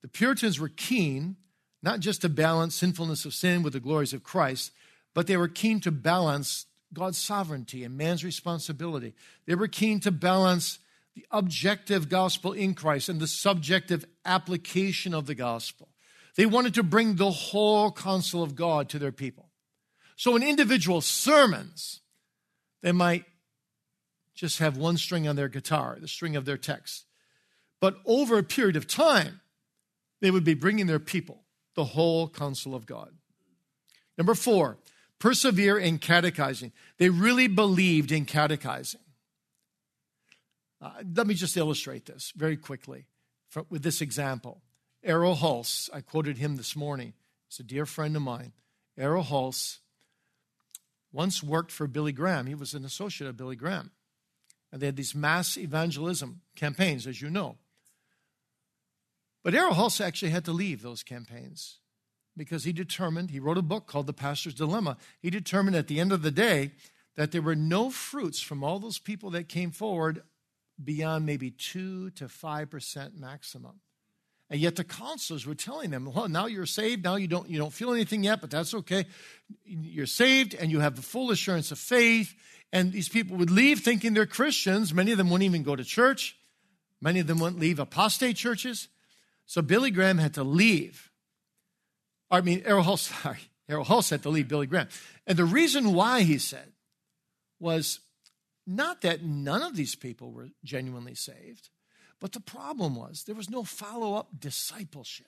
the 0.03 0.09
Puritans 0.09 0.59
were 0.59 0.69
keen 0.69 1.37
not 1.85 2.01
just 2.01 2.23
to 2.23 2.29
balance 2.31 2.75
sinfulness 2.75 3.27
of 3.27 3.35
sin 3.35 3.63
with 3.63 3.75
the 3.75 3.81
glories 3.81 4.15
of 4.15 4.23
Christ, 4.23 4.73
but 5.13 5.27
they 5.27 5.37
were 5.37 5.49
keen 5.49 5.81
to 5.81 5.93
balance 5.93 6.65
God's 6.95 7.19
sovereignty 7.19 7.85
and 7.85 7.97
man's 7.97 8.25
responsibility. 8.25 9.15
They 9.47 9.55
were 9.55 9.69
keen 9.69 10.01
to 10.01 10.11
balance 10.11 10.79
the 11.15 11.27
objective 11.31 12.09
gospel 12.09 12.53
in 12.53 12.73
Christ 12.75 13.11
and 13.11 13.21
the 13.21 13.27
subjective 13.27 14.07
application 14.25 15.13
of 15.13 15.27
the 15.27 15.35
gospel. 15.35 15.89
They 16.37 16.47
wanted 16.47 16.75
to 16.75 16.83
bring 16.83 17.17
the 17.17 17.31
whole 17.31 17.93
counsel 17.93 18.43
of 18.43 18.57
God 18.57 18.89
to 18.89 18.99
their 18.99 19.13
people. 19.13 19.51
So 20.17 20.37
in 20.37 20.43
individual 20.43 21.01
sermons, 21.01 22.01
they 22.83 22.93
might 22.93 23.25
just 24.35 24.59
have 24.59 24.77
one 24.77 24.97
string 24.97 25.27
on 25.27 25.37
their 25.37 25.49
guitar, 25.49 25.97
the 26.01 26.09
string 26.09 26.37
of 26.37 26.45
their 26.45 26.57
text. 26.57 27.07
But 27.81 27.97
over 28.05 28.39
a 28.39 28.43
period 28.43 28.77
of 28.77 28.87
time, 28.87 29.41
they 30.21 30.31
would 30.31 30.45
be 30.45 30.55
bringing 30.55 30.87
their 30.87 30.99
people 30.99 31.43
the 31.75 31.85
whole 31.85 32.29
counsel 32.29 32.75
of 32.75 32.87
God. 32.87 33.13
Number 34.17 34.35
four, 34.35 34.79
persevere 35.19 35.79
in 35.79 35.99
catechizing. 35.99 36.73
They 36.99 37.09
really 37.09 37.49
believed 37.49 38.13
in 38.13 38.25
catechizing. 38.25 39.01
Uh, 40.81 40.91
let 41.17 41.27
me 41.27 41.35
just 41.35 41.57
illustrate 41.57 42.07
this 42.07 42.33
very 42.37 42.57
quickly 42.57 43.07
for, 43.49 43.65
with 43.71 43.83
this 43.83 44.01
example. 44.01 44.63
Erroll 45.07 45.37
Hulse, 45.37 45.89
I 45.93 46.01
quoted 46.01 46.39
him 46.39 46.57
this 46.57 46.77
morning. 46.77 47.15
He's 47.49 47.61
a 47.61 47.63
dear 47.63 47.87
friend 47.87 48.17
of 48.17 48.23
mine. 48.23 48.53
Erroll 48.99 49.25
Hulse 49.25 49.79
once 51.15 51.43
worked 51.43 51.71
for 51.71 51.87
Billy 51.87 52.13
Graham. 52.13 52.47
He 52.47 52.55
was 52.55 52.75
an 52.75 52.85
associate 52.85 53.29
of 53.29 53.37
Billy 53.37 53.57
Graham. 53.57 53.93
And 54.73 54.83
they 54.83 54.87
had 54.87 54.97
these 54.97 55.15
mass 55.15 55.57
evangelism 55.57 56.41
campaigns, 56.57 57.07
as 57.07 57.23
you 57.23 57.31
know. 57.31 57.57
But 59.45 59.55
Erroll 59.55 59.75
Hulse 59.75 60.01
actually 60.01 60.33
had 60.33 60.45
to 60.47 60.53
leave 60.53 60.83
those 60.83 61.05
campaigns 61.05 61.79
because 62.37 62.65
he 62.65 62.73
determined, 62.73 63.31
he 63.31 63.39
wrote 63.39 63.59
a 63.59 63.63
book 63.63 63.87
called 63.87 64.09
The 64.09 64.13
Pastor's 64.13 64.55
Dilemma. 64.55 64.97
He 65.21 65.31
determined 65.31 65.77
at 65.77 65.87
the 65.87 66.01
end 66.01 66.11
of 66.11 66.23
the 66.23 66.33
day 66.33 66.73
that 67.15 67.31
there 67.31 67.43
were 67.43 67.55
no 67.55 67.91
fruits 67.91 68.41
from 68.41 68.65
all 68.65 68.81
those 68.81 68.99
people 68.99 69.31
that 69.31 69.49
came 69.49 69.71
forward 69.71 70.23
beyond 70.83 71.25
maybe 71.25 71.53
2 71.53 72.11
to 72.11 72.25
5% 72.25 73.17
maximum. 73.17 73.81
And 74.51 74.61
yet 74.61 74.77
the 74.77 74.85
counselors 74.85 75.47
were 75.47 75.55
telling 75.55 75.91
them, 75.91 76.11
well, 76.15 76.29
now 76.29 76.47
you're 76.47 76.67
saved. 76.67 77.03
Now 77.03 77.17
you 77.17 77.27
don't, 77.27 77.49
you 77.49 77.59
don't 77.59 77.73
feel 77.73 77.93
anything 77.93 78.23
yet, 78.23 78.41
but 78.41 78.51
that's 78.51 78.75
okay. 78.75 79.07
You're 79.65 80.07
saved 80.07 80.55
and 80.55 80.71
you 80.71 80.81
have 80.81 80.97
the 80.97 81.03
full 81.03 81.31
assurance 81.31 81.73
of 81.73 81.79
faith. 81.79 82.35
And 82.73 82.93
these 82.93 83.09
people 83.09 83.37
would 83.39 83.51
leave 83.51 83.81
thinking 83.81 84.15
they're 84.15 84.27
Christians. 84.27 84.93
Many 84.93 85.13
of 85.13 85.19
them 85.19 85.31
wouldn't 85.31 85.47
even 85.47 85.63
go 85.63 85.77
to 85.77 85.85
church. 85.85 86.37
Many 87.01 87.21
of 87.21 87.27
them 87.27 87.39
wouldn't 87.39 87.61
leave 87.61 87.79
apostate 87.79 88.37
churches. 88.37 88.89
So 89.47 89.63
Billy 89.63 89.91
Graham 89.91 90.19
had 90.19 90.35
to 90.35 90.45
leave. 90.45 91.11
I 92.31 92.41
mean, 92.41 92.63
Erroll 92.63 92.85
Hulse, 92.85 93.13
sorry, 93.23 93.39
Erroll 93.69 93.87
Hulse 93.87 94.11
had 94.11 94.23
to 94.25 94.29
leave 94.29 94.49
Billy 94.49 94.67
Graham. 94.67 94.89
And 95.27 95.39
the 95.39 95.45
reason 95.45 95.95
why 95.95 96.23
he 96.23 96.39
said 96.39 96.73
was 97.61 98.01
not 98.67 99.03
that 99.03 99.23
none 99.23 99.63
of 99.63 99.77
these 99.77 99.95
people 99.95 100.33
were 100.33 100.49
genuinely 100.65 101.15
saved, 101.15 101.71
but 102.25 102.33
the 102.33 102.41
problem 102.41 102.97
was 102.97 103.25
there 103.25 103.35
was 103.35 103.51
no 103.51 103.65
follow 103.65 104.15
up 104.15 104.29
discipleship. 104.41 105.27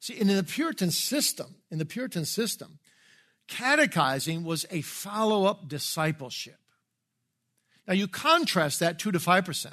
See, 0.00 0.12
in 0.12 0.26
the 0.26 0.44
Puritan 0.44 0.90
system, 0.90 1.54
in 1.70 1.78
the 1.78 1.86
Puritan 1.86 2.26
system, 2.26 2.78
catechizing 3.46 4.44
was 4.44 4.66
a 4.70 4.82
follow 4.82 5.46
up 5.46 5.66
discipleship. 5.66 6.58
Now 7.86 7.94
you 7.94 8.06
contrast 8.06 8.80
that 8.80 8.98
2 8.98 9.12
to 9.12 9.18
5% 9.18 9.72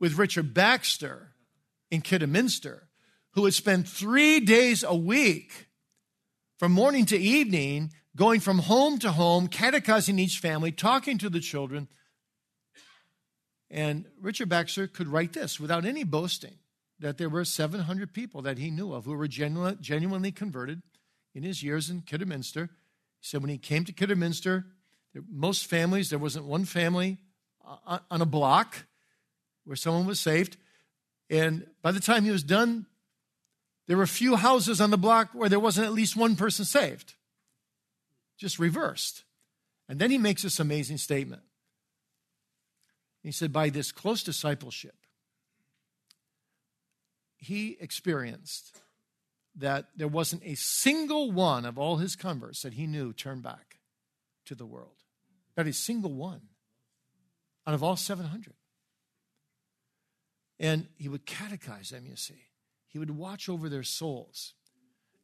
with 0.00 0.16
Richard 0.16 0.54
Baxter 0.54 1.34
in 1.90 2.00
Kidderminster, 2.00 2.88
who 3.32 3.42
would 3.42 3.52
spend 3.52 3.86
three 3.86 4.40
days 4.40 4.82
a 4.82 4.96
week 4.96 5.68
from 6.58 6.72
morning 6.72 7.04
to 7.04 7.18
evening 7.18 7.92
going 8.16 8.40
from 8.40 8.60
home 8.60 8.98
to 9.00 9.12
home, 9.12 9.46
catechizing 9.46 10.18
each 10.18 10.38
family, 10.38 10.72
talking 10.72 11.18
to 11.18 11.28
the 11.28 11.40
children, 11.40 11.86
and 13.70 14.06
Richard 14.20 14.48
Baxter 14.48 14.86
could 14.86 15.08
write 15.08 15.32
this 15.32 15.60
without 15.60 15.84
any 15.84 16.04
boasting 16.04 16.54
that 17.00 17.18
there 17.18 17.28
were 17.28 17.44
700 17.44 18.12
people 18.12 18.42
that 18.42 18.58
he 18.58 18.70
knew 18.70 18.92
of 18.92 19.04
who 19.04 19.14
were 19.14 19.28
genuinely 19.28 20.32
converted 20.32 20.82
in 21.34 21.42
his 21.42 21.62
years 21.62 21.90
in 21.90 22.00
Kidderminster. 22.00 22.70
He 23.20 23.26
said 23.26 23.40
when 23.40 23.50
he 23.50 23.58
came 23.58 23.84
to 23.84 23.92
Kidderminster, 23.92 24.66
most 25.30 25.66
families, 25.66 26.10
there 26.10 26.18
wasn't 26.18 26.46
one 26.46 26.64
family 26.64 27.18
on 27.64 28.22
a 28.22 28.26
block 28.26 28.86
where 29.64 29.76
someone 29.76 30.06
was 30.06 30.18
saved. 30.18 30.56
And 31.30 31.66
by 31.82 31.92
the 31.92 32.00
time 32.00 32.24
he 32.24 32.30
was 32.30 32.42
done, 32.42 32.86
there 33.86 33.96
were 33.96 34.06
few 34.06 34.36
houses 34.36 34.80
on 34.80 34.90
the 34.90 34.98
block 34.98 35.30
where 35.32 35.48
there 35.48 35.60
wasn't 35.60 35.86
at 35.86 35.92
least 35.92 36.16
one 36.16 36.36
person 36.36 36.64
saved. 36.64 37.14
Just 38.38 38.58
reversed. 38.58 39.24
And 39.88 39.98
then 39.98 40.10
he 40.10 40.18
makes 40.18 40.42
this 40.42 40.58
amazing 40.60 40.98
statement. 40.98 41.42
He 43.22 43.32
said, 43.32 43.52
by 43.52 43.68
this 43.70 43.92
close 43.92 44.22
discipleship, 44.22 44.94
he 47.36 47.76
experienced 47.80 48.80
that 49.56 49.88
there 49.96 50.08
wasn't 50.08 50.42
a 50.44 50.54
single 50.54 51.32
one 51.32 51.64
of 51.64 51.78
all 51.78 51.96
his 51.96 52.16
converts 52.16 52.62
that 52.62 52.74
he 52.74 52.86
knew 52.86 53.12
turned 53.12 53.42
back 53.42 53.78
to 54.46 54.54
the 54.54 54.66
world. 54.66 55.02
Not 55.56 55.66
a 55.66 55.72
single 55.72 56.14
one 56.14 56.42
out 57.66 57.74
of 57.74 57.82
all 57.82 57.96
700. 57.96 58.54
And 60.60 60.88
he 60.96 61.08
would 61.08 61.26
catechize 61.26 61.90
them, 61.90 62.06
you 62.06 62.16
see. 62.16 62.42
He 62.86 62.98
would 62.98 63.10
watch 63.10 63.48
over 63.48 63.68
their 63.68 63.82
souls. 63.82 64.54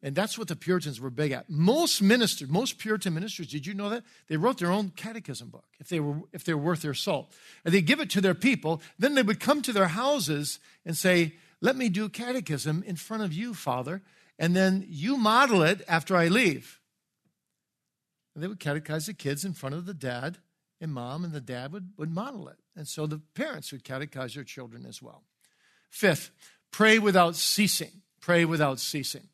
And 0.05 0.15
that's 0.15 0.37
what 0.37 0.49
the 0.49 0.55
Puritans 0.55 1.01
were 1.01 1.09
big 1.09 1.33
at. 1.33 1.49
Most 1.49 2.03
ministers, 2.03 2.51
most 2.51 2.77
Puritan 2.77 3.15
ministers, 3.15 3.47
did 3.47 3.67
you 3.67 3.73
know 3.73 3.89
that? 3.89 4.05
They 4.29 4.37
wrote 4.37 4.59
their 4.59 4.71
own 4.71 4.91
catechism 4.91 5.49
book 5.49 5.65
if 5.81 5.89
they 5.89 5.99
were 5.99 6.17
if 6.31 6.45
they 6.45 6.53
were 6.53 6.63
worth 6.63 6.83
their 6.83 6.93
salt. 6.93 7.33
And 7.65 7.73
they 7.73 7.81
give 7.81 8.01
it 8.01 8.11
to 8.11 8.21
their 8.21 8.35
people. 8.35 8.83
Then 8.99 9.15
they 9.15 9.23
would 9.23 9.41
come 9.41 9.63
to 9.63 9.73
their 9.73 9.89
houses 9.89 10.61
and 10.85 10.95
say, 10.95 11.37
Let 11.63 11.75
me 11.75 11.89
do 11.89 12.11
catechism 12.11 12.85
in 12.87 12.97
front 12.97 13.23
of 13.23 13.33
you, 13.33 13.55
Father, 13.55 14.03
and 14.39 14.55
then 14.55 14.85
you 14.87 15.17
model 15.17 15.63
it 15.63 15.83
after 15.89 16.15
I 16.15 16.29
leave. 16.29 16.81
And 18.35 18.45
they 18.45 18.49
would 18.49 18.61
catechize 18.61 19.07
the 19.07 19.15
kids 19.15 19.43
in 19.43 19.55
front 19.55 19.75
of 19.75 19.87
the 19.87 19.95
dad 19.95 20.37
and 20.83 20.93
mom, 20.93 21.25
and 21.25 21.33
the 21.33 21.41
dad 21.41 21.73
would, 21.73 21.93
would 21.97 22.11
model 22.11 22.49
it. 22.49 22.59
And 22.77 22.87
so 22.87 23.07
the 23.07 23.23
parents 23.35 23.73
would 23.73 23.85
catechize 23.85 24.35
their 24.35 24.45
children 24.45 24.85
as 24.85 25.01
well. 25.01 25.23
Fifth, 25.89 26.31
pray 26.71 26.99
without 26.99 27.37
ceasing. 27.37 28.03
Pray 28.21 28.45
without 28.45 28.81
ceasing. 28.81 29.29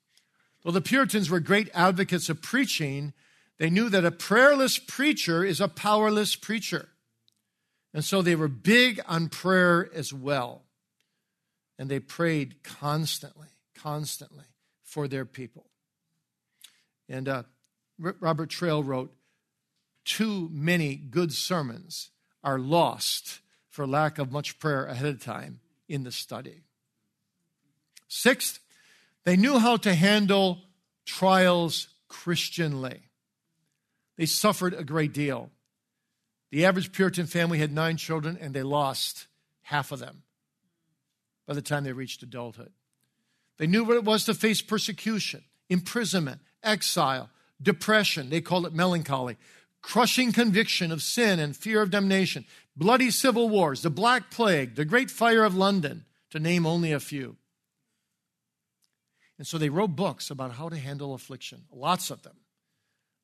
Though 0.62 0.72
the 0.72 0.80
Puritans 0.80 1.30
were 1.30 1.40
great 1.40 1.70
advocates 1.72 2.28
of 2.28 2.42
preaching, 2.42 3.12
they 3.58 3.70
knew 3.70 3.88
that 3.88 4.04
a 4.04 4.10
prayerless 4.10 4.78
preacher 4.78 5.44
is 5.44 5.60
a 5.60 5.68
powerless 5.68 6.36
preacher. 6.36 6.88
And 7.92 8.04
so 8.04 8.22
they 8.22 8.36
were 8.36 8.48
big 8.48 9.00
on 9.06 9.28
prayer 9.28 9.88
as 9.94 10.12
well. 10.12 10.64
And 11.78 11.90
they 11.90 11.98
prayed 11.98 12.62
constantly, 12.62 13.48
constantly 13.74 14.44
for 14.82 15.08
their 15.08 15.24
people. 15.24 15.66
And 17.08 17.28
uh, 17.28 17.42
Robert 17.98 18.50
Traill 18.50 18.84
wrote, 18.84 19.12
Too 20.04 20.48
many 20.52 20.94
good 20.94 21.32
sermons 21.32 22.10
are 22.44 22.58
lost 22.58 23.40
for 23.68 23.86
lack 23.86 24.18
of 24.18 24.30
much 24.30 24.58
prayer 24.58 24.86
ahead 24.86 25.06
of 25.06 25.22
time 25.22 25.60
in 25.88 26.04
the 26.04 26.12
study. 26.12 26.62
Sixth, 28.08 28.60
they 29.24 29.36
knew 29.36 29.58
how 29.58 29.76
to 29.78 29.94
handle 29.94 30.58
trials 31.04 31.88
Christianly. 32.08 33.00
They 34.16 34.26
suffered 34.26 34.74
a 34.74 34.84
great 34.84 35.12
deal. 35.12 35.50
The 36.50 36.64
average 36.64 36.92
Puritan 36.92 37.26
family 37.26 37.58
had 37.58 37.72
nine 37.72 37.96
children, 37.96 38.36
and 38.40 38.52
they 38.52 38.62
lost 38.62 39.26
half 39.62 39.92
of 39.92 39.98
them 39.98 40.22
by 41.46 41.54
the 41.54 41.62
time 41.62 41.84
they 41.84 41.92
reached 41.92 42.22
adulthood. 42.22 42.72
They 43.58 43.66
knew 43.66 43.84
what 43.84 43.96
it 43.96 44.04
was 44.04 44.24
to 44.24 44.34
face 44.34 44.62
persecution, 44.62 45.44
imprisonment, 45.68 46.40
exile, 46.62 47.30
depression. 47.60 48.30
They 48.30 48.40
called 48.40 48.66
it 48.66 48.72
melancholy, 48.72 49.36
crushing 49.82 50.32
conviction 50.32 50.90
of 50.90 51.02
sin 51.02 51.38
and 51.38 51.56
fear 51.56 51.82
of 51.82 51.90
damnation, 51.90 52.46
bloody 52.76 53.10
civil 53.10 53.48
wars, 53.48 53.82
the 53.82 53.90
Black 53.90 54.30
Plague, 54.30 54.74
the 54.74 54.84
Great 54.84 55.10
Fire 55.10 55.44
of 55.44 55.54
London, 55.54 56.04
to 56.30 56.38
name 56.38 56.66
only 56.66 56.92
a 56.92 57.00
few. 57.00 57.36
And 59.40 59.46
so 59.46 59.56
they 59.56 59.70
wrote 59.70 59.96
books 59.96 60.28
about 60.30 60.52
how 60.52 60.68
to 60.68 60.76
handle 60.76 61.14
affliction, 61.14 61.62
lots 61.72 62.10
of 62.10 62.20
them. 62.20 62.36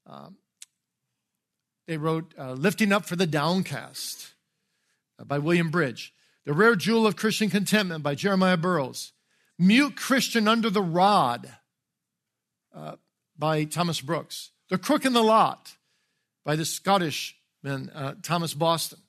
Um, 0.07 0.37
they 1.87 1.99
wrote 1.99 2.33
uh, 2.39 2.53
Lifting 2.55 2.91
Up 2.91 3.05
for 3.05 3.17
the 3.17 3.27
Downcast, 3.27 4.33
uh, 5.19 5.25
by 5.25 5.39
William 5.39 5.69
Bridge. 5.69 6.15
The 6.47 6.55
Rare 6.55 6.75
Jewel 6.75 7.07
of 7.07 7.17
Christian 7.17 7.51
Contentment 7.51 8.03
by 8.03 8.15
Jeremiah 8.15 8.57
Burroughs. 8.57 9.13
Mute 9.59 9.95
Christian 9.95 10.49
Under 10.49 10.71
the 10.71 10.81
Rod 10.81 11.53
uh, 12.75 12.97
by 13.39 13.65
Thomas 13.65 14.01
Brooks. 14.01 14.53
The 14.71 14.79
Crook 14.79 15.05
in 15.05 15.13
the 15.13 15.23
Lot 15.23 15.77
by 16.47 16.57
the 16.57 16.65
Scottishman 16.65 17.91
uh, 17.95 18.15
Thomas 18.23 18.55
Boston. 18.55 19.01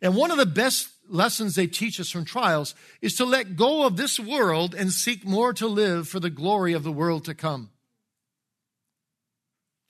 And 0.00 0.16
one 0.16 0.30
of 0.30 0.38
the 0.38 0.46
best 0.46 0.88
lessons 1.08 1.54
they 1.54 1.66
teach 1.66 1.98
us 2.00 2.10
from 2.10 2.24
trials 2.24 2.74
is 3.00 3.16
to 3.16 3.24
let 3.24 3.56
go 3.56 3.86
of 3.86 3.96
this 3.96 4.18
world 4.18 4.74
and 4.74 4.92
seek 4.92 5.24
more 5.24 5.52
to 5.54 5.66
live 5.66 6.08
for 6.08 6.20
the 6.20 6.30
glory 6.30 6.72
of 6.72 6.84
the 6.84 6.92
world 6.92 7.24
to 7.24 7.34
come. 7.34 7.70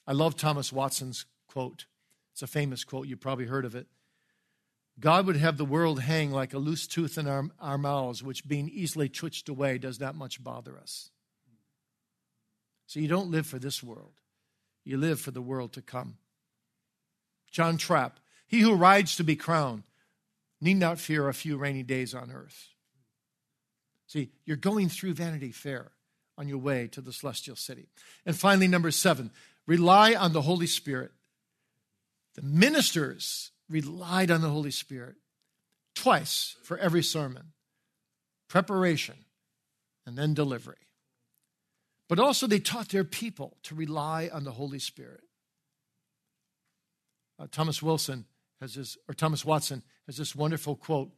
I 0.06 0.12
love 0.12 0.36
Thomas 0.36 0.72
Watson's 0.72 1.26
quote. 1.48 1.86
It's 2.32 2.42
a 2.42 2.46
famous 2.46 2.84
quote, 2.84 3.06
you 3.06 3.16
probably 3.16 3.46
heard 3.46 3.64
of 3.64 3.74
it. 3.74 3.86
God 5.00 5.26
would 5.26 5.36
have 5.36 5.56
the 5.56 5.64
world 5.64 6.00
hang 6.00 6.30
like 6.30 6.54
a 6.54 6.58
loose 6.58 6.86
tooth 6.86 7.18
in 7.18 7.28
our, 7.28 7.44
our 7.60 7.78
mouths, 7.78 8.22
which 8.22 8.48
being 8.48 8.68
easily 8.68 9.08
twitched 9.08 9.48
away 9.48 9.78
does 9.78 10.00
not 10.00 10.16
much 10.16 10.42
bother 10.42 10.76
us. 10.78 11.10
So 12.86 13.00
you 13.00 13.08
don't 13.08 13.30
live 13.30 13.46
for 13.46 13.58
this 13.58 13.82
world, 13.82 14.14
you 14.84 14.96
live 14.96 15.20
for 15.20 15.30
the 15.30 15.42
world 15.42 15.72
to 15.74 15.82
come. 15.82 16.16
John 17.50 17.76
Trapp, 17.76 18.18
he 18.46 18.60
who 18.60 18.74
rides 18.74 19.16
to 19.16 19.24
be 19.24 19.36
crowned 19.36 19.82
need 20.60 20.76
not 20.76 20.98
fear 20.98 21.28
a 21.28 21.34
few 21.34 21.56
rainy 21.56 21.82
days 21.82 22.14
on 22.14 22.30
earth. 22.30 22.68
See, 24.06 24.30
you're 24.44 24.56
going 24.56 24.88
through 24.88 25.14
Vanity 25.14 25.52
Fair 25.52 25.92
on 26.36 26.48
your 26.48 26.58
way 26.58 26.88
to 26.88 27.00
the 27.00 27.12
celestial 27.12 27.56
city. 27.56 27.88
And 28.24 28.36
finally, 28.36 28.68
number 28.68 28.90
seven, 28.90 29.30
rely 29.66 30.14
on 30.14 30.32
the 30.32 30.42
Holy 30.42 30.66
Spirit. 30.66 31.12
The 32.34 32.42
ministers 32.42 33.50
relied 33.68 34.30
on 34.30 34.40
the 34.40 34.48
Holy 34.48 34.70
Spirit 34.70 35.16
twice 35.94 36.56
for 36.62 36.78
every 36.78 37.02
sermon 37.02 37.52
preparation 38.48 39.16
and 40.06 40.16
then 40.16 40.32
delivery. 40.32 40.76
But 42.08 42.18
also, 42.18 42.46
they 42.46 42.60
taught 42.60 42.88
their 42.88 43.04
people 43.04 43.58
to 43.64 43.74
rely 43.74 44.30
on 44.32 44.44
the 44.44 44.52
Holy 44.52 44.78
Spirit. 44.78 45.20
Uh, 47.38 47.46
Thomas 47.50 47.82
Wilson 47.82 48.24
has 48.60 48.74
this, 48.74 48.96
or 49.08 49.14
Thomas 49.14 49.44
Watson 49.44 49.82
has 50.06 50.16
this 50.16 50.34
wonderful 50.34 50.76
quote 50.76 51.10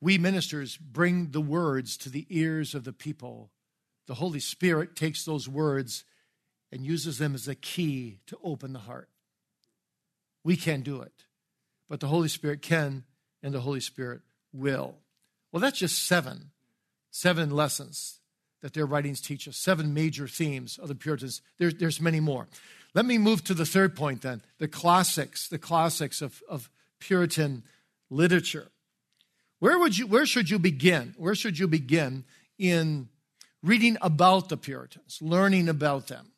We 0.00 0.18
ministers 0.18 0.76
bring 0.76 1.30
the 1.30 1.40
words 1.40 1.96
to 1.98 2.10
the 2.10 2.26
ears 2.30 2.74
of 2.74 2.84
the 2.84 2.92
people. 2.92 3.50
The 4.06 4.14
Holy 4.14 4.40
Spirit 4.40 4.96
takes 4.96 5.24
those 5.24 5.48
words 5.48 6.04
and 6.70 6.84
uses 6.84 7.18
them 7.18 7.34
as 7.34 7.48
a 7.48 7.54
key 7.54 8.18
to 8.26 8.38
open 8.42 8.72
the 8.72 8.80
heart. 8.80 9.08
We 10.42 10.56
can't 10.56 10.84
do 10.84 11.00
it, 11.00 11.24
but 11.88 12.00
the 12.00 12.08
Holy 12.08 12.28
Spirit 12.28 12.60
can, 12.60 13.04
and 13.42 13.54
the 13.54 13.60
Holy 13.60 13.80
Spirit 13.80 14.20
will. 14.52 14.96
Well, 15.52 15.60
that's 15.60 15.78
just 15.78 16.06
seven, 16.06 16.50
seven 17.10 17.50
lessons 17.50 18.20
that 18.60 18.72
their 18.72 18.86
writings 18.86 19.20
teach 19.20 19.46
us, 19.46 19.56
seven 19.56 19.94
major 19.94 20.26
themes 20.26 20.78
of 20.78 20.88
the 20.88 20.94
Puritans. 20.94 21.42
There, 21.58 21.70
there's 21.70 22.00
many 22.00 22.18
more. 22.18 22.48
Let 22.94 23.04
me 23.04 23.18
move 23.18 23.42
to 23.44 23.54
the 23.54 23.66
third 23.66 23.96
point 23.96 24.22
then 24.22 24.42
the 24.58 24.68
classics, 24.68 25.48
the 25.48 25.58
classics 25.58 26.22
of, 26.22 26.42
of 26.48 26.70
Puritan 27.00 27.64
literature. 28.08 28.68
Where, 29.58 29.78
would 29.78 29.98
you, 29.98 30.06
where 30.06 30.26
should 30.26 30.50
you 30.50 30.58
begin? 30.58 31.14
Where 31.16 31.34
should 31.34 31.58
you 31.58 31.66
begin 31.66 32.24
in 32.58 33.08
reading 33.62 33.96
about 34.00 34.48
the 34.48 34.56
Puritans, 34.56 35.18
learning 35.20 35.68
about 35.68 36.06
them? 36.06 36.32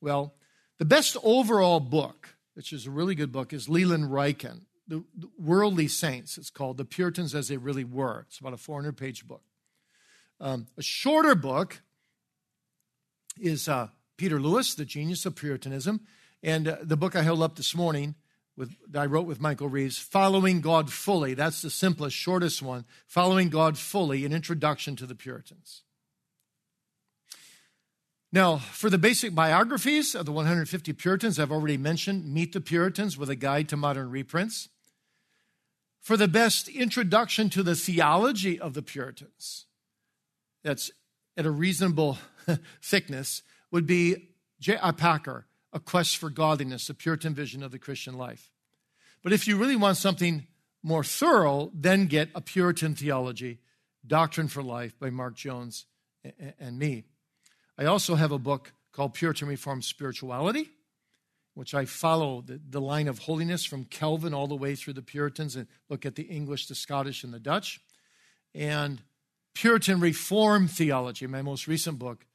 Well, 0.00 0.34
the 0.78 0.84
best 0.84 1.16
overall 1.22 1.78
book, 1.78 2.34
which 2.54 2.72
is 2.72 2.86
a 2.86 2.90
really 2.90 3.14
good 3.14 3.30
book, 3.30 3.52
is 3.52 3.68
Leland 3.68 4.10
Ryken, 4.10 4.62
the, 4.88 5.04
Worldly 5.38 5.88
Saints. 5.88 6.38
It's 6.38 6.50
called 6.50 6.76
The 6.76 6.84
Puritans 6.84 7.34
as 7.34 7.48
They 7.48 7.56
Really 7.56 7.84
Were. 7.84 8.24
It's 8.28 8.38
about 8.38 8.54
a 8.54 8.56
400 8.56 8.96
page 8.96 9.28
book. 9.28 9.42
Um, 10.40 10.66
a 10.76 10.82
shorter 10.82 11.34
book 11.34 11.82
is 13.38 13.68
uh, 13.68 13.88
Peter 14.22 14.40
Lewis, 14.40 14.76
The 14.76 14.84
Genius 14.84 15.26
of 15.26 15.34
Puritanism, 15.34 16.00
and 16.44 16.68
uh, 16.68 16.76
the 16.80 16.96
book 16.96 17.16
I 17.16 17.22
held 17.22 17.42
up 17.42 17.56
this 17.56 17.74
morning 17.74 18.14
with, 18.56 18.70
I 18.94 19.06
wrote 19.06 19.26
with 19.26 19.40
Michael 19.40 19.68
Reeves, 19.68 19.98
Following 19.98 20.60
God 20.60 20.92
Fully. 20.92 21.34
That's 21.34 21.60
the 21.60 21.70
simplest, 21.70 22.14
shortest 22.14 22.62
one. 22.62 22.84
Following 23.08 23.48
God 23.48 23.76
Fully, 23.76 24.24
an 24.24 24.32
introduction 24.32 24.94
to 24.94 25.06
the 25.06 25.16
Puritans. 25.16 25.82
Now, 28.30 28.58
for 28.58 28.88
the 28.88 28.96
basic 28.96 29.34
biographies 29.34 30.14
of 30.14 30.24
the 30.24 30.30
150 30.30 30.92
Puritans, 30.92 31.40
I've 31.40 31.50
already 31.50 31.76
mentioned 31.76 32.32
Meet 32.32 32.52
the 32.52 32.60
Puritans 32.60 33.18
with 33.18 33.28
a 33.28 33.34
Guide 33.34 33.68
to 33.70 33.76
Modern 33.76 34.08
Reprints. 34.08 34.68
For 36.00 36.16
the 36.16 36.28
best 36.28 36.68
introduction 36.68 37.50
to 37.50 37.64
the 37.64 37.74
theology 37.74 38.56
of 38.56 38.74
the 38.74 38.82
Puritans, 38.82 39.66
that's 40.62 40.92
at 41.36 41.44
a 41.44 41.50
reasonable 41.50 42.18
thickness, 42.80 43.42
would 43.72 43.86
be 43.86 44.28
J.I. 44.60 44.92
Packer, 44.92 45.46
A 45.72 45.80
Quest 45.80 46.18
for 46.18 46.30
Godliness, 46.30 46.88
a 46.88 46.94
Puritan 46.94 47.34
vision 47.34 47.64
of 47.64 47.72
the 47.72 47.78
Christian 47.78 48.16
life. 48.16 48.50
But 49.22 49.32
if 49.32 49.48
you 49.48 49.56
really 49.56 49.76
want 49.76 49.96
something 49.96 50.46
more 50.82 51.02
thorough, 51.02 51.70
then 51.74 52.06
get 52.06 52.28
A 52.34 52.40
Puritan 52.40 52.94
Theology, 52.94 53.58
Doctrine 54.06 54.48
for 54.48 54.62
Life 54.62 54.98
by 54.98 55.10
Mark 55.10 55.34
Jones 55.34 55.86
and 56.60 56.78
me. 56.78 57.04
I 57.78 57.86
also 57.86 58.14
have 58.14 58.32
a 58.32 58.38
book 58.38 58.72
called 58.92 59.14
Puritan 59.14 59.48
Reformed 59.48 59.84
Spirituality, 59.84 60.70
which 61.54 61.74
I 61.74 61.84
follow 61.84 62.42
the, 62.42 62.60
the 62.68 62.80
line 62.80 63.08
of 63.08 63.20
holiness 63.20 63.64
from 63.64 63.84
Calvin 63.84 64.34
all 64.34 64.46
the 64.46 64.56
way 64.56 64.74
through 64.74 64.94
the 64.94 65.02
Puritans 65.02 65.56
and 65.56 65.66
look 65.88 66.04
at 66.04 66.14
the 66.14 66.24
English, 66.24 66.66
the 66.66 66.74
Scottish, 66.74 67.24
and 67.24 67.32
the 67.32 67.40
Dutch. 67.40 67.80
And 68.54 69.02
Puritan 69.54 70.00
Reform 70.00 70.68
Theology, 70.68 71.26
my 71.26 71.42
most 71.42 71.66
recent 71.66 71.98
book, 71.98 72.26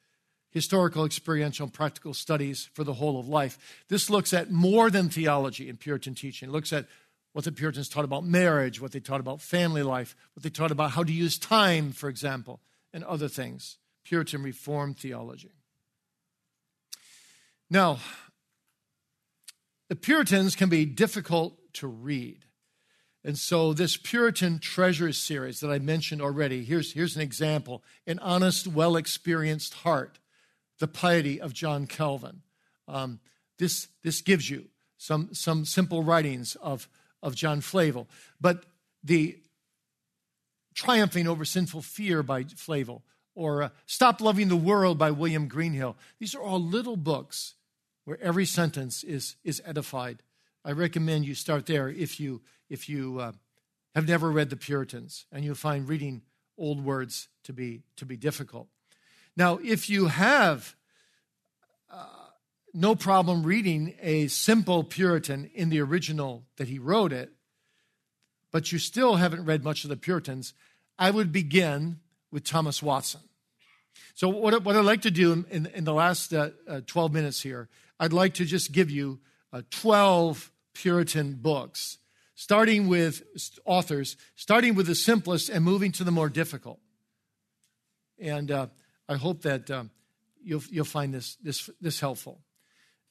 historical, 0.52 1.06
experiential, 1.06 1.66
and 1.66 1.74
practical 1.74 2.14
studies 2.14 2.70
for 2.74 2.84
the 2.84 2.94
whole 2.94 3.20
of 3.20 3.28
life. 3.28 3.58
This 3.90 4.10
looks 4.10 4.34
at 4.34 4.52
more 4.52 4.90
than 4.90 5.10
theology 5.10 5.70
in 5.70 5.78
Puritan 5.78 6.16
teaching. 6.16 6.50
It 6.50 6.52
looks 6.52 6.74
at 6.74 6.86
what 7.34 7.46
the 7.46 7.52
Puritans 7.52 7.90
taught 7.90 8.06
about 8.06 8.26
marriage, 8.26 8.82
what 8.82 8.92
they 8.92 9.00
taught 9.00 9.20
about 9.20 9.42
family 9.42 9.84
life, 9.84 10.16
what 10.34 10.44
they 10.44 10.50
taught 10.50 10.72
about 10.72 10.92
how 10.92 11.04
to 11.04 11.14
use 11.14 11.38
time, 11.38 11.92
for 11.92 12.10
example, 12.10 12.62
and 12.94 13.04
other 13.04 13.28
things. 13.28 13.78
Puritan 14.04 14.42
Reformed 14.42 14.98
theology. 14.98 15.52
Now, 17.70 18.00
the 19.90 19.96
Puritans 19.96 20.56
can 20.56 20.70
be 20.70 20.86
difficult 20.86 21.58
to 21.74 21.88
read. 21.88 22.46
And 23.24 23.38
so, 23.38 23.74
this 23.74 23.98
Puritan 23.98 24.60
Treasures 24.60 25.18
series 25.18 25.60
that 25.60 25.70
I 25.70 25.80
mentioned 25.80 26.22
already, 26.22 26.64
here's, 26.64 26.94
here's 26.94 27.16
an 27.16 27.22
example 27.22 27.84
An 28.06 28.20
Honest, 28.20 28.68
Well 28.68 28.96
Experienced 28.96 29.74
Heart, 29.76 30.20
The 30.80 30.88
Piety 30.88 31.42
of 31.42 31.54
John 31.54 31.88
Calvin. 31.88 32.42
Um, 32.88 33.20
this, 33.58 33.88
this 34.04 34.22
gives 34.22 34.50
you 34.50 34.66
some, 34.98 35.34
some 35.34 35.66
simple 35.66 36.04
writings 36.04 36.56
of, 36.56 36.88
of 37.22 37.36
John 37.36 37.62
Flavel. 37.62 38.08
But 38.40 38.66
the 39.04 39.38
Triumphing 40.76 41.28
Over 41.28 41.44
Sinful 41.44 41.82
Fear 41.82 42.22
by 42.22 42.44
Flavel, 42.44 43.04
or 43.34 43.64
uh, 43.64 43.70
Stop 43.88 44.22
Loving 44.22 44.48
the 44.48 44.56
World 44.56 44.98
by 44.98 45.12
William 45.12 45.48
Greenhill. 45.48 45.98
These 46.20 46.36
are 46.36 46.42
all 46.42 46.62
little 46.62 46.98
books 46.98 47.56
where 48.06 48.22
every 48.22 48.46
sentence 48.46 49.04
is, 49.04 49.36
is 49.44 49.62
edified. 49.66 50.22
I 50.64 50.72
recommend 50.72 51.26
you 51.26 51.34
start 51.34 51.66
there 51.66 51.90
if 51.90 52.20
you, 52.20 52.42
if 52.70 52.90
you 52.90 53.20
uh, 53.20 53.32
have 53.96 54.08
never 54.08 54.32
read 54.32 54.50
the 54.50 54.56
Puritans 54.56 55.26
and 55.32 55.44
you 55.44 55.56
find 55.56 55.88
reading 55.90 56.22
old 56.58 56.84
words 56.84 57.28
to 57.44 57.54
be, 57.54 57.82
to 57.96 58.06
be 58.06 58.18
difficult. 58.18 58.68
Now, 59.38 59.60
if 59.64 59.88
you 59.88 60.08
have 60.08 60.76
uh, 61.92 62.08
no 62.74 62.96
problem 62.96 63.44
reading 63.44 63.94
a 64.02 64.28
simple 64.30 64.84
Puritan 64.84 65.52
in 65.54 65.70
the 65.70 65.80
original 65.80 66.44
that 66.58 66.68
he 66.68 66.80
wrote 66.80 67.14
it, 67.14 67.32
but 68.52 68.72
you 68.72 68.80
still 68.80 69.18
haven't 69.18 69.46
read 69.46 69.64
much 69.64 69.84
of 69.84 69.92
the 69.92 69.96
Puritans, 69.96 70.54
I 70.98 71.12
would 71.12 71.32
begin 71.32 72.00
with 72.32 72.46
Thomas 72.46 72.82
Watson. 72.82 73.22
So, 74.16 74.28
what, 74.28 74.64
what 74.64 74.76
I'd 74.76 74.84
like 74.84 75.04
to 75.04 75.12
do 75.12 75.46
in, 75.52 75.68
in 75.68 75.84
the 75.84 75.94
last 75.94 76.34
uh, 76.34 76.50
uh, 76.68 76.82
12 76.88 77.14
minutes 77.14 77.42
here, 77.42 77.70
I'd 78.00 78.14
like 78.14 78.34
to 78.36 78.46
just 78.46 78.72
give 78.72 78.90
you 78.90 79.20
uh, 79.54 79.62
12 79.70 80.52
Puritan 80.74 81.36
books, 81.36 82.00
starting 82.34 82.88
with 82.88 83.22
authors, 83.66 84.18
starting 84.36 84.74
with 84.74 84.88
the 84.88 84.96
simplest 84.96 85.50
and 85.50 85.64
moving 85.64 85.92
to 85.92 86.04
the 86.04 86.12
more 86.12 86.30
difficult. 86.30 86.80
And 88.20 88.50
uh, 88.50 88.68
I 89.10 89.16
hope 89.16 89.42
that 89.44 89.72
um, 89.72 89.92
you'll, 90.44 90.64
you'll 90.70 90.86
find 90.86 91.14
this, 91.14 91.36
this, 91.36 91.70
this 91.82 92.00
helpful. 92.00 92.40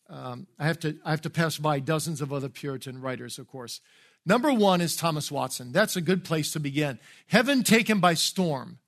Um, 0.08 0.46
I, 0.58 0.66
have 0.66 0.78
to, 0.80 0.96
I 1.04 1.10
have 1.10 1.22
to 1.22 1.30
pass 1.30 1.58
by 1.58 1.80
dozens 1.80 2.20
of 2.20 2.32
other 2.32 2.48
Puritan 2.48 3.00
writers, 3.00 3.38
of 3.38 3.48
course. 3.48 3.80
Number 4.24 4.52
one 4.52 4.80
is 4.80 4.96
Thomas 4.96 5.30
Watson. 5.30 5.72
That's 5.72 5.96
a 5.96 6.00
good 6.00 6.24
place 6.24 6.52
to 6.52 6.60
begin. 6.60 6.98
Heaven 7.28 7.62
Taken 7.62 8.00
by 8.00 8.14
Storm 8.14 8.78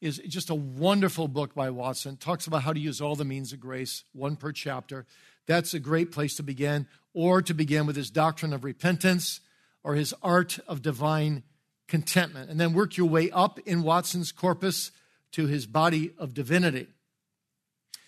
is 0.00 0.18
just 0.26 0.50
a 0.50 0.54
wonderful 0.54 1.28
book 1.28 1.54
by 1.54 1.70
Watson. 1.70 2.16
Talks 2.16 2.46
about 2.46 2.62
how 2.62 2.72
to 2.72 2.80
use 2.80 3.00
all 3.00 3.16
the 3.16 3.24
means 3.24 3.52
of 3.52 3.60
grace, 3.60 4.04
one 4.12 4.36
per 4.36 4.52
chapter. 4.52 5.06
That's 5.46 5.74
a 5.74 5.78
great 5.78 6.12
place 6.12 6.34
to 6.36 6.42
begin, 6.42 6.86
or 7.14 7.40
to 7.42 7.54
begin 7.54 7.86
with 7.86 7.96
his 7.96 8.10
doctrine 8.10 8.52
of 8.52 8.64
repentance, 8.64 9.40
or 9.84 9.94
his 9.94 10.14
art 10.22 10.58
of 10.66 10.82
divine 10.82 11.42
contentment. 11.88 12.50
And 12.50 12.60
then 12.60 12.74
work 12.74 12.96
your 12.96 13.08
way 13.08 13.30
up 13.30 13.58
in 13.60 13.82
Watson's 13.82 14.32
corpus 14.32 14.90
to 15.36 15.46
his 15.46 15.66
body 15.66 16.12
of 16.16 16.32
divinity. 16.32 16.86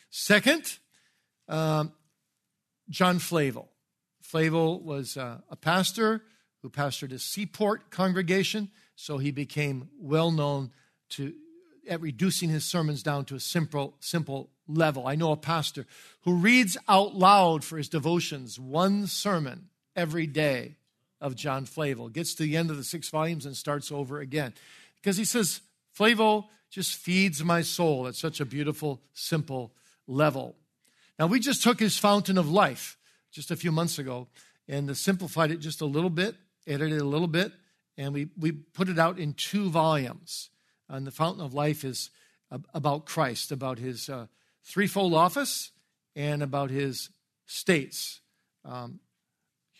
Second, 0.09 0.79
um, 1.47 1.93
John 2.89 3.19
Flavel. 3.19 3.69
Flavel 4.23 4.81
was 4.81 5.19
uh, 5.19 5.39
a 5.51 5.57
pastor 5.57 6.23
who 6.63 6.71
pastored 6.71 7.13
a 7.13 7.19
seaport 7.19 7.91
congregation, 7.91 8.71
so 8.97 9.19
he 9.19 9.31
became 9.31 9.91
well 10.01 10.31
known 10.31 10.71
to 11.11 11.35
at 11.87 12.01
reducing 12.01 12.49
his 12.49 12.65
sermons 12.65 13.03
down 13.03 13.27
to 13.27 13.35
a 13.35 13.41
simple, 13.41 13.95
simple 14.01 14.49
level. 14.67 15.07
I 15.07 15.15
know 15.15 15.33
a 15.33 15.37
pastor 15.37 15.87
who 16.23 16.33
reads 16.35 16.79
out 16.89 17.15
loud 17.15 17.63
for 17.63 17.77
his 17.77 17.91
devotions 17.91 18.59
one 18.59 19.07
sermon 19.07 19.69
every 19.95 20.27
day 20.27 20.77
of 21.21 21.35
John 21.35 21.67
Flavel, 21.67 22.09
gets 22.09 22.33
to 22.35 22.43
the 22.43 22.57
end 22.57 22.71
of 22.71 22.79
the 22.79 22.85
six 22.85 23.11
volumes 23.11 23.45
and 23.45 23.55
starts 23.55 23.93
over 23.93 24.19
again. 24.19 24.55
Because 24.97 25.19
he 25.19 25.25
says, 25.25 25.61
Flavel 25.93 26.49
just 26.71 26.97
feeds 26.97 27.43
my 27.43 27.63
soul 27.63 28.07
at 28.07 28.15
such 28.15 28.41
a 28.41 28.45
beautiful, 28.45 29.01
simple 29.13 29.73
level. 30.07 30.57
Now, 31.19 31.27
we 31.27 31.41
just 31.41 31.63
took 31.63 31.81
his 31.81 31.99
Fountain 31.99 32.39
of 32.39 32.51
Life 32.51 32.97
just 33.31 33.51
a 33.51 33.57
few 33.57 33.73
months 33.73 33.99
ago 33.99 34.29
and 34.69 34.95
simplified 34.97 35.51
it 35.51 35.61
just 35.61 35.81
a 35.81 35.87
little 35.87 36.11
bit, 36.11 36.37
edited 36.67 36.99
it 36.99 37.03
a 37.03 37.09
little 37.09 37.27
bit, 37.29 37.53
and 37.97 38.13
we, 38.13 38.29
we 38.39 38.53
put 38.53 38.89
it 38.89 38.99
out 38.99 39.19
in 39.19 39.33
two 39.33 39.71
volumes. 39.71 40.51
And 40.89 41.07
the 41.07 41.11
Fountain 41.11 41.45
of 41.45 41.55
Life 41.55 41.85
is 41.85 42.11
about 42.73 43.07
Christ, 43.07 43.51
about 43.53 43.79
his 43.79 44.09
uh, 44.09 44.27
threefold 44.65 45.15
office, 45.15 45.73
and 46.15 46.43
about 46.43 46.71
his 46.71 47.11
states 47.47 48.21
um, 48.65 49.01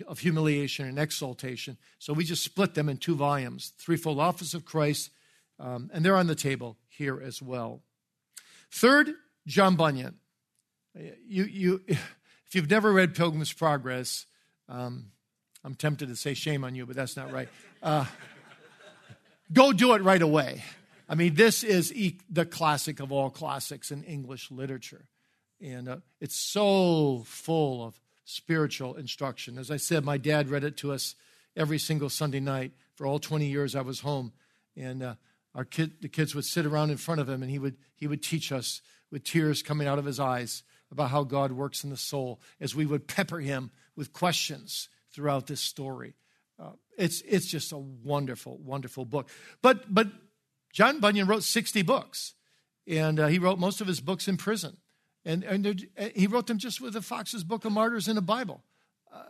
of 0.07 0.21
humiliation 0.21 0.87
and 0.87 0.99
exaltation. 0.99 1.77
So 1.99 2.13
we 2.13 2.25
just 2.25 2.45
split 2.45 2.75
them 2.75 2.89
in 2.89 2.97
two 2.97 3.15
volumes 3.15 3.73
Threefold 3.79 4.21
Office 4.21 4.55
of 4.55 4.65
Christ, 4.65 5.11
um, 5.59 5.91
and 5.93 6.05
they're 6.05 6.17
on 6.17 6.27
the 6.27 6.35
table 6.35 6.77
here 6.89 7.21
as 7.21 7.43
well. 7.43 7.83
Third, 8.71 9.15
John 9.47 9.77
Bunyan. 9.77 10.17
You, 10.95 11.45
you, 11.45 11.81
if 11.89 12.55
you've 12.55 12.71
never 12.71 12.93
read 12.93 13.15
Pilgrim's 13.15 13.53
Progress, 13.53 14.27
um, 14.69 15.13
I'm 15.65 15.75
tempted 15.75 16.09
to 16.09 16.17
say 16.17 16.35
shame 16.35 16.65
on 16.65 16.75
you, 16.75 16.87
but 16.87 16.97
that's 16.97 17.17
not 17.17 17.33
right. 17.33 17.49
Uh, 17.83 18.05
go 19.53 19.73
do 19.73 19.95
it 19.95 20.03
right 20.03 20.23
away. 20.23 20.63
I 21.09 21.15
mean, 21.15 21.35
this 21.35 21.65
is 21.65 21.93
e- 21.95 22.19
the 22.31 22.45
classic 22.45 23.01
of 23.01 23.13
all 23.13 23.31
classics 23.31 23.91
in 23.91 24.05
English 24.05 24.51
literature. 24.51 25.07
And 25.61 25.89
uh, 25.89 25.97
it's 26.21 26.37
so 26.37 27.23
full 27.27 27.85
of 27.85 28.01
spiritual 28.25 28.95
instruction. 28.95 29.59
As 29.59 29.71
I 29.71 29.79
said, 29.79 30.05
my 30.05 30.19
dad 30.19 30.51
read 30.51 30.65
it 30.65 30.77
to 30.79 30.93
us 30.93 31.15
every 31.57 31.79
single 31.79 32.11
Sunday 32.11 32.41
night 32.41 32.73
for 32.95 33.07
all 33.07 33.19
20 33.19 33.47
years 33.47 33.75
I 33.75 33.81
was 33.81 34.01
home. 34.01 34.33
And 34.77 35.03
uh, 35.03 35.15
our 35.59 35.65
kid, 35.65 36.01
the 36.01 36.09
kids 36.09 36.37
would 36.37 36.45
sit 36.45 36.65
around 36.65 36.91
in 36.91 36.97
front 36.97 37.21
of 37.21 37.29
him 37.29 37.43
and 37.43 37.51
he 37.51 37.59
would, 37.59 37.75
he 37.97 38.07
would 38.07 38.23
teach 38.23 38.53
us 38.53 38.81
with 39.11 39.25
tears 39.25 39.61
coming 39.61 39.89
out 39.89 39.99
of 39.99 40.05
his 40.05 40.21
eyes 40.21 40.63
about 40.93 41.11
how 41.11 41.25
God 41.25 41.51
works 41.51 41.83
in 41.83 41.91
the 41.91 41.97
soul 41.97 42.41
as 42.61 42.77
we 42.77 42.87
would 42.87 43.09
pepper 43.09 43.41
him 43.41 43.73
with 43.97 44.13
questions 44.13 44.89
throughout 45.13 45.49
this 45.49 45.61
story. 45.61 46.15
Uh, 46.63 46.71
it's, 46.97 47.23
it's 47.23 47.47
just 47.47 47.73
a 47.73 47.77
wonderful, 47.77 48.57
wonderful 48.59 49.05
book. 49.05 49.31
But, 49.61 49.93
but 49.93 50.07
John 50.73 51.01
Bunyan 51.01 51.27
wrote 51.27 51.43
60 51.43 51.83
books, 51.83 52.35
and 52.87 53.19
uh, 53.19 53.27
he 53.27 53.41
wrote 53.41 53.59
most 53.59 53.81
of 53.81 53.89
his 53.89 53.99
books 53.99 54.29
in 54.29 54.37
prison. 54.37 54.77
And, 55.25 55.43
and 55.43 55.89
he 56.15 56.29
wrote 56.29 56.47
them 56.47 56.59
just 56.59 56.81
with 56.81 56.93
the 56.93 57.03
Fox's 57.03 57.43
Book 57.43 57.65
of 57.65 57.73
Martyrs 57.73 58.07
in 58.07 58.17
a 58.17 58.23
Bible. 58.23 58.63
Uh, 59.13 59.25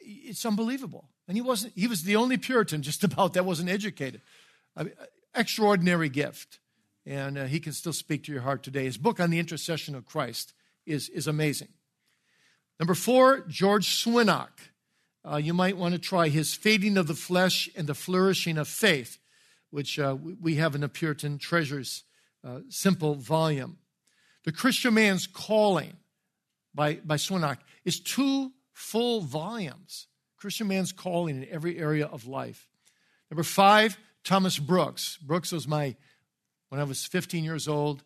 it's 0.00 0.44
unbelievable. 0.44 1.08
And 1.26 1.34
he 1.34 1.40
wasn't, 1.40 1.72
he 1.74 1.86
was 1.86 2.02
the 2.02 2.16
only 2.16 2.36
Puritan 2.36 2.82
just 2.82 3.02
about 3.10 3.32
that 3.32 3.46
wasn't 3.46 3.70
educated. 3.70 4.20
I 4.76 4.82
mean, 4.82 4.92
extraordinary 5.36 6.08
gift. 6.08 6.58
And 7.04 7.38
uh, 7.38 7.44
he 7.44 7.60
can 7.60 7.72
still 7.72 7.92
speak 7.92 8.24
to 8.24 8.32
your 8.32 8.42
heart 8.42 8.62
today. 8.62 8.84
His 8.84 8.96
book 8.96 9.20
on 9.20 9.30
the 9.30 9.38
intercession 9.38 9.94
of 9.94 10.06
Christ 10.06 10.52
is, 10.86 11.08
is 11.08 11.26
amazing. 11.26 11.68
Number 12.80 12.94
four, 12.94 13.44
George 13.48 13.86
Swinnock. 13.86 14.50
Uh, 15.24 15.36
you 15.36 15.54
might 15.54 15.76
want 15.76 15.92
to 15.92 16.00
try 16.00 16.28
his 16.28 16.54
Fading 16.54 16.96
of 16.96 17.06
the 17.06 17.14
Flesh 17.14 17.68
and 17.76 17.86
the 17.86 17.94
Flourishing 17.94 18.58
of 18.58 18.68
Faith 18.68 19.18
which 19.70 19.98
uh, 19.98 20.16
we 20.40 20.54
have 20.56 20.74
in 20.74 20.80
the 20.80 20.88
Puritan 20.88 21.38
Treasures 21.38 22.04
uh, 22.42 22.60
simple 22.68 23.14
volume. 23.14 23.78
The 24.44 24.52
Christian 24.52 24.94
Man's 24.94 25.26
Calling 25.26 25.96
by, 26.74 26.94
by 27.04 27.16
Swinnock 27.16 27.58
is 27.84 28.00
two 28.00 28.52
full 28.72 29.20
volumes. 29.20 30.06
Christian 30.36 30.68
Man's 30.68 30.92
Calling 30.92 31.42
in 31.42 31.48
every 31.50 31.78
area 31.78 32.06
of 32.06 32.26
life. 32.26 32.68
Number 33.30 33.42
five, 33.42 33.98
Thomas 34.26 34.58
Brooks. 34.58 35.18
Brooks 35.22 35.52
was 35.52 35.66
my, 35.68 35.94
when 36.68 36.80
I 36.80 36.84
was 36.84 37.06
15 37.06 37.44
years 37.44 37.68
old, 37.68 38.02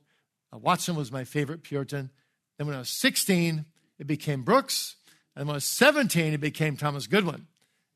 uh, 0.53 0.59
Watson 0.59 0.95
was 0.95 1.11
my 1.11 1.25
favorite 1.25 1.62
Puritan. 1.62 2.11
Then 2.59 2.66
when 2.66 2.77
I 2.77 2.81
was 2.81 2.91
16, 2.91 3.64
it 3.99 4.07
became 4.07 4.43
Brooks. 4.43 4.97
And 5.35 5.49
when 5.49 5.55
I 5.55 5.57
was 5.57 5.64
17, 5.64 6.35
it 6.35 6.41
became 6.41 6.77
Thomas 6.77 7.07
Goodwin 7.07 7.47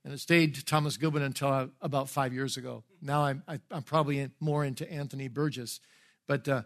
and 0.05 0.13
it 0.15 0.21
stayed 0.21 0.67
Thomas 0.67 0.97
Goodwin 0.97 1.23
until 1.23 1.49
I, 1.49 1.67
about 1.81 2.09
five 2.09 2.33
years 2.33 2.57
ago. 2.57 2.83
Now 3.01 3.25
I'm, 3.25 3.43
I, 3.47 3.55
am 3.55 3.61
i 3.71 3.77
am 3.77 3.83
probably 3.83 4.19
in, 4.19 4.33
more 4.41 4.65
into 4.65 4.91
Anthony 4.91 5.29
Burgess. 5.29 5.81
But 6.27 6.49
uh, 6.49 6.63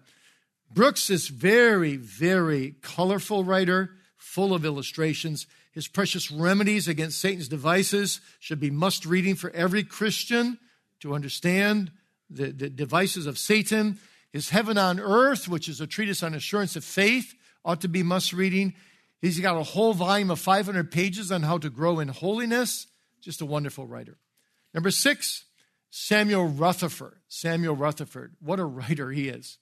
Brooks 0.72 1.10
is 1.10 1.28
very, 1.28 1.96
very 1.96 2.76
colorful 2.82 3.44
writer, 3.44 3.90
full 4.16 4.54
of 4.54 4.64
illustrations. 4.64 5.46
His 5.72 5.88
precious 5.88 6.30
remedies 6.30 6.88
against 6.88 7.20
Satan's 7.20 7.48
devices 7.48 8.20
should 8.38 8.60
be 8.60 8.70
must 8.70 9.06
reading 9.06 9.36
for 9.36 9.50
every 9.50 9.84
Christian 9.84 10.58
to 11.00 11.14
understand 11.14 11.90
the, 12.30 12.52
the 12.52 12.70
devices 12.70 13.26
of 13.26 13.38
Satan. 13.38 13.98
His 14.32 14.50
Heaven 14.50 14.76
on 14.76 15.00
Earth, 15.00 15.48
which 15.48 15.68
is 15.68 15.80
a 15.80 15.86
treatise 15.86 16.22
on 16.22 16.34
assurance 16.34 16.76
of 16.76 16.84
faith, 16.84 17.34
ought 17.64 17.80
to 17.80 17.88
be 17.88 18.02
must 18.02 18.32
reading. 18.32 18.74
He's 19.20 19.40
got 19.40 19.56
a 19.56 19.62
whole 19.62 19.94
volume 19.94 20.30
of 20.30 20.38
500 20.38 20.90
pages 20.90 21.32
on 21.32 21.42
how 21.42 21.58
to 21.58 21.70
grow 21.70 21.98
in 21.98 22.08
holiness. 22.08 22.86
Just 23.20 23.40
a 23.40 23.46
wonderful 23.46 23.86
writer. 23.86 24.18
Number 24.74 24.90
six, 24.90 25.44
Samuel 25.90 26.46
Rutherford. 26.46 27.18
Samuel 27.28 27.74
Rutherford. 27.74 28.34
What 28.40 28.60
a 28.60 28.64
writer 28.64 29.10
he 29.10 29.28
is. 29.28 29.58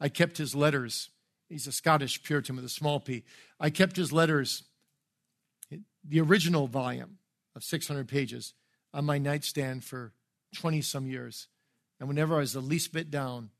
I 0.00 0.08
kept 0.08 0.38
his 0.38 0.54
letters. 0.54 1.10
He's 1.48 1.66
a 1.66 1.72
Scottish 1.72 2.22
Puritan 2.22 2.56
with 2.56 2.64
a 2.64 2.70
small 2.70 3.00
p. 3.00 3.24
I 3.58 3.70
kept 3.70 3.96
his 3.96 4.12
letters, 4.12 4.64
the 6.06 6.20
original 6.20 6.66
volume 6.66 7.18
of 7.56 7.64
600 7.64 8.06
pages, 8.06 8.54
on 8.94 9.04
my 9.04 9.18
nightstand 9.18 9.84
for 9.84 10.12
20 10.54 10.80
some 10.82 11.06
years. 11.06 11.48
And 12.00 12.08
whenever 12.08 12.36
I 12.36 12.40
was 12.40 12.52
the 12.52 12.60
least 12.60 12.92
bit 12.92 13.10
down, 13.10 13.50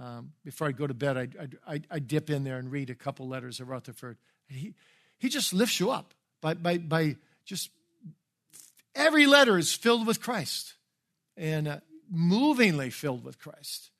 um, 0.00 0.32
before 0.44 0.68
I 0.68 0.72
go 0.72 0.86
to 0.86 0.94
bed, 0.94 1.16
I'd, 1.16 1.56
I'd, 1.66 1.86
I'd, 1.90 2.08
dip 2.08 2.28
in 2.28 2.44
there 2.44 2.58
and 2.58 2.70
read 2.70 2.90
a 2.90 2.94
couple 2.94 3.28
letters 3.28 3.60
of 3.60 3.68
Rutherford. 3.68 4.18
He, 4.46 4.74
he 5.18 5.28
just 5.28 5.52
lifts 5.52 5.80
you 5.80 5.90
up 5.90 6.12
by, 6.42 6.54
by, 6.54 6.78
by 6.78 7.16
just 7.46 7.70
Every 8.96 9.26
letter 9.26 9.58
is 9.58 9.74
filled 9.74 10.06
with 10.06 10.22
Christ 10.22 10.74
and 11.36 11.68
uh, 11.68 11.80
movingly 12.10 12.88
filled 12.88 13.24
with 13.24 13.38
Christ. 13.38 13.90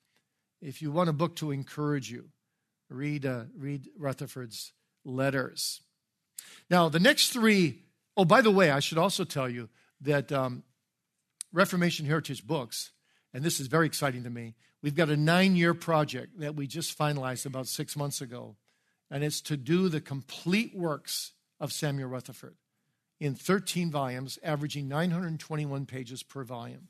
If 0.59 0.81
you 0.81 0.91
want 0.91 1.07
a 1.07 1.13
book 1.13 1.35
to 1.35 1.51
encourage 1.51 2.09
you, 2.09 2.29
read, 2.89 3.23
uh, 3.23 3.43
read 3.55 3.89
Rutherford's 3.95 4.73
letters. 5.05 5.81
Now, 6.67 6.89
the 6.89 6.99
next 6.99 7.29
three, 7.29 7.83
oh, 8.17 8.25
by 8.25 8.41
the 8.41 8.49
way, 8.49 8.71
I 8.71 8.79
should 8.79 8.97
also 8.97 9.23
tell 9.23 9.47
you 9.47 9.69
that 10.01 10.31
um, 10.31 10.63
Reformation 11.57 12.05
Heritage 12.05 12.45
Books, 12.45 12.91
and 13.33 13.43
this 13.43 13.59
is 13.59 13.65
very 13.65 13.87
exciting 13.87 14.23
to 14.25 14.29
me, 14.29 14.53
we've 14.83 14.93
got 14.93 15.09
a 15.09 15.17
nine 15.17 15.55
year 15.55 15.73
project 15.73 16.39
that 16.39 16.55
we 16.55 16.67
just 16.67 16.95
finalized 16.95 17.47
about 17.47 17.67
six 17.67 17.97
months 17.97 18.21
ago, 18.21 18.55
and 19.09 19.23
it's 19.23 19.41
to 19.41 19.57
do 19.57 19.89
the 19.89 19.99
complete 19.99 20.77
works 20.77 21.31
of 21.59 21.73
Samuel 21.73 22.09
Rutherford 22.09 22.57
in 23.19 23.33
13 23.33 23.89
volumes, 23.89 24.37
averaging 24.43 24.87
921 24.87 25.87
pages 25.87 26.21
per 26.21 26.43
volume. 26.43 26.89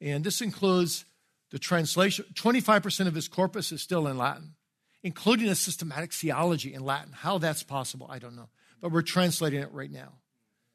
And 0.00 0.24
this 0.24 0.40
includes 0.40 1.04
the 1.50 1.58
translation. 1.58 2.24
25% 2.32 3.06
of 3.06 3.14
his 3.14 3.28
corpus 3.28 3.72
is 3.72 3.82
still 3.82 4.06
in 4.06 4.16
Latin, 4.16 4.54
including 5.02 5.50
a 5.50 5.54
systematic 5.54 6.14
theology 6.14 6.72
in 6.72 6.82
Latin. 6.82 7.12
How 7.12 7.36
that's 7.36 7.62
possible, 7.62 8.06
I 8.08 8.20
don't 8.20 8.36
know. 8.36 8.48
But 8.80 8.90
we're 8.90 9.02
translating 9.02 9.60
it 9.60 9.70
right 9.72 9.90
now. 9.90 10.14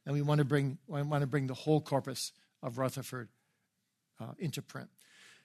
And 0.05 0.13
we 0.13 0.21
want 0.21 0.37
to 0.37 0.45
bring, 0.45 0.77
we 0.87 1.01
want 1.01 1.21
to 1.21 1.27
bring 1.27 1.47
the 1.47 1.55
whole 1.55 1.81
corpus 1.81 2.31
of 2.61 2.77
Rutherford 2.77 3.29
uh, 4.19 4.33
into 4.39 4.61
print. 4.61 4.89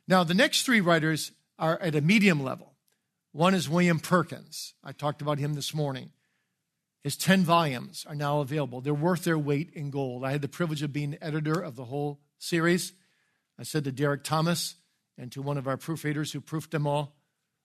Now, 0.08 0.24
the 0.24 0.34
next 0.34 0.62
three 0.62 0.80
writers 0.80 1.32
are 1.58 1.78
at 1.80 1.94
a 1.94 2.00
medium 2.00 2.42
level. 2.42 2.74
One 3.32 3.54
is 3.54 3.68
William 3.68 3.98
Perkins. 3.98 4.74
I 4.84 4.92
talked 4.92 5.20
about 5.20 5.38
him 5.38 5.54
this 5.54 5.74
morning. 5.74 6.10
His 7.02 7.16
10 7.16 7.44
volumes 7.44 8.04
are 8.08 8.14
now 8.14 8.40
available. 8.40 8.80
They're 8.80 8.94
worth 8.94 9.24
their 9.24 9.38
weight 9.38 9.70
in 9.74 9.90
gold. 9.90 10.24
I 10.24 10.32
had 10.32 10.42
the 10.42 10.48
privilege 10.48 10.82
of 10.82 10.92
being 10.92 11.16
editor 11.20 11.60
of 11.60 11.76
the 11.76 11.84
whole 11.84 12.20
series. 12.38 12.92
I 13.58 13.62
said 13.62 13.84
to 13.84 13.92
Derek 13.92 14.24
Thomas 14.24 14.76
and 15.16 15.30
to 15.32 15.42
one 15.42 15.58
of 15.58 15.68
our 15.68 15.76
proofreaders 15.76 16.32
who 16.32 16.40
proofed 16.40 16.70
them 16.70 16.86
all, 16.86 17.14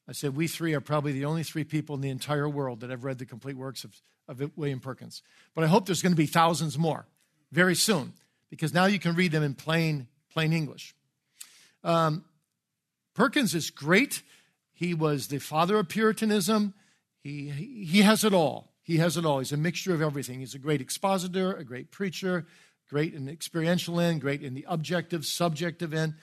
I 0.07 0.13
said, 0.13 0.35
We 0.35 0.47
three 0.47 0.73
are 0.73 0.81
probably 0.81 1.11
the 1.11 1.25
only 1.25 1.43
three 1.43 1.63
people 1.63 1.95
in 1.95 2.01
the 2.01 2.09
entire 2.09 2.49
world 2.49 2.81
that 2.81 2.89
have 2.89 3.03
read 3.03 3.17
the 3.17 3.25
complete 3.25 3.57
works 3.57 3.83
of, 3.83 4.01
of 4.27 4.51
William 4.57 4.79
Perkins. 4.79 5.21
But 5.55 5.63
I 5.63 5.67
hope 5.67 5.85
there's 5.85 6.01
going 6.01 6.13
to 6.13 6.17
be 6.17 6.25
thousands 6.25 6.77
more 6.77 7.05
very 7.51 7.75
soon 7.75 8.13
because 8.51 8.73
now 8.73 8.85
you 8.85 8.99
can 8.99 9.15
read 9.15 9.31
them 9.31 9.41
in 9.41 9.55
plain, 9.55 10.05
plain 10.31 10.53
English. 10.53 10.93
Um, 11.83 12.25
Perkins 13.15 13.55
is 13.55 13.71
great. 13.71 14.21
He 14.73 14.93
was 14.93 15.27
the 15.27 15.39
father 15.39 15.79
of 15.79 15.89
Puritanism. 15.89 16.75
He, 17.23 17.49
he 17.49 18.01
has 18.01 18.23
it 18.23 18.33
all. 18.33 18.73
He 18.83 18.97
has 18.97 19.17
it 19.17 19.25
all. 19.25 19.39
He's 19.39 19.51
a 19.51 19.57
mixture 19.57 19.93
of 19.93 20.01
everything. 20.01 20.39
He's 20.39 20.53
a 20.53 20.59
great 20.59 20.81
expositor, 20.81 21.53
a 21.53 21.63
great 21.63 21.91
preacher, 21.91 22.45
great 22.89 23.13
in 23.13 23.25
the 23.25 23.31
experiential 23.31 23.99
end, 23.99 24.21
great 24.21 24.43
in 24.43 24.53
the 24.53 24.65
objective, 24.67 25.25
subjective 25.25 25.93
end. 25.93 26.15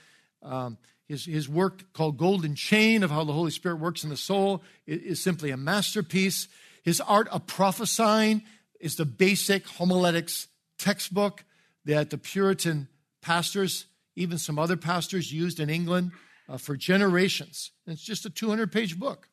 Um, 0.42 0.76
his, 1.06 1.24
his 1.24 1.48
work 1.48 1.92
called 1.94 2.18
Golden 2.18 2.54
Chain 2.54 3.02
of 3.02 3.10
how 3.10 3.24
the 3.24 3.32
Holy 3.32 3.50
Spirit 3.50 3.76
works 3.76 4.04
in 4.04 4.10
the 4.10 4.16
soul 4.16 4.62
is, 4.86 5.00
is 5.02 5.22
simply 5.22 5.50
a 5.50 5.56
masterpiece. 5.56 6.48
His 6.82 7.00
art 7.00 7.28
of 7.28 7.46
prophesying 7.46 8.42
is 8.80 8.96
the 8.96 9.06
basic 9.06 9.66
homiletics 9.66 10.48
textbook 10.78 11.44
that 11.88 12.10
the 12.10 12.18
Puritan 12.18 12.86
pastors, 13.22 13.86
even 14.14 14.36
some 14.36 14.58
other 14.58 14.76
pastors, 14.76 15.32
used 15.32 15.58
in 15.58 15.70
England 15.70 16.12
uh, 16.48 16.58
for 16.58 16.76
generations. 16.76 17.70
And 17.86 17.94
it's 17.94 18.04
just 18.04 18.26
a 18.26 18.30
200 18.30 18.70
page 18.70 18.98
book. 18.98 19.28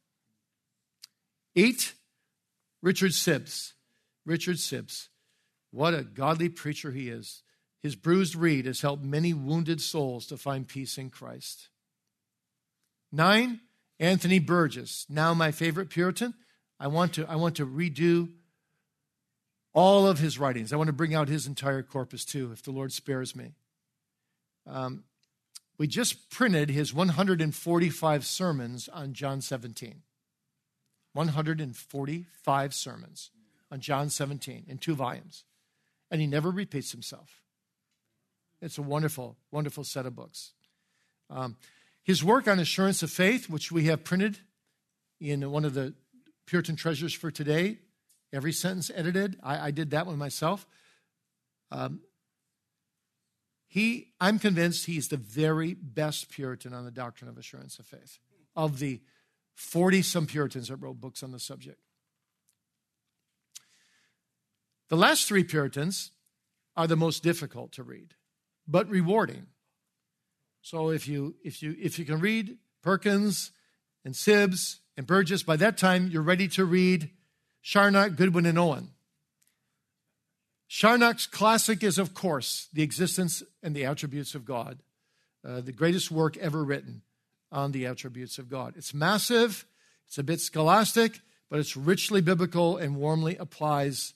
Eight, 1.55 1.93
Richard 2.81 3.11
Sibbes. 3.11 3.73
Richard 4.25 4.55
Sibbes. 4.55 5.09
What 5.71 5.93
a 5.93 6.03
godly 6.03 6.47
preacher 6.47 6.91
he 6.91 7.09
is. 7.09 7.43
His 7.83 7.95
bruised 7.95 8.35
reed 8.35 8.65
has 8.65 8.81
helped 8.81 9.03
many 9.03 9.33
wounded 9.33 9.81
souls 9.81 10.25
to 10.27 10.37
find 10.37 10.67
peace 10.67 10.97
in 10.97 11.09
Christ. 11.09 11.67
Nine, 13.11 13.59
Anthony 13.99 14.39
Burgess, 14.39 15.05
now 15.09 15.33
my 15.33 15.51
favorite 15.51 15.89
Puritan. 15.89 16.33
I 16.79 16.87
want 16.87 17.13
to, 17.13 17.29
I 17.29 17.35
want 17.35 17.55
to 17.57 17.65
redo 17.65 18.29
all 19.75 20.07
of 20.07 20.19
his 20.19 20.39
writings. 20.39 20.71
I 20.71 20.77
want 20.77 20.87
to 20.87 20.93
bring 20.93 21.13
out 21.13 21.27
his 21.27 21.45
entire 21.45 21.83
corpus 21.83 22.25
too, 22.25 22.49
if 22.51 22.63
the 22.63 22.71
Lord 22.71 22.93
spares 22.93 23.35
me. 23.35 23.51
Um, 24.65 25.03
we 25.77 25.85
just 25.85 26.29
printed 26.29 26.69
his 26.69 26.93
145 26.93 28.25
sermons 28.25 28.87
on 28.87 29.13
John 29.13 29.41
17. 29.41 30.01
145 31.13 32.73
sermons 32.73 33.31
on 33.69 33.79
John 33.81 34.09
17 34.09 34.65
in 34.67 34.77
two 34.77 34.95
volumes. 34.95 35.43
And 36.09 36.21
he 36.21 36.27
never 36.27 36.49
repeats 36.49 36.91
himself. 36.91 37.41
It's 38.61 38.77
a 38.77 38.81
wonderful, 38.81 39.35
wonderful 39.51 39.83
set 39.83 40.05
of 40.05 40.15
books. 40.15 40.53
Um, 41.29 41.57
his 42.01 42.23
work 42.23 42.47
on 42.47 42.59
assurance 42.59 43.03
of 43.03 43.11
faith, 43.11 43.49
which 43.49 43.71
we 43.71 43.85
have 43.85 44.05
printed 44.05 44.39
in 45.19 45.51
one 45.51 45.65
of 45.65 45.73
the 45.73 45.93
Puritan 46.45 46.77
treasures 46.77 47.13
for 47.13 47.29
today, 47.31 47.79
every 48.35 48.51
sentence 48.51 48.91
edited. 48.93 49.37
I, 49.41 49.67
I 49.67 49.71
did 49.71 49.91
that 49.91 50.05
one 50.05 50.17
myself. 50.17 50.67
Um, 51.71 52.01
he, 53.67 54.13
I'm 54.21 54.39
convinced 54.39 54.85
he's 54.85 55.07
the 55.07 55.17
very 55.17 55.73
best 55.73 56.29
Puritan 56.29 56.73
on 56.73 56.85
the 56.85 56.91
doctrine 56.91 57.29
of 57.29 57.37
assurance 57.37 57.79
of 57.79 57.85
faith 57.85 58.19
of 58.55 58.79
the 58.79 59.01
40 59.53 60.01
some 60.01 60.25
Puritans 60.27 60.67
that 60.67 60.77
wrote 60.77 60.99
books 61.01 61.23
on 61.23 61.31
the 61.31 61.39
subject. 61.39 61.79
The 64.89 64.97
last 64.97 65.27
three 65.27 65.43
Puritans 65.43 66.11
are 66.77 66.87
the 66.87 66.95
most 66.95 67.23
difficult 67.23 67.71
to 67.73 67.83
read, 67.83 68.13
but 68.67 68.89
rewarding. 68.89 69.47
So 70.61 70.89
if 70.89 71.07
you 71.07 71.35
if 71.43 71.63
you 71.63 71.75
if 71.79 71.97
you 71.99 72.05
can 72.05 72.19
read 72.19 72.57
Perkins 72.81 73.51
and 74.03 74.13
Sibbes 74.13 74.79
and 74.95 75.07
Burgess, 75.07 75.43
by 75.43 75.55
that 75.57 75.77
time 75.77 76.07
you're 76.11 76.21
ready 76.21 76.47
to 76.49 76.65
read 76.65 77.09
Charnock, 77.65 78.15
Goodwin, 78.15 78.45
and 78.45 78.59
Owen. 78.59 78.89
Charnock's 80.67 81.25
classic 81.25 81.83
is, 81.83 81.97
of 81.97 82.13
course, 82.13 82.67
The 82.71 82.83
Existence 82.83 83.41
and 83.63 83.75
the 83.75 83.85
Attributes 83.85 84.35
of 84.35 84.45
God, 84.45 84.83
uh, 85.43 85.61
the 85.61 85.71
greatest 85.71 86.11
work 86.11 86.37
ever 86.37 86.63
written 86.63 87.01
on 87.51 87.71
the 87.71 87.87
attributes 87.87 88.37
of 88.37 88.49
God. 88.49 88.75
It's 88.77 88.93
massive, 88.93 89.65
it's 90.05 90.19
a 90.19 90.23
bit 90.23 90.41
scholastic, 90.41 91.21
but 91.49 91.59
it's 91.59 91.75
richly 91.75 92.21
biblical 92.21 92.77
and 92.77 92.97
warmly 92.97 93.35
applies 93.37 94.13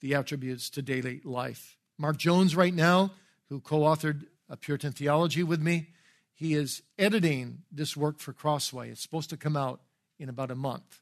the 0.00 0.16
attributes 0.16 0.68
to 0.70 0.82
daily 0.82 1.20
life. 1.22 1.76
Mark 1.98 2.16
Jones, 2.16 2.56
right 2.56 2.74
now, 2.74 3.12
who 3.48 3.60
co 3.60 3.82
authored 3.82 4.24
a 4.48 4.56
Puritan 4.56 4.90
theology 4.90 5.44
with 5.44 5.62
me, 5.62 5.90
he 6.34 6.54
is 6.54 6.82
editing 6.98 7.62
this 7.70 7.96
work 7.96 8.18
for 8.18 8.32
Crossway. 8.32 8.90
It's 8.90 9.02
supposed 9.02 9.30
to 9.30 9.36
come 9.36 9.56
out 9.56 9.82
in 10.18 10.28
about 10.28 10.50
a 10.50 10.56
month. 10.56 11.00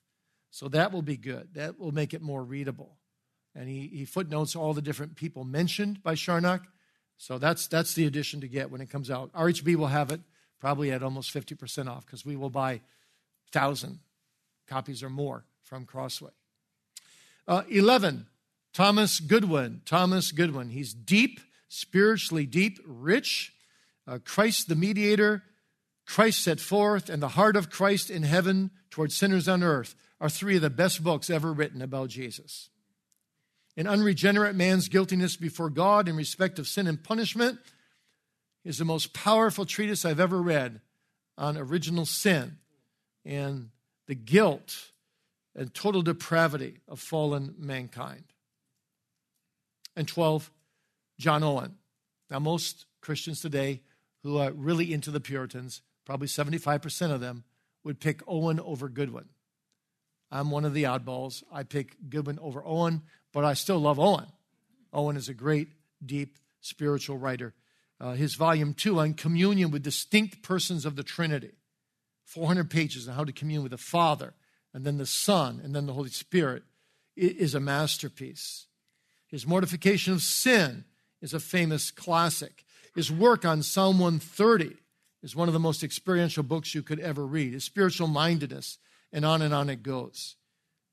So 0.50 0.68
that 0.68 0.92
will 0.92 1.02
be 1.02 1.16
good. 1.16 1.48
That 1.54 1.78
will 1.78 1.92
make 1.92 2.14
it 2.14 2.22
more 2.22 2.42
readable. 2.42 2.96
And 3.54 3.68
he, 3.68 3.88
he 3.88 4.04
footnotes 4.04 4.54
all 4.54 4.74
the 4.74 4.82
different 4.82 5.16
people 5.16 5.44
mentioned 5.44 6.02
by 6.02 6.14
Charnock. 6.14 6.62
So 7.16 7.38
that's, 7.38 7.66
that's 7.66 7.94
the 7.94 8.06
addition 8.06 8.42
to 8.42 8.48
get 8.48 8.70
when 8.70 8.80
it 8.80 8.90
comes 8.90 9.10
out. 9.10 9.32
RHB 9.32 9.76
will 9.76 9.86
have 9.86 10.10
it 10.10 10.20
probably 10.60 10.92
at 10.92 11.02
almost 11.02 11.32
50% 11.32 11.88
off 11.88 12.04
because 12.04 12.24
we 12.24 12.36
will 12.36 12.50
buy 12.50 12.80
1,000 13.52 14.00
copies 14.66 15.02
or 15.02 15.10
more 15.10 15.44
from 15.62 15.86
Crossway. 15.86 16.32
Uh, 17.48 17.62
11, 17.70 18.26
Thomas 18.74 19.20
Goodwin. 19.20 19.80
Thomas 19.86 20.32
Goodwin. 20.32 20.68
He's 20.68 20.92
deep, 20.92 21.40
spiritually 21.68 22.44
deep, 22.44 22.78
rich. 22.84 23.52
Uh, 24.06 24.18
Christ 24.24 24.68
the 24.68 24.76
mediator, 24.76 25.42
Christ 26.06 26.44
set 26.44 26.60
forth, 26.60 27.08
and 27.08 27.22
the 27.22 27.28
heart 27.28 27.56
of 27.56 27.70
Christ 27.70 28.10
in 28.10 28.22
heaven 28.22 28.70
towards 28.90 29.16
sinners 29.16 29.48
on 29.48 29.62
earth 29.62 29.94
are 30.20 30.28
three 30.28 30.56
of 30.56 30.62
the 30.62 30.70
best 30.70 31.02
books 31.02 31.30
ever 31.30 31.52
written 31.52 31.82
about 31.82 32.08
Jesus. 32.08 32.70
An 33.76 33.86
unregenerate 33.86 34.56
man's 34.56 34.88
guiltiness 34.88 35.36
before 35.36 35.68
God 35.68 36.08
in 36.08 36.16
respect 36.16 36.58
of 36.58 36.66
sin 36.66 36.86
and 36.86 37.02
punishment 37.02 37.58
is 38.64 38.78
the 38.78 38.84
most 38.84 39.12
powerful 39.12 39.66
treatise 39.66 40.04
I've 40.04 40.20
ever 40.20 40.40
read 40.40 40.80
on 41.36 41.58
original 41.58 42.06
sin 42.06 42.56
and 43.24 43.68
the 44.06 44.14
guilt 44.14 44.90
and 45.54 45.72
total 45.72 46.02
depravity 46.02 46.78
of 46.88 47.00
fallen 47.00 47.54
mankind. 47.58 48.24
And 49.94 50.08
12, 50.08 50.50
John 51.18 51.42
Owen. 51.42 51.76
Now, 52.30 52.38
most 52.38 52.86
Christians 53.00 53.40
today 53.40 53.82
who 54.22 54.38
are 54.38 54.52
really 54.52 54.92
into 54.92 55.10
the 55.10 55.20
Puritans, 55.20 55.82
probably 56.04 56.26
75% 56.26 57.10
of 57.12 57.20
them, 57.20 57.44
would 57.84 58.00
pick 58.00 58.20
Owen 58.26 58.58
over 58.60 58.88
Goodwin. 58.88 59.26
I'm 60.36 60.50
one 60.50 60.64
of 60.66 60.74
the 60.74 60.84
oddballs. 60.84 61.42
I 61.50 61.62
pick 61.62 61.96
Goodwin 62.10 62.38
over 62.40 62.62
Owen, 62.64 63.02
but 63.32 63.44
I 63.44 63.54
still 63.54 63.78
love 63.78 63.98
Owen. 63.98 64.26
Owen 64.92 65.16
is 65.16 65.28
a 65.28 65.34
great, 65.34 65.68
deep 66.04 66.36
spiritual 66.60 67.16
writer. 67.16 67.54
Uh, 67.98 68.12
his 68.12 68.34
volume 68.34 68.74
two 68.74 69.00
on 69.00 69.14
communion 69.14 69.70
with 69.70 69.82
distinct 69.82 70.42
persons 70.42 70.84
of 70.84 70.94
the 70.94 71.02
Trinity, 71.02 71.52
400 72.26 72.68
pages 72.68 73.08
on 73.08 73.14
how 73.14 73.24
to 73.24 73.32
commune 73.32 73.62
with 73.62 73.72
the 73.72 73.78
Father, 73.78 74.34
and 74.74 74.84
then 74.84 74.98
the 74.98 75.06
Son, 75.06 75.58
and 75.64 75.74
then 75.74 75.86
the 75.86 75.94
Holy 75.94 76.10
Spirit, 76.10 76.64
is 77.16 77.54
a 77.54 77.60
masterpiece. 77.60 78.66
His 79.26 79.46
mortification 79.46 80.12
of 80.12 80.20
sin 80.20 80.84
is 81.22 81.32
a 81.32 81.40
famous 81.40 81.90
classic. 81.90 82.64
His 82.94 83.10
work 83.10 83.46
on 83.46 83.62
Psalm 83.62 83.98
130 83.98 84.76
is 85.22 85.34
one 85.34 85.48
of 85.48 85.54
the 85.54 85.60
most 85.60 85.82
experiential 85.82 86.42
books 86.42 86.74
you 86.74 86.82
could 86.82 87.00
ever 87.00 87.26
read. 87.26 87.54
His 87.54 87.64
spiritual 87.64 88.06
mindedness 88.06 88.76
and 89.16 89.24
on 89.24 89.40
and 89.40 89.54
on 89.54 89.70
it 89.70 89.82
goes. 89.82 90.36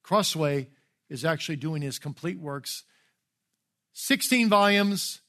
Crossway 0.01 0.69
is 1.09 1.26
actually 1.26 1.57
doing 1.57 1.82
his 1.82 1.99
complete 1.99 2.39
works, 2.39 2.84
16 3.91 4.47
volumes 4.47 5.19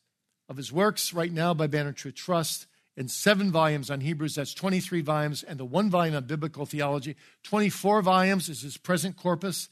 of 0.48 0.56
his 0.56 0.72
works 0.72 1.12
right 1.12 1.32
now 1.32 1.52
by 1.52 1.66
Banner 1.66 1.92
True 1.92 2.12
Trust, 2.12 2.66
and 2.96 3.10
seven 3.10 3.50
volumes 3.50 3.90
on 3.90 4.00
Hebrews. 4.00 4.36
That's 4.36 4.54
23 4.54 5.00
volumes, 5.00 5.42
and 5.42 5.58
the 5.58 5.64
one 5.64 5.90
volume 5.90 6.14
on 6.14 6.24
biblical 6.24 6.66
theology. 6.66 7.16
24 7.42 8.02
volumes 8.02 8.48
is 8.48 8.62
his 8.62 8.76
present 8.76 9.16
corpus. 9.16 9.68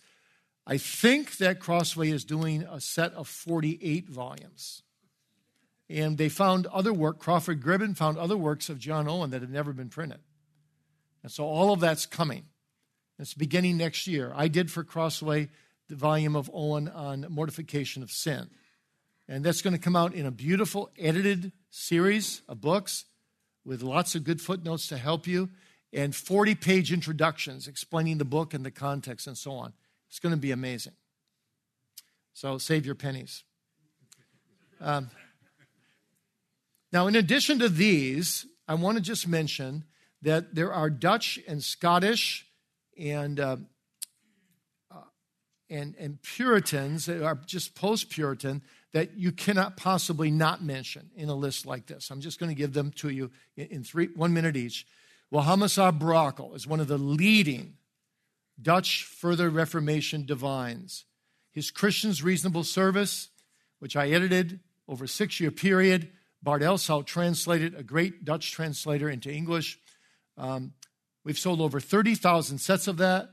I 0.67 0.77
think 0.77 1.37
that 1.37 1.61
Crossway 1.61 2.11
is 2.11 2.25
doing 2.25 2.65
a 2.65 2.81
set 2.81 3.13
of 3.13 3.29
48 3.29 4.09
volumes. 4.09 4.83
And 5.89 6.19
they 6.19 6.29
found 6.29 6.67
other 6.67 6.93
work, 6.93 7.21
Crawford 7.21 7.63
Gribben 7.63 7.97
found 7.97 8.19
other 8.19 8.37
works 8.37 8.69
of 8.69 8.81
John 8.81 9.07
Owen 9.07 9.31
that 9.31 9.43
had 9.43 9.51
never 9.53 9.73
been 9.73 9.91
printed. 9.91 10.19
And 11.23 11.31
so 11.31 11.45
all 11.45 11.73
of 11.73 11.79
that's 11.79 12.05
coming. 12.05 12.47
It's 13.23 13.35
beginning 13.35 13.77
next 13.77 14.09
year. 14.09 14.33
I 14.35 14.49
did 14.49 14.69
for 14.69 14.83
Crossway 14.83 15.49
the 15.89 15.95
volume 15.95 16.35
of 16.35 16.51
Owen 16.53 16.89
on 16.89 17.25
mortification 17.31 18.03
of 18.03 18.11
sin. 18.11 18.51
And 19.29 19.45
that's 19.45 19.63
going 19.63 19.75
to 19.75 19.81
come 19.81 19.95
out 19.95 20.13
in 20.13 20.27
a 20.27 20.33
beautiful 20.33 20.91
edited 20.99 21.53
series 21.71 22.43
of 22.49 22.61
books 22.61 23.05
with 23.65 23.81
lots 23.81 24.17
of 24.17 24.25
good 24.25 24.41
footnotes 24.41 24.89
to 24.89 24.97
help 24.97 25.29
you 25.29 25.51
and 25.93 26.17
40 26.17 26.57
page 26.57 26.93
introductions 26.93 27.69
explaining 27.69 28.19
the 28.19 28.25
book 28.25 28.55
and 28.55 28.67
the 28.67 28.73
context 28.73 29.29
and 29.29 29.39
so 29.39 29.53
on. 29.53 29.73
It's 30.09 30.19
going 30.19 30.35
to 30.35 30.41
be 30.41 30.51
amazing. 30.51 30.95
So 32.35 32.59
save 32.59 32.85
your 32.85 32.97
pennies. 32.97 33.45
Um, 34.81 35.11
now, 36.93 37.07
in 37.07 37.15
addition 37.15 37.61
to 37.61 37.69
these, 37.69 38.47
I 38.67 38.75
want 38.75 38.99
to 38.99 39.03
just 39.03 39.29
mention 39.29 39.85
that 40.23 40.57
there 40.57 40.73
are 40.73 40.91
Dutch 40.91 41.39
and 41.47 41.63
Scottish 41.63 42.49
and 42.99 43.41
uh, 43.41 43.57
uh, 44.91 45.01
and, 45.71 45.95
and 45.99 46.23
Puritans 46.23 47.09
are 47.09 47.39
just 47.47 47.75
post 47.75 48.11
Puritan 48.11 48.63
that 48.93 49.17
you 49.17 49.33
cannot 49.33 49.77
possibly 49.77 50.31
not 50.31 50.63
mention 50.63 51.11
in 51.17 51.29
a 51.29 51.35
list 51.35 51.67
like 51.67 51.87
this. 51.87 52.11
I'm 52.11 52.21
just 52.21 52.39
going 52.39 52.51
to 52.51 52.57
give 52.57 52.73
them 52.73 52.91
to 52.97 53.09
you 53.09 53.31
in, 53.57 53.67
in 53.67 53.85
three, 53.85 54.09
one 54.15 54.33
minute 54.33 54.57
each. 54.57 54.87
Well, 55.31 55.45
Wilhelmus 55.45 55.79
à 55.79 55.99
Brakel 55.99 56.55
is 56.55 56.67
one 56.67 56.81
of 56.81 56.89
the 56.89 56.99
leading 56.99 57.79
Dutch 58.61 59.05
further 59.05 59.49
Reformation 59.49 60.27
divines. 60.27 61.07
His 61.53 61.71
Christian's 61.71 62.23
Reasonable 62.23 62.65
Service, 62.65 63.29
which 63.79 63.97
I 63.97 64.11
edited 64.11 64.61
over 64.87 65.05
a 65.05 65.09
six 65.09 65.41
year 65.41 65.51
period, 65.51 66.11
Bart 66.43 66.61
Elshout 66.61 67.07
translated, 67.07 67.75
a 67.75 67.83
great 67.83 68.25
Dutch 68.25 68.53
translator, 68.53 69.09
into 69.09 69.33
English. 69.33 69.79
Um, 70.37 70.73
we've 71.25 71.39
sold 71.39 71.61
over 71.61 71.81
30,000 71.81 72.59
sets 72.59 72.87
of 72.87 72.97
that. 72.99 73.31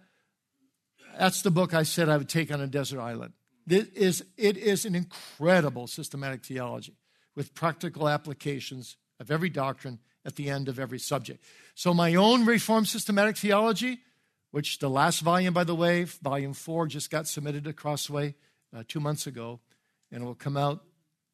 That's 1.18 1.42
the 1.42 1.52
book 1.52 1.74
I 1.74 1.84
said 1.84 2.10
I 2.10 2.18
would 2.18 2.30
take 2.30 2.52
on 2.52 2.62
a 2.62 2.68
desert 2.68 3.00
island. 3.00 3.34
It 3.68 3.96
is, 3.96 4.24
it 4.38 4.58
is 4.58 4.86
an 4.86 4.96
incredible 4.96 5.88
systematic 5.88 6.44
theology 6.44 6.96
with 7.36 7.54
practical 7.54 8.10
applications 8.10 8.98
of 9.20 9.30
every 9.30 9.50
doctrine 9.50 10.00
at 10.26 10.36
the 10.36 10.50
end 10.50 10.68
of 10.68 10.80
every 10.80 11.00
subject. 11.00 11.44
So, 11.76 11.94
my 11.94 12.16
own 12.16 12.46
Reformed 12.46 12.88
systematic 12.88 13.38
theology, 13.38 14.00
which 14.52 14.80
the 14.80 14.90
last 14.90 15.22
volume, 15.22 15.54
by 15.54 15.64
the 15.64 15.76
way, 15.76 16.04
volume 16.04 16.54
four, 16.54 16.88
just 16.88 17.12
got 17.12 17.28
submitted 17.28 17.64
to 17.66 17.74
Crossway 17.74 18.36
uh, 18.76 18.84
two 18.88 19.00
months 19.00 19.28
ago, 19.28 19.60
and 20.12 20.24
it 20.24 20.26
will 20.26 20.36
come 20.36 20.58
out 20.58 20.84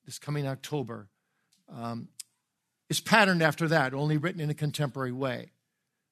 this 0.06 0.20
coming 0.20 0.48
October, 0.48 1.10
um, 1.70 2.10
is 2.90 3.00
patterned 3.00 3.42
after 3.42 3.68
that, 3.68 3.94
only 3.94 4.18
written 4.18 4.42
in 4.42 4.50
a 4.50 4.54
contemporary 4.54 5.12
way. 5.12 5.52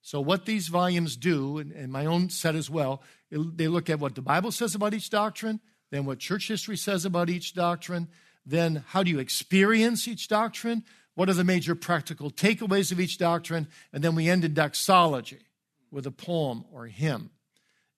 So, 0.06 0.20
what 0.20 0.46
these 0.46 0.68
volumes 0.68 1.16
do, 1.16 1.58
and, 1.58 1.72
and 1.72 1.90
my 1.90 2.06
own 2.06 2.30
set 2.30 2.56
as 2.56 2.70
well, 2.70 3.02
it, 3.32 3.58
they 3.58 3.70
look 3.70 3.90
at 3.90 4.02
what 4.02 4.16
the 4.16 4.22
Bible 4.22 4.52
says 4.52 4.76
about 4.76 4.94
each 4.94 5.10
doctrine, 5.10 5.62
then 5.92 6.04
what 6.04 6.20
church 6.20 6.50
history 6.50 6.76
says 6.76 7.06
about 7.06 7.30
each 7.30 7.54
doctrine, 7.54 8.10
then 8.46 8.84
how 8.88 9.02
do 9.02 9.10
you 9.10 9.20
experience 9.20 10.06
each 10.06 10.28
doctrine, 10.28 10.84
what 11.16 11.30
are 11.30 11.34
the 11.34 11.46
major 11.46 11.74
practical 11.74 12.30
takeaways 12.30 12.92
of 12.92 13.00
each 13.00 13.18
doctrine, 13.18 13.70
and 13.94 14.04
then 14.04 14.14
we 14.14 14.28
end 14.28 14.44
in 14.44 14.54
doxology 14.54 15.40
with 15.90 16.06
a 16.06 16.12
poem 16.12 16.66
or 16.74 16.86
a 16.86 16.92
hymn. 16.92 17.30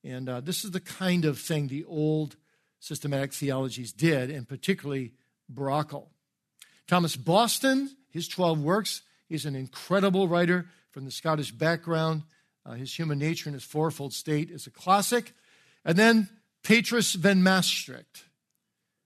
And 0.04 0.30
uh, 0.30 0.42
this 0.42 0.64
is 0.64 0.70
the 0.70 0.80
kind 0.80 1.26
of 1.26 1.40
thing 1.40 1.68
the 1.68 1.86
old 1.86 2.36
systematic 2.80 3.34
theologies 3.34 3.92
did, 3.92 4.30
and 4.30 4.48
particularly 4.48 5.14
Brakel. 5.52 6.10
Thomas 6.88 7.16
Boston, 7.16 7.90
his 8.12 8.28
12 8.28 8.62
works, 8.62 9.02
he's 9.28 9.48
an 9.48 9.56
incredible 9.56 10.28
writer 10.28 10.68
from 10.96 11.04
the 11.04 11.12
Scottish 11.12 11.52
background. 11.52 12.24
Uh, 12.66 12.72
his 12.72 12.98
Human 12.98 13.20
Nature 13.20 13.50
in 13.50 13.54
his 13.54 13.66
Fourfold 13.66 14.14
State 14.14 14.50
is 14.50 14.66
a 14.66 14.72
classic. 14.72 15.34
And 15.84 15.98
then 15.98 16.30
Petrus 16.64 17.16
van 17.16 17.44
Mastricht, 17.44 18.24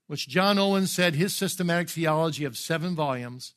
which 0.06 0.28
John 0.28 0.56
Owen 0.56 0.86
said 0.86 1.16
his 1.16 1.34
systematic 1.34 1.88
theology 1.88 2.44
of 2.44 2.56
seven 2.56 2.94
volumes 2.94 3.54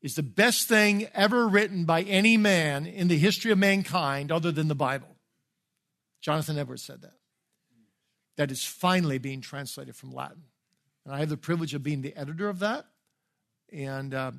is 0.00 0.14
the 0.14 0.22
best 0.22 0.68
thing 0.68 1.08
ever 1.12 1.46
written 1.46 1.84
by 1.84 2.00
any 2.00 2.38
man 2.38 2.86
in 2.86 3.08
the 3.08 3.18
history 3.18 3.52
of 3.52 3.58
mankind 3.58 4.32
other 4.32 4.50
than 4.50 4.68
the 4.68 4.74
Bible. 4.74 5.14
Jonathan 6.22 6.56
Edwards 6.56 6.82
said 6.82 7.02
that. 7.02 7.18
That 8.38 8.50
is 8.50 8.64
finally 8.64 9.18
being 9.18 9.42
translated 9.42 9.96
from 9.96 10.12
Latin. 10.12 10.44
And 11.04 11.14
I 11.14 11.18
have 11.18 11.28
the 11.28 11.36
privilege 11.36 11.74
of 11.74 11.82
being 11.82 12.00
the 12.00 12.16
editor 12.16 12.48
of 12.48 12.60
that. 12.60 12.86
And 13.70 14.14
uh, 14.14 14.32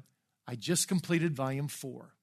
I 0.47 0.55
just 0.55 0.87
completed 0.87 1.35
volume 1.35 1.67
four. 1.67 2.15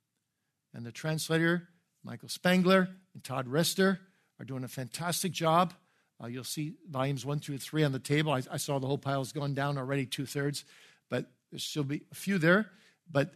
And 0.74 0.84
the 0.84 0.92
translator, 0.92 1.68
Michael 2.02 2.28
Spangler 2.28 2.88
and 3.14 3.22
Todd 3.22 3.46
Rester, 3.48 4.00
are 4.40 4.44
doing 4.44 4.64
a 4.64 4.68
fantastic 4.68 5.32
job. 5.32 5.72
Uh, 6.22 6.26
you'll 6.26 6.44
see 6.44 6.74
volumes 6.90 7.24
one 7.24 7.38
through 7.38 7.58
three 7.58 7.84
on 7.84 7.92
the 7.92 7.98
table. 7.98 8.32
I, 8.32 8.42
I 8.50 8.56
saw 8.56 8.78
the 8.78 8.86
whole 8.86 8.98
pile 8.98 9.20
has 9.20 9.32
gone 9.32 9.54
down 9.54 9.78
already, 9.78 10.04
two 10.04 10.26
thirds, 10.26 10.64
but 11.08 11.26
there 11.50 11.58
still 11.58 11.84
be 11.84 12.02
a 12.10 12.14
few 12.14 12.38
there. 12.38 12.70
But 13.10 13.34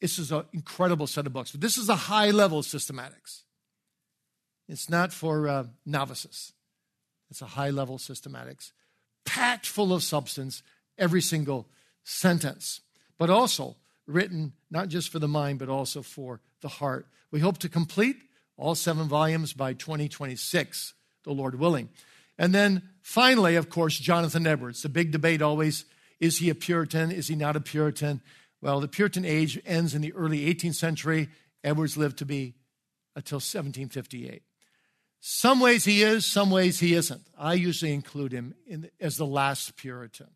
this 0.00 0.18
is 0.18 0.30
an 0.30 0.44
incredible 0.52 1.06
set 1.06 1.26
of 1.26 1.32
books. 1.32 1.50
But 1.50 1.60
this 1.60 1.76
is 1.76 1.88
a 1.88 1.96
high 1.96 2.30
level 2.30 2.62
systematics. 2.62 3.42
It's 4.68 4.88
not 4.88 5.12
for 5.12 5.48
uh, 5.48 5.64
novices. 5.84 6.52
It's 7.30 7.42
a 7.42 7.46
high 7.46 7.70
level 7.70 7.98
systematics, 7.98 8.72
packed 9.24 9.66
full 9.66 9.92
of 9.92 10.02
substance, 10.02 10.62
every 10.96 11.20
single 11.20 11.68
sentence, 12.04 12.80
but 13.18 13.30
also 13.30 13.76
written 14.06 14.52
not 14.70 14.88
just 14.88 15.10
for 15.10 15.18
the 15.18 15.28
mind, 15.28 15.58
but 15.58 15.68
also 15.68 16.02
for 16.02 16.40
the 16.60 16.68
heart. 16.68 17.06
We 17.30 17.40
hope 17.40 17.58
to 17.58 17.68
complete 17.68 18.16
all 18.56 18.74
seven 18.74 19.08
volumes 19.08 19.52
by 19.52 19.74
2026, 19.74 20.94
the 21.24 21.32
Lord 21.32 21.58
willing. 21.58 21.88
And 22.38 22.54
then 22.54 22.82
finally, 23.02 23.56
of 23.56 23.70
course, 23.70 23.98
Jonathan 23.98 24.46
Edwards. 24.46 24.82
The 24.82 24.88
big 24.88 25.10
debate 25.10 25.42
always 25.42 25.84
is 26.18 26.38
he 26.38 26.48
a 26.48 26.54
Puritan? 26.54 27.12
Is 27.12 27.28
he 27.28 27.34
not 27.34 27.56
a 27.56 27.60
Puritan? 27.60 28.22
Well, 28.62 28.80
the 28.80 28.88
Puritan 28.88 29.24
age 29.24 29.60
ends 29.66 29.94
in 29.94 30.00
the 30.00 30.14
early 30.14 30.52
18th 30.52 30.76
century. 30.76 31.28
Edwards 31.62 31.96
lived 31.96 32.18
to 32.18 32.24
be 32.24 32.54
until 33.14 33.36
1758. 33.36 34.42
Some 35.20 35.60
ways 35.60 35.84
he 35.84 36.02
is, 36.02 36.24
some 36.24 36.50
ways 36.50 36.80
he 36.80 36.94
isn't. 36.94 37.22
I 37.38 37.54
usually 37.54 37.92
include 37.92 38.32
him 38.32 38.54
in, 38.66 38.90
as 39.00 39.16
the 39.16 39.26
last 39.26 39.76
Puritan. 39.76 40.28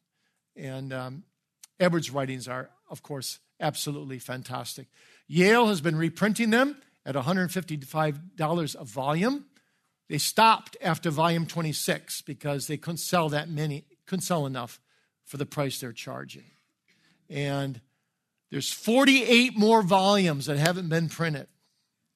And 0.57 0.93
um, 0.93 1.25
Edwards' 1.79 2.11
writings 2.11 2.49
are, 2.49 2.71
of 2.91 3.03
course, 3.03 3.39
absolutely 3.61 4.19
fantastic. 4.19 4.89
Yale 5.29 5.69
has 5.69 5.81
been 5.81 5.97
reprinting 5.97 6.51
them 6.51 6.77
at 7.07 7.15
$155 7.15 8.75
a 8.75 8.85
volume. 8.85 9.47
They 10.09 10.19
stopped 10.19 10.77
after 10.83 11.11
volume 11.11 11.47
26 11.47 12.23
because 12.23 12.67
they 12.67 12.77
couldn't 12.77 12.99
sell 12.99 13.29
that 13.29 13.49
many, 13.49 13.85
couldn't 14.07 14.23
sell 14.23 14.45
enough 14.45 14.81
for 15.25 15.37
the 15.37 15.47
price 15.47 15.79
they're 15.79 15.93
charging. 15.93 16.51
And 17.29 17.81
there's 18.51 18.73
48 18.73 19.57
more 19.57 19.83
volumes 19.83 20.47
that 20.47 20.59
haven't 20.59 20.89
been 20.89 21.09
printed 21.09 21.47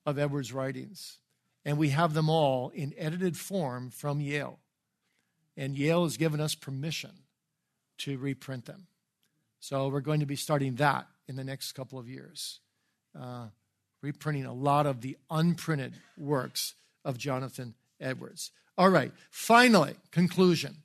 of 0.05 0.18
Edwards' 0.18 0.53
writings. 0.53 1.18
And 1.64 1.79
we 1.79 1.91
have 1.91 2.12
them 2.12 2.29
all 2.29 2.70
in 2.70 2.93
edited 2.99 3.37
form 3.37 3.91
from 3.91 4.20
Yale. 4.20 4.59
And 5.57 5.79
Yale 5.79 6.03
has 6.03 6.16
given 6.16 6.41
us 6.41 6.57
permission 6.57 7.12
to 7.99 8.18
reprint 8.18 8.66
them. 8.66 8.89
So 9.65 9.89
we're 9.89 10.03
going 10.03 10.21
to 10.21 10.27
be 10.27 10.37
starting 10.37 10.75
that 10.75 11.07
in 11.27 11.37
the 11.37 11.43
next 11.43 11.73
couple 11.73 11.99
of 11.99 12.07
years, 12.07 12.61
uh, 13.19 13.47
reprinting 14.03 14.45
a 14.45 14.53
lot 14.53 14.85
of 14.85 15.01
the 15.01 15.17
unprinted 15.31 15.95
works 16.19 16.75
of 17.03 17.17
Jonathan 17.17 17.73
Edwards. 17.99 18.51
All 18.77 18.91
right, 18.91 19.11
finally, 19.31 19.95
conclusion. 20.11 20.83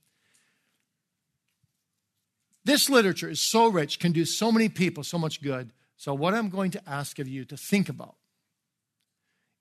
This 2.64 2.90
literature 2.90 3.30
is 3.30 3.42
so 3.42 3.68
rich, 3.68 4.00
can 4.00 4.14
do 4.14 4.24
so 4.24 4.50
many 4.50 4.70
people 4.70 5.04
so 5.04 5.18
much 5.18 5.42
good. 5.42 5.72
So, 5.98 6.14
what 6.14 6.34
I'm 6.34 6.48
going 6.48 6.72
to 6.72 6.90
ask 6.90 7.20
of 7.20 7.28
you 7.28 7.44
to 7.44 7.58
think 7.58 7.90
about 7.90 8.16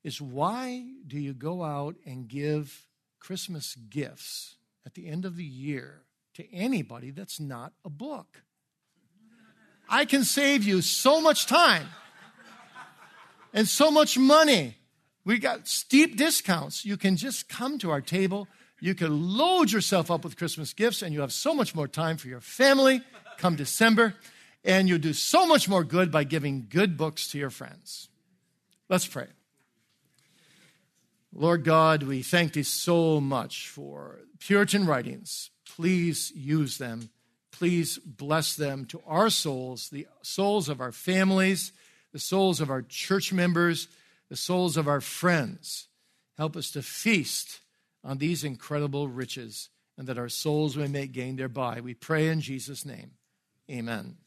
is 0.05 0.21
why 0.21 0.85
do 1.09 1.19
you 1.19 1.35
go 1.35 1.65
out 1.65 1.97
and 2.07 2.29
give 2.29 2.87
Christmas 3.19 3.75
gifts 3.75 4.59
at 4.87 4.95
the 4.95 5.09
end 5.09 5.25
of 5.25 5.35
the 5.35 5.43
year 5.43 6.03
to 6.35 6.55
anybody 6.55 7.11
that's 7.11 7.41
not 7.41 7.73
a 7.85 7.91
book? 7.91 8.43
I 9.89 10.05
can 10.05 10.25
save 10.25 10.65
you 10.65 10.83
so 10.83 11.21
much 11.21 11.47
time 11.47 11.87
and 13.55 13.67
so 13.67 13.91
much 13.91 14.19
money. 14.19 14.77
We 15.25 15.39
got 15.39 15.67
steep 15.69 16.17
discounts. 16.17 16.85
You 16.85 16.97
can 16.97 17.17
just 17.17 17.49
come 17.49 17.79
to 17.79 17.91
our 17.91 18.01
table. 18.01 18.49
You 18.81 18.95
can 18.95 19.37
load 19.37 19.73
yourself 19.73 20.11
up 20.11 20.25
with 20.25 20.37
Christmas 20.37 20.73
gifts, 20.73 21.03
and 21.03 21.13
you 21.13 21.21
have 21.21 21.33
so 21.33 21.55
much 21.55 21.75
more 21.75 21.89
time 21.89 22.17
for 22.17 22.29
your 22.29 22.41
family 22.41 23.03
come 23.39 23.57
December. 23.57 24.15
And 24.65 24.89
you 24.89 24.99
do 24.99 25.13
so 25.13 25.47
much 25.47 25.69
more 25.69 25.85
good 25.85 26.11
by 26.11 26.25
giving 26.25 26.67
good 26.69 26.97
books 26.97 27.31
to 27.31 27.39
your 27.39 27.51
friends. 27.51 28.09
Let's 28.89 29.07
pray. 29.07 29.29
Lord 31.33 31.65
God, 31.65 32.03
we 32.03 32.23
thank 32.23 32.55
thee 32.55 32.63
so 32.63 33.21
much 33.21 33.69
for 33.69 34.21
Puritan 34.41 34.87
writings. 34.87 35.51
Please 35.65 36.33
use 36.35 36.79
them 36.79 37.11
Please 37.59 37.99
bless 37.99 38.55
them 38.55 38.85
to 38.85 39.03
our 39.05 39.29
souls, 39.31 39.89
the 39.89 40.07
souls 40.23 40.69
of 40.69 40.81
our 40.81 40.93
families, 40.93 41.73
the 42.13 42.19
souls 42.21 42.61
of 42.61 42.71
our 42.71 42.83
church 42.83 43.33
members, 43.33 43.89
the 44.29 44.37
souls 44.37 44.77
of 44.77 44.87
our 44.87 45.01
friends. 45.01 45.89
Help 46.37 46.57
us 46.57 46.71
to 46.71 46.83
feast 46.83 47.59
on 48.05 48.19
these 48.19 48.45
incredible 48.45 49.09
riches 49.09 49.71
and 49.97 50.07
that 50.07 50.19
our 50.19 50.29
souls 50.29 50.77
may 50.77 50.87
make 50.87 51.11
gain 51.11 51.35
thereby. 51.35 51.81
We 51.81 51.95
pray 51.95 52.29
in 52.29 52.41
Jesus' 52.41 52.85
name. 52.85 53.11
Amen. 53.69 54.19